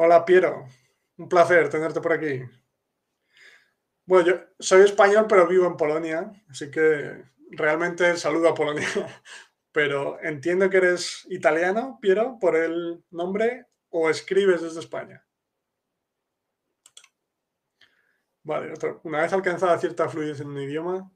Hola, 0.00 0.24
Piero. 0.24 0.64
Un 1.16 1.28
placer 1.28 1.68
tenerte 1.68 2.00
por 2.00 2.12
aquí. 2.12 2.40
Bueno, 4.06 4.28
yo 4.28 4.40
soy 4.60 4.82
español, 4.82 5.26
pero 5.28 5.48
vivo 5.48 5.66
en 5.66 5.76
Polonia, 5.76 6.30
así 6.48 6.70
que 6.70 7.24
realmente 7.50 8.16
saludo 8.16 8.50
a 8.50 8.54
Polonia. 8.54 8.86
Pero 9.72 10.20
entiendo 10.22 10.70
que 10.70 10.76
eres 10.76 11.26
italiano, 11.30 11.98
Piero, 12.00 12.38
por 12.40 12.54
el 12.54 13.04
nombre, 13.10 13.66
o 13.88 14.08
escribes 14.08 14.62
desde 14.62 14.78
España. 14.78 15.26
Vale. 18.44 18.74
Una 19.02 19.22
vez 19.22 19.32
alcanzada 19.32 19.78
cierta 19.78 20.08
fluidez 20.08 20.40
en 20.40 20.46
un 20.46 20.60
idioma, 20.60 21.10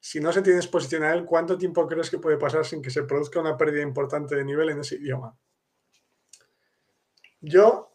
si 0.00 0.20
no 0.20 0.32
se 0.32 0.42
tiene 0.42 0.58
exposición 0.58 1.02
a 1.02 1.14
él, 1.14 1.24
¿cuánto 1.24 1.56
tiempo 1.56 1.88
crees 1.88 2.10
que 2.10 2.18
puede 2.18 2.36
pasar 2.36 2.66
sin 2.66 2.82
que 2.82 2.90
se 2.90 3.04
produzca 3.04 3.40
una 3.40 3.56
pérdida 3.56 3.82
importante 3.82 4.36
de 4.36 4.44
nivel 4.44 4.68
en 4.68 4.80
ese 4.80 4.96
idioma? 4.96 5.34
Yo 7.40 7.87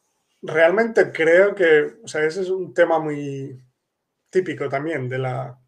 realmente 0.44 1.12
creo 1.12 1.56
que, 1.56 1.96
o 2.04 2.08
sea, 2.08 2.24
ese 2.26 2.42
es 2.42 2.50
un 2.50 2.74
tema 2.74 3.00
muy 3.00 3.60
típico 4.30 4.68
también 4.70 5.08
de 5.08 5.18
la 5.18 5.60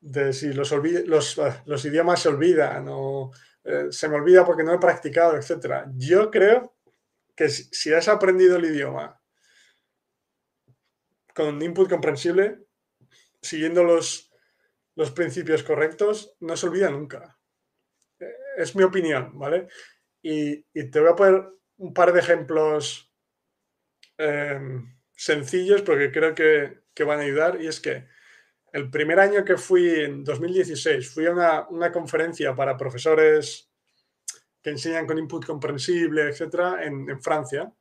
de 0.00 0.32
si 0.32 0.52
los, 0.52 0.72
los, 1.06 1.40
los 1.64 1.84
idiomas 1.84 2.20
se 2.20 2.28
olvidan 2.28 2.86
o 2.88 3.32
eh, 3.64 3.86
se 3.90 4.08
me 4.08 4.16
olvida 4.16 4.44
porque 4.44 4.62
no 4.62 4.74
he 4.74 4.78
practicado, 4.78 5.36
etc. 5.36 5.86
Yo 5.96 6.30
creo 6.30 6.76
que 7.34 7.48
si, 7.48 7.64
si 7.72 7.92
has 7.92 8.08
aprendido 8.08 8.56
el 8.56 8.66
idioma 8.66 9.20
con 11.34 11.60
input 11.60 11.88
comprensible, 11.88 12.66
siguiendo 13.42 13.84
los, 13.84 14.30
los 14.94 15.10
principios 15.10 15.62
correctos, 15.62 16.36
no 16.40 16.56
se 16.56 16.66
olvida 16.66 16.90
nunca. 16.90 17.38
Eh, 18.18 18.32
es 18.58 18.74
mi 18.74 18.84
opinión, 18.84 19.38
¿vale? 19.38 19.68
Y, 20.22 20.64
y 20.72 20.90
te 20.90 21.00
voy 21.00 21.10
a 21.10 21.16
poner 21.16 21.48
un 21.78 21.92
par 21.92 22.12
de 22.12 22.20
ejemplos 22.20 23.05
eh, 24.18 24.60
sencillos 25.14 25.82
porque 25.82 26.10
creo 26.10 26.34
que, 26.34 26.82
que, 26.94 27.04
van 27.04 27.20
a 27.20 27.22
ayudar. 27.22 27.60
Y 27.60 27.66
es 27.66 27.80
que 27.80 28.06
el 28.72 28.90
primer 28.90 29.20
año 29.20 29.44
que 29.44 29.56
fui, 29.56 29.88
en 30.00 30.24
2016, 30.24 31.12
fui 31.12 31.26
a 31.26 31.32
una, 31.32 31.68
una 31.68 31.92
conferencia 31.92 32.54
para 32.54 32.76
profesores 32.76 33.70
que 34.62 34.70
enseñan 34.70 35.06
con 35.06 35.18
input 35.18 35.44
comprensible, 35.46 36.28
etcétera, 36.28 36.84
en, 36.84 37.08
en 37.08 37.22
Francia. 37.22 37.72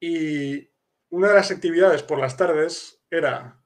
Y, 0.00 0.68
una 1.10 1.28
de 1.28 1.34
las 1.34 1.50
actividades 1.50 2.02
por 2.02 2.18
las 2.18 2.36
tardes 2.36 3.00
era 3.10 3.62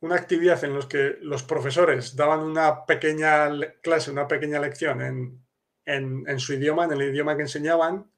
una 0.00 0.16
actividad 0.16 0.62
en 0.64 0.78
la 0.78 0.88
que 0.88 1.16
los 1.20 1.42
profesores 1.44 2.16
daban 2.16 2.40
una 2.40 2.84
pequeña 2.84 3.48
clase, 3.82 4.10
una 4.10 4.28
pequeña 4.28 4.60
lección 4.60 5.00
en, 5.00 5.46
en, 5.84 6.24
en, 6.28 6.40
su 6.40 6.54
idioma, 6.54 6.84
en 6.84 6.92
el 6.92 7.02
idioma 7.02 7.36
que 7.36 7.42
enseñaban, 7.42 8.12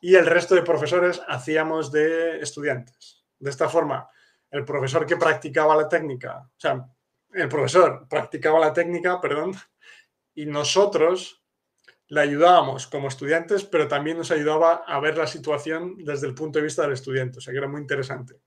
y 0.00 0.14
el 0.14 0.26
resto 0.26 0.54
de 0.54 0.62
profesores 0.62 1.20
hacíamos 1.26 1.90
de 1.90 2.40
estudiantes. 2.40 3.24
De 3.38 3.50
esta 3.50 3.68
forma, 3.68 4.08
el 4.50 4.64
profesor 4.64 5.06
que 5.06 5.16
practicaba 5.16 5.76
la 5.76 5.88
técnica, 5.88 6.38
o 6.38 6.60
sea, 6.60 6.86
el 7.32 7.48
profesor 7.48 8.06
practicaba 8.08 8.58
la 8.58 8.72
técnica, 8.72 9.20
perdón, 9.20 9.54
y 10.34 10.46
nosotros 10.46 11.42
le 12.08 12.20
ayudábamos 12.20 12.86
como 12.86 13.08
estudiantes, 13.08 13.64
pero 13.64 13.86
también 13.86 14.16
nos 14.16 14.30
ayudaba 14.30 14.82
a 14.86 14.98
ver 15.00 15.18
la 15.18 15.26
situación 15.26 15.96
desde 16.04 16.26
el 16.26 16.34
punto 16.34 16.58
de 16.58 16.64
vista 16.64 16.82
del 16.82 16.92
estudiante, 16.92 17.38
o 17.38 17.40
sea 17.40 17.52
que 17.52 17.58
era 17.58 17.68
muy 17.68 17.80
interesante. 17.80 18.40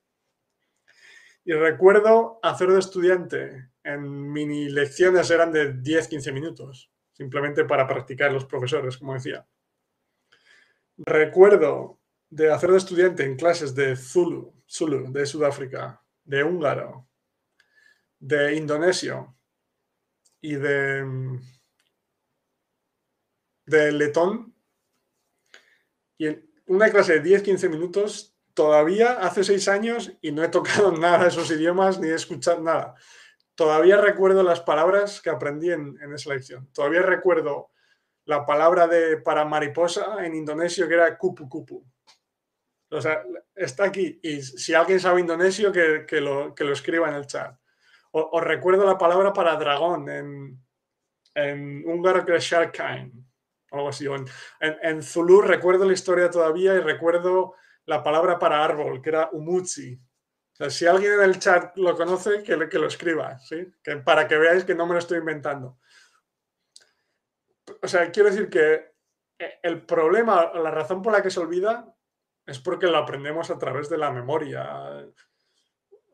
Y 1.44 1.54
recuerdo 1.54 2.40
hacer 2.42 2.70
de 2.70 2.80
estudiante 2.80 3.72
en 3.84 4.32
mini 4.32 4.70
lecciones 4.70 5.30
eran 5.32 5.52
de 5.52 5.76
10-15 5.76 6.34
minutos, 6.34 6.92
simplemente 7.14 7.66
para 7.66 7.88
practicar 7.88 8.32
los 8.32 8.46
profesores, 8.46 8.98
como 8.98 9.14
decía. 9.14 9.46
Recuerdo 11.06 12.00
de 12.30 12.52
hacer 12.52 12.72
de 12.72 12.78
estudiante 12.78 13.24
en 13.24 13.36
clases 13.36 13.74
de 13.76 13.96
Zulu, 13.96 14.54
Zulu 14.68 15.12
de 15.12 15.26
Sudáfrica, 15.26 16.04
de 16.24 16.44
húngaro, 16.44 17.10
de 18.20 18.56
indonesio 18.56 19.36
y 20.40 20.56
de, 20.56 21.40
de 23.66 23.92
letón. 23.92 24.56
Y 26.18 26.28
en 26.28 26.52
una 26.68 26.90
clase 26.90 27.20
de 27.20 27.44
10-15 27.44 27.70
minutos, 27.70 28.38
todavía 28.54 29.14
hace 29.14 29.44
seis 29.44 29.68
años 29.68 30.14
y 30.22 30.32
no 30.32 30.44
he 30.44 30.50
tocado 30.50 30.92
nada 30.98 31.24
de 31.24 31.30
esos 31.30 31.50
idiomas 31.52 32.00
ni 32.00 32.10
he 32.10 32.16
escuchado 32.16 32.62
nada. 32.62 32.96
Todavía 33.56 33.98
recuerdo 33.98 34.44
las 34.44 34.62
palabras 34.62 35.22
que 35.22 35.30
aprendí 35.30 35.72
en, 35.72 35.98
esa 36.14 36.34
lección. 36.34 36.72
Todavía 36.74 37.02
recuerdo 37.02 37.72
la 38.26 38.46
palabra 38.46 38.88
de 38.88 39.18
para 39.18 39.46
mariposa 39.46 40.26
en 40.26 40.36
indonesio 40.36 40.88
que 40.88 40.94
era 40.94 41.18
kupu 41.18 41.50
kupu. 41.50 41.86
O 42.92 43.02
sea, 43.02 43.24
está 43.56 43.86
aquí. 43.86 44.20
Y 44.22 44.42
si 44.42 44.74
alguien 44.74 45.00
sabe 45.00 45.22
indonesio, 45.22 45.72
que, 45.72 46.22
lo, 46.22 46.54
que 46.54 46.64
lo 46.64 46.74
escriba 46.74 47.08
en 47.08 47.16
el 47.16 47.26
chat. 47.26 47.56
Os 48.12 48.44
recuerdo 48.44 48.86
la 48.86 48.98
palabra 48.98 49.32
para 49.32 49.56
dragón 49.56 50.10
en, 50.10 50.62
en 51.34 51.88
húngaro 51.88 52.26
que 52.26 52.36
es 52.36 52.44
Sharkain, 52.44 53.26
algo 53.72 53.90
así. 53.90 54.06
En, 54.08 54.78
en, 54.82 55.02
Zulu 55.02 55.42
recuerdo 55.42 55.86
la 55.86 55.94
historia 55.94 56.30
todavía 56.30 56.74
y 56.74 56.82
recuerdo 56.82 57.56
la 57.86 58.04
palabra 58.04 58.38
para 58.38 58.64
árbol, 58.64 59.02
que 59.02 59.10
era 59.10 59.30
umutsi. 59.32 59.98
si 60.68 60.86
alguien 60.86 61.14
en 61.14 61.22
el 61.22 61.40
chat 61.40 61.78
lo 61.78 61.96
conoce, 61.96 62.44
que, 62.44 62.68
que 62.68 62.80
lo 62.80 62.88
escriba, 62.88 63.40
¿sí? 63.40 63.74
Que, 63.82 63.96
para 63.98 64.28
que 64.28 64.38
veáis 64.38 64.66
que 64.66 64.76
no 64.76 64.86
me 64.86 64.94
lo 64.94 65.00
estoy 65.00 65.20
inventando. 65.20 65.80
O 67.82 67.88
sea, 67.88 68.12
quiero 68.12 68.30
decir 68.30 68.50
que 68.50 68.92
eh, 69.40 69.60
el 69.64 69.86
problema, 69.86 70.52
la 70.54 70.72
razón 70.72 71.02
por 71.02 71.14
la 71.14 71.22
que 71.22 71.30
se 71.30 71.40
olvida 71.40 71.94
es 72.46 72.60
porque 72.60 72.88
lo 72.88 72.98
aprendemos 72.98 73.50
a 73.50 73.58
través 73.58 73.90
de 73.90 73.98
la 73.98 74.12
memoria, 74.12 75.08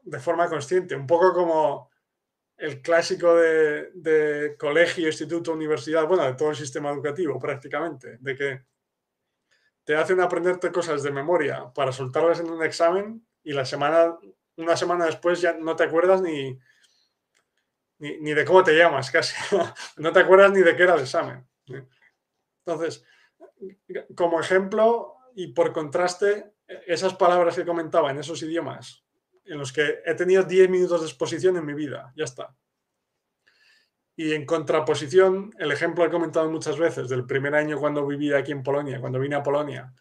de 0.04 0.20
forma 0.20 0.50
consciente, 0.50 0.96
un 0.96 1.08
poco 1.08 1.34
como 1.34 1.90
el 2.58 2.82
clásico 2.82 3.36
de, 3.36 4.56
colegio, 4.58 5.08
instituto, 5.08 5.54
universidad, 5.54 6.08
bueno, 6.08 6.24
de 6.26 6.34
todo 6.34 6.50
el 6.50 6.56
sistema 6.56 6.92
educativo 6.92 7.40
prácticamente, 7.40 8.18
de 8.20 8.36
que 8.36 8.64
te 9.84 9.96
hacen 9.96 10.20
aprenderte 10.20 10.72
cosas 10.72 11.04
de 11.04 11.12
memoria 11.12 11.72
para 11.74 11.92
soltarlas 11.92 12.40
en 12.40 12.50
un 12.50 12.64
examen 12.64 13.26
y 13.44 13.54
la 13.54 13.64
semana, 13.64 14.18
una 14.58 14.76
semana 14.76 15.06
después 15.06 15.40
ya 15.40 15.54
no 15.54 15.76
te 15.76 15.84
acuerdas 15.84 16.22
ni, 16.22 16.58
ni, 18.00 18.18
ni 18.20 18.34
de 18.34 18.46
cómo 18.46 18.64
te 18.64 18.78
llamas, 18.78 19.12
casi. 19.12 19.36
no 19.98 20.12
te 20.12 20.20
acuerdas 20.20 20.52
ni 20.52 20.62
de 20.62 20.76
qué 20.76 20.84
era 20.84 20.96
el 20.96 21.02
examen. 21.02 21.48
Entonces, 22.66 23.06
como 24.16 24.40
ejemplo 24.40 25.16
y 25.36 25.48
por 25.48 25.74
contraste, 25.74 26.54
esas 26.86 27.14
palabras 27.16 27.56
que 27.56 27.66
comentaba 27.66 28.12
en 28.12 28.20
esos 28.20 28.42
idiomas 28.44 29.08
en 29.48 29.58
los 29.58 29.72
que 29.72 30.02
he 30.06 30.14
tenido 30.14 30.44
10 30.44 30.70
minutos 30.70 31.02
de 31.02 31.08
exposición 31.08 31.58
en 31.58 31.66
mi 31.66 31.74
vida, 31.74 32.14
ya 32.16 32.26
está. 32.26 32.56
Y 34.16 34.34
en 34.34 34.46
contraposición, 34.46 35.54
el 35.58 35.72
ejemplo 35.72 36.04
que 36.04 36.10
he 36.10 36.12
comentado 36.12 36.50
muchas 36.50 36.78
veces 36.78 37.08
del 37.08 37.26
primer 37.26 37.56
año 37.56 37.80
cuando 37.80 38.06
vivía 38.06 38.38
aquí 38.38 38.52
en 38.52 38.64
Polonia, 38.64 39.00
cuando 39.00 39.20
vine 39.20 39.36
a 39.36 39.44
Polonia, 39.44 39.94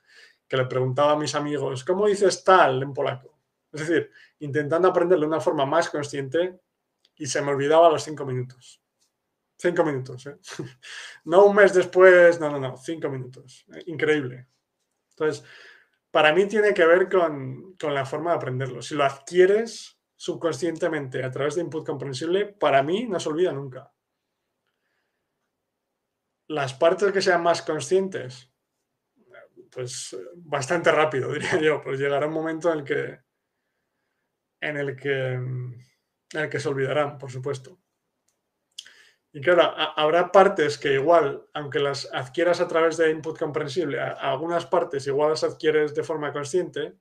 que 0.49 0.57
le 0.57 0.65
preguntaba 0.67 1.13
a 1.13 1.17
mis 1.17 1.35
amigos, 1.35 1.85
¿cómo 1.85 2.07
dices 2.07 2.43
tal 2.43 2.83
en 2.83 2.95
polaco? 2.95 3.39
Es 3.73 3.87
decir, 3.87 4.11
intentando 4.39 4.89
aprenderlo 4.89 5.27
de 5.27 5.29
una 5.29 5.41
forma 5.41 5.67
más 5.67 5.91
consciente 5.91 6.61
y 7.17 7.27
se 7.27 7.43
me 7.43 7.51
olvidaba 7.51 7.89
a 7.89 7.91
los 7.91 8.03
cinco 8.03 8.25
minutos. 8.25 8.83
Cinco 9.59 9.85
minutos, 9.85 10.27
¿eh? 10.27 10.37
No 11.25 11.47
un 11.47 11.57
mes 11.57 11.73
después, 11.73 12.39
no, 12.41 12.51
no, 12.51 12.59
no, 12.59 12.77
cinco 12.77 13.09
minutos. 13.09 13.65
Increíble. 13.87 14.49
Entonces, 15.11 15.45
para 16.11 16.33
mí 16.33 16.47
tiene 16.47 16.75
que 16.75 16.87
ver 16.87 17.09
con, 17.09 17.77
la 17.81 18.05
forma 18.05 18.31
de 18.31 18.37
aprenderlo. 18.37 18.83
Si 18.83 18.95
lo 18.95 19.05
adquieres 19.05 19.99
subconscientemente 20.15 21.23
a 21.23 21.31
través 21.31 21.55
de 21.55 21.63
input 21.63 21.87
comprensible, 21.87 22.47
para 22.47 22.83
mí 22.83 23.07
no 23.07 23.19
se 23.19 23.29
olvida 23.29 23.53
nunca. 23.53 23.93
Las 26.49 26.75
partes 26.75 27.13
que 27.13 27.23
sean 27.23 27.43
más 27.43 27.63
conscientes, 27.63 28.51
pues 29.71 30.17
bastante 30.37 30.93
rápido, 30.93 31.31
diría 31.35 31.61
yo, 31.61 31.83
pues 31.83 31.99
llegará 31.99 32.27
un 32.27 32.35
momento 32.35 32.73
en 32.73 32.79
el 32.79 32.85
que, 32.85 33.21
en 34.61 34.77
el 34.77 34.97
que, 34.97 35.39
el 36.45 36.51
que 36.51 36.61
se 36.61 36.69
olvidarán, 36.69 37.19
por 37.19 37.31
supuesto. 37.31 37.79
Y 39.37 39.41
claro, 39.43 39.65
habrá 39.97 40.33
partes 40.33 40.79
que 40.79 40.95
igual, 40.95 41.47
aunque 41.53 41.79
las 41.79 42.09
adquieras 42.11 42.63
a 42.63 42.69
través 42.69 42.97
de 42.97 43.11
input 43.11 43.39
comprensible, 43.39 44.01
algunas 44.01 44.65
partes 44.65 45.07
igual 45.07 45.29
las 45.29 45.45
adquieres 45.45 45.95
de 45.95 46.03
forma 46.03 46.33
consciente. 46.33 46.97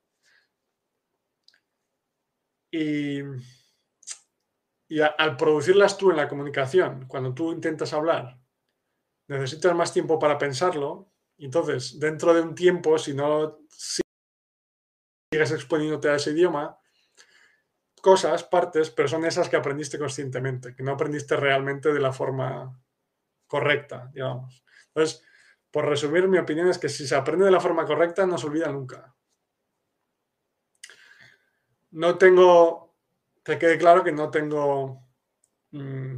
Y, 2.69 3.21
al 5.17 5.37
producirlas 5.37 5.97
tú 5.97 6.11
en 6.11 6.17
la 6.17 6.27
comunicación, 6.27 7.07
cuando 7.07 7.33
tú 7.33 7.53
intentas 7.53 7.93
hablar, 7.93 8.37
necesitas 9.29 9.73
más 9.73 9.93
tiempo 9.93 10.19
para 10.19 10.37
pensarlo. 10.37 11.13
Y 11.37 11.45
entonces, 11.45 12.01
dentro 12.01 12.33
de 12.33 12.41
un 12.41 12.53
tiempo, 12.53 12.97
si 12.97 13.13
no 13.13 13.59
sigues 13.69 15.51
exponiéndote 15.51 16.09
a 16.09 16.15
ese 16.15 16.31
idioma, 16.31 16.77
cosas, 18.05 18.43
partes, 18.43 18.91
pero 18.91 19.07
son 19.07 19.25
esas 19.25 19.49
que 19.49 19.55
aprendiste 19.55 19.97
conscientemente, 19.97 20.75
que 20.75 20.83
no 20.83 20.91
aprendiste 20.91 21.35
realmente 21.35 21.91
de 21.91 21.99
la 21.99 22.13
forma 22.13 22.79
correcta, 23.47 24.11
digamos. 24.13 24.63
Entonces, 24.89 25.25
por 25.71 25.87
resumir, 25.87 26.27
mi 26.27 26.37
opinión 26.37 26.67
es 26.67 26.77
que 26.77 26.87
si 26.87 27.07
se 27.07 27.15
aprende 27.15 27.45
de 27.45 27.51
la 27.51 27.59
forma 27.59 27.83
correcta, 27.83 28.27
no 28.27 28.37
se 28.37 28.45
olvida 28.45 28.71
nunca. 28.71 29.15
No 31.89 32.15
tengo, 32.19 32.95
te 33.41 33.57
quede 33.57 33.79
claro 33.79 34.03
que 34.03 34.11
no 34.11 34.29
tengo 34.29 35.01
mm, 35.71 36.17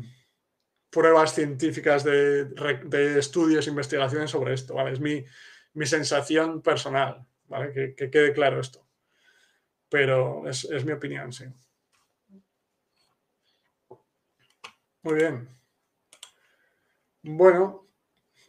pruebas 0.90 1.36
científicas 1.36 2.04
de, 2.04 3.18
estudios, 3.18 3.66
investigaciones 3.66 4.30
sobre 4.30 4.56
esto, 4.56 4.74
¿vale? 4.74 4.92
Es 4.92 5.00
mi, 5.00 5.24
sensación 5.86 6.62
personal, 6.62 7.26
¿vale? 7.46 7.96
Que, 7.96 8.10
quede 8.12 8.34
claro 8.34 8.60
esto. 8.60 8.86
Pero 9.88 10.50
es, 10.50 10.66
es 10.66 10.84
mi 10.84 10.92
opinión, 10.92 11.32
sí. 11.32 11.46
Muy 15.08 15.16
bien. 15.16 15.48
Bueno, 17.24 17.88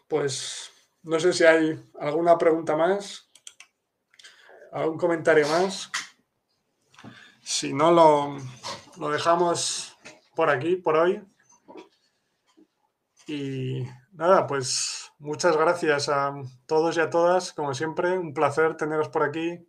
pues 0.09 0.72
no 1.05 1.20
sé 1.20 1.32
si 1.32 1.44
hay 1.44 1.80
alguna 2.01 2.36
pregunta 2.36 2.76
más, 2.76 3.30
algún 4.72 4.98
comentario 4.98 5.47
más. 5.47 5.89
Si 7.43 7.72
no, 7.72 7.93
lo, 7.93 8.39
lo 8.97 9.09
dejamos 9.09 9.97
por 10.35 10.51
aquí, 10.51 10.74
por 10.74 10.97
hoy. 10.97 11.22
Y 13.28 13.85
nada, 14.10 14.48
pues 14.48 15.12
muchas 15.20 15.56
gracias 15.56 16.09
a 16.09 16.35
todos 16.66 16.97
y 16.97 17.01
a 17.01 17.09
todas, 17.09 17.52
como 17.52 17.72
siempre. 17.72 18.18
Un 18.18 18.35
placer 18.35 18.76
teneros 18.76 19.10
por 19.10 19.22
aquí. 19.22 19.64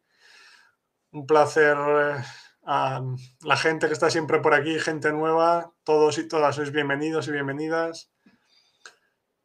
Un 1.11 1.28
placer 1.28 1.78
eh, 1.78 2.24
a 2.72 3.02
la 3.41 3.58
gente 3.58 3.88
que 3.88 3.94
está 3.94 4.12
siempre 4.12 4.41
por 4.41 4.54
aquí, 4.54 4.80
gente 4.80 5.12
nueva, 5.12 5.74
todos 5.84 6.20
y 6.20 6.28
todas 6.28 6.56
sois 6.56 6.72
bienvenidos 6.72 7.28
y 7.28 7.32
bienvenidas. 7.32 8.12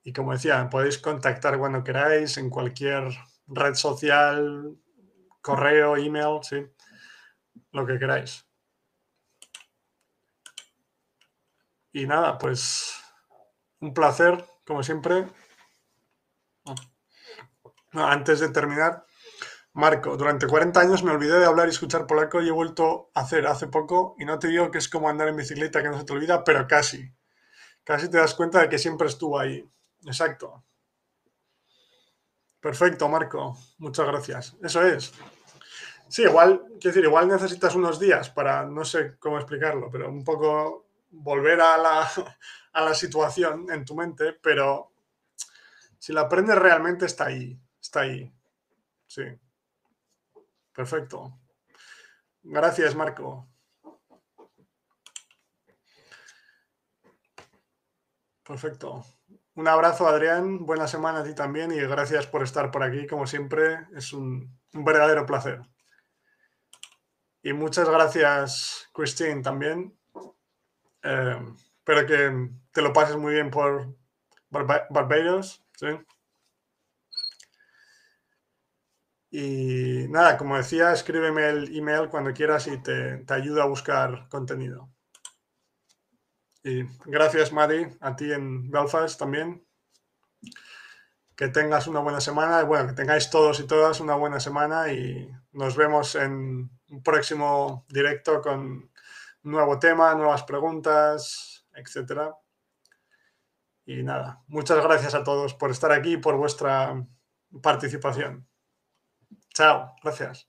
Y 0.03 0.13
como 0.13 0.33
decía, 0.33 0.69
podéis 0.69 0.99
contactar 0.99 1.59
cuando 1.59 1.83
queráis 1.83 2.37
en 2.37 2.51
cualquier 2.51 3.09
red 3.47 3.75
social, 3.77 4.77
correo, 5.41 5.97
email, 5.97 6.41
sí, 6.43 6.67
lo 7.73 7.87
que 7.87 7.99
queráis. 7.99 8.47
Y 11.93 12.07
nada, 12.07 12.37
pues 12.37 12.95
un 13.81 13.95
placer, 13.95 14.45
como 14.67 14.83
siempre. 14.83 15.33
Antes 17.93 18.41
de 18.41 18.51
terminar, 18.51 19.04
Marco, 19.75 20.17
durante 20.17 20.47
40 20.47 20.79
años 20.79 21.03
me 21.03 21.11
olvidé 21.11 21.41
de 21.41 21.47
hablar 21.47 21.67
y 21.67 21.71
escuchar 21.71 22.07
polaco 22.07 22.41
y 22.41 22.49
he 22.49 22.53
vuelto 22.53 23.11
a 23.13 23.23
hacer 23.23 23.45
hace 23.49 23.67
poco 23.67 24.15
y 24.19 24.25
no 24.25 24.39
te 24.39 24.47
digo 24.47 24.71
que 24.71 24.79
es 24.79 24.89
como 24.89 25.09
andar 25.09 25.27
en 25.27 25.37
bicicleta 25.37 25.83
que 25.83 25.89
no 25.89 25.99
se 25.99 26.05
te 26.05 26.13
olvida, 26.13 26.45
pero 26.45 26.69
casi. 26.69 27.13
Casi 27.83 28.09
te 28.09 28.19
das 28.19 28.35
cuenta 28.35 28.61
de 28.61 28.69
que 28.69 28.79
siempre 28.79 29.09
estuvo 29.09 29.37
ahí. 29.37 29.69
Exacto. 30.07 30.65
Perfecto, 32.61 33.09
Marco. 33.09 33.59
Muchas 33.79 34.07
gracias. 34.07 34.57
Eso 34.63 34.81
es. 34.81 35.13
Sí, 36.09 36.23
igual, 36.23 36.63
quiero 36.81 36.95
decir, 36.95 37.05
igual 37.05 37.27
necesitas 37.27 37.75
unos 37.75 37.99
días 37.99 38.31
para, 38.31 38.65
no 38.67 38.85
sé 38.85 39.17
cómo 39.19 39.39
explicarlo, 39.39 39.91
pero 39.91 40.09
un 40.09 40.23
poco 40.23 40.87
volver 41.11 41.61
a 41.61 41.77
la, 41.79 42.09
a 42.73 42.81
la 42.81 42.95
situación 42.95 43.67
en 43.73 43.85
tu 43.85 43.97
mente, 43.97 44.35
pero 44.41 44.93
si 45.99 46.13
la 46.13 46.23
aprendes 46.23 46.57
realmente 46.57 47.07
está 47.07 47.27
ahí, 47.27 47.59
está 47.81 48.03
ahí. 48.03 48.33
Sí. 49.09 49.25
Perfecto. 50.75 51.39
Gracias, 52.43 52.95
Marco. 52.95 53.49
Perfecto. 58.45 59.05
Un 59.55 59.69
abrazo, 59.69 60.07
Adrián. 60.07 60.67
Buena 60.67 60.87
semana 60.89 61.21
a 61.21 61.25
ti 61.25 61.35
también 61.35 61.73
y 61.73 61.77
gracias 61.77 62.27
por 62.27 62.43
estar 62.43 62.71
por 62.71 62.83
aquí. 62.83 63.07
Como 63.07 63.27
siempre, 63.27 63.87
es 63.95 64.13
un, 64.13 64.59
verdadero 64.73 65.25
placer. 65.25 65.63
Y 67.43 67.53
muchas 67.53 67.89
gracias, 67.89 68.91
Christine, 68.93 69.43
también. 69.43 69.97
Eh, 71.03 71.55
espero 71.79 72.07
que 72.07 72.51
te 72.73 72.83
lo 72.83 72.93
pases 72.93 73.17
muy 73.17 73.35
bien 73.35 73.51
por 73.51 73.97
Barbados. 74.51 75.65
¿sí? 75.77 75.87
Y 79.37 80.07
nada, 80.11 80.37
como 80.37 80.57
decía, 80.57 80.93
escríbeme 80.93 81.49
el 81.49 81.77
email 81.77 82.09
cuando 82.09 82.33
quieras 82.33 82.69
y 82.69 82.81
te, 82.81 83.17
te 83.17 83.35
ayudo 83.35 83.63
a 83.63 83.67
buscar 83.67 84.29
contenido. 84.29 84.91
Y 86.63 86.85
gracias, 87.07 87.51
Mari, 87.51 87.85
a 88.01 88.15
ti 88.15 88.31
en 88.31 88.71
Belfast 88.71 89.19
también. 89.19 89.67
Que 91.35 91.49
tengas 91.49 91.89
una 91.89 91.99
buena 91.99 92.21
semana. 92.21 92.63
Bueno, 92.63 92.87
que 92.87 92.93
tengáis 92.93 93.29
todos 93.29 93.59
y 93.59 93.67
todas 93.67 93.99
una 93.99 94.15
buena 94.15 94.39
semana 94.39 94.93
y 94.93 95.29
nos 95.51 95.77
vemos 95.77 96.15
en 96.15 96.71
un 96.91 97.03
próximo 97.03 97.87
directo 97.89 98.41
con 98.41 98.93
nuevo 99.43 99.81
tema, 99.81 100.15
nuevas 100.15 100.45
preguntas, 100.45 101.67
etc. 101.75 102.31
Y 103.85 104.05
nada, 104.05 104.45
muchas 104.47 104.81
gracias 104.81 105.17
a 105.17 105.25
todos 105.25 105.55
por 105.55 105.73
estar 105.73 105.91
aquí 105.91 106.13
y 106.13 106.19
por 106.19 106.37
vuestra 106.37 107.05
participación. 107.61 108.47
Chao, 109.55 109.97
gracias. 110.03 110.47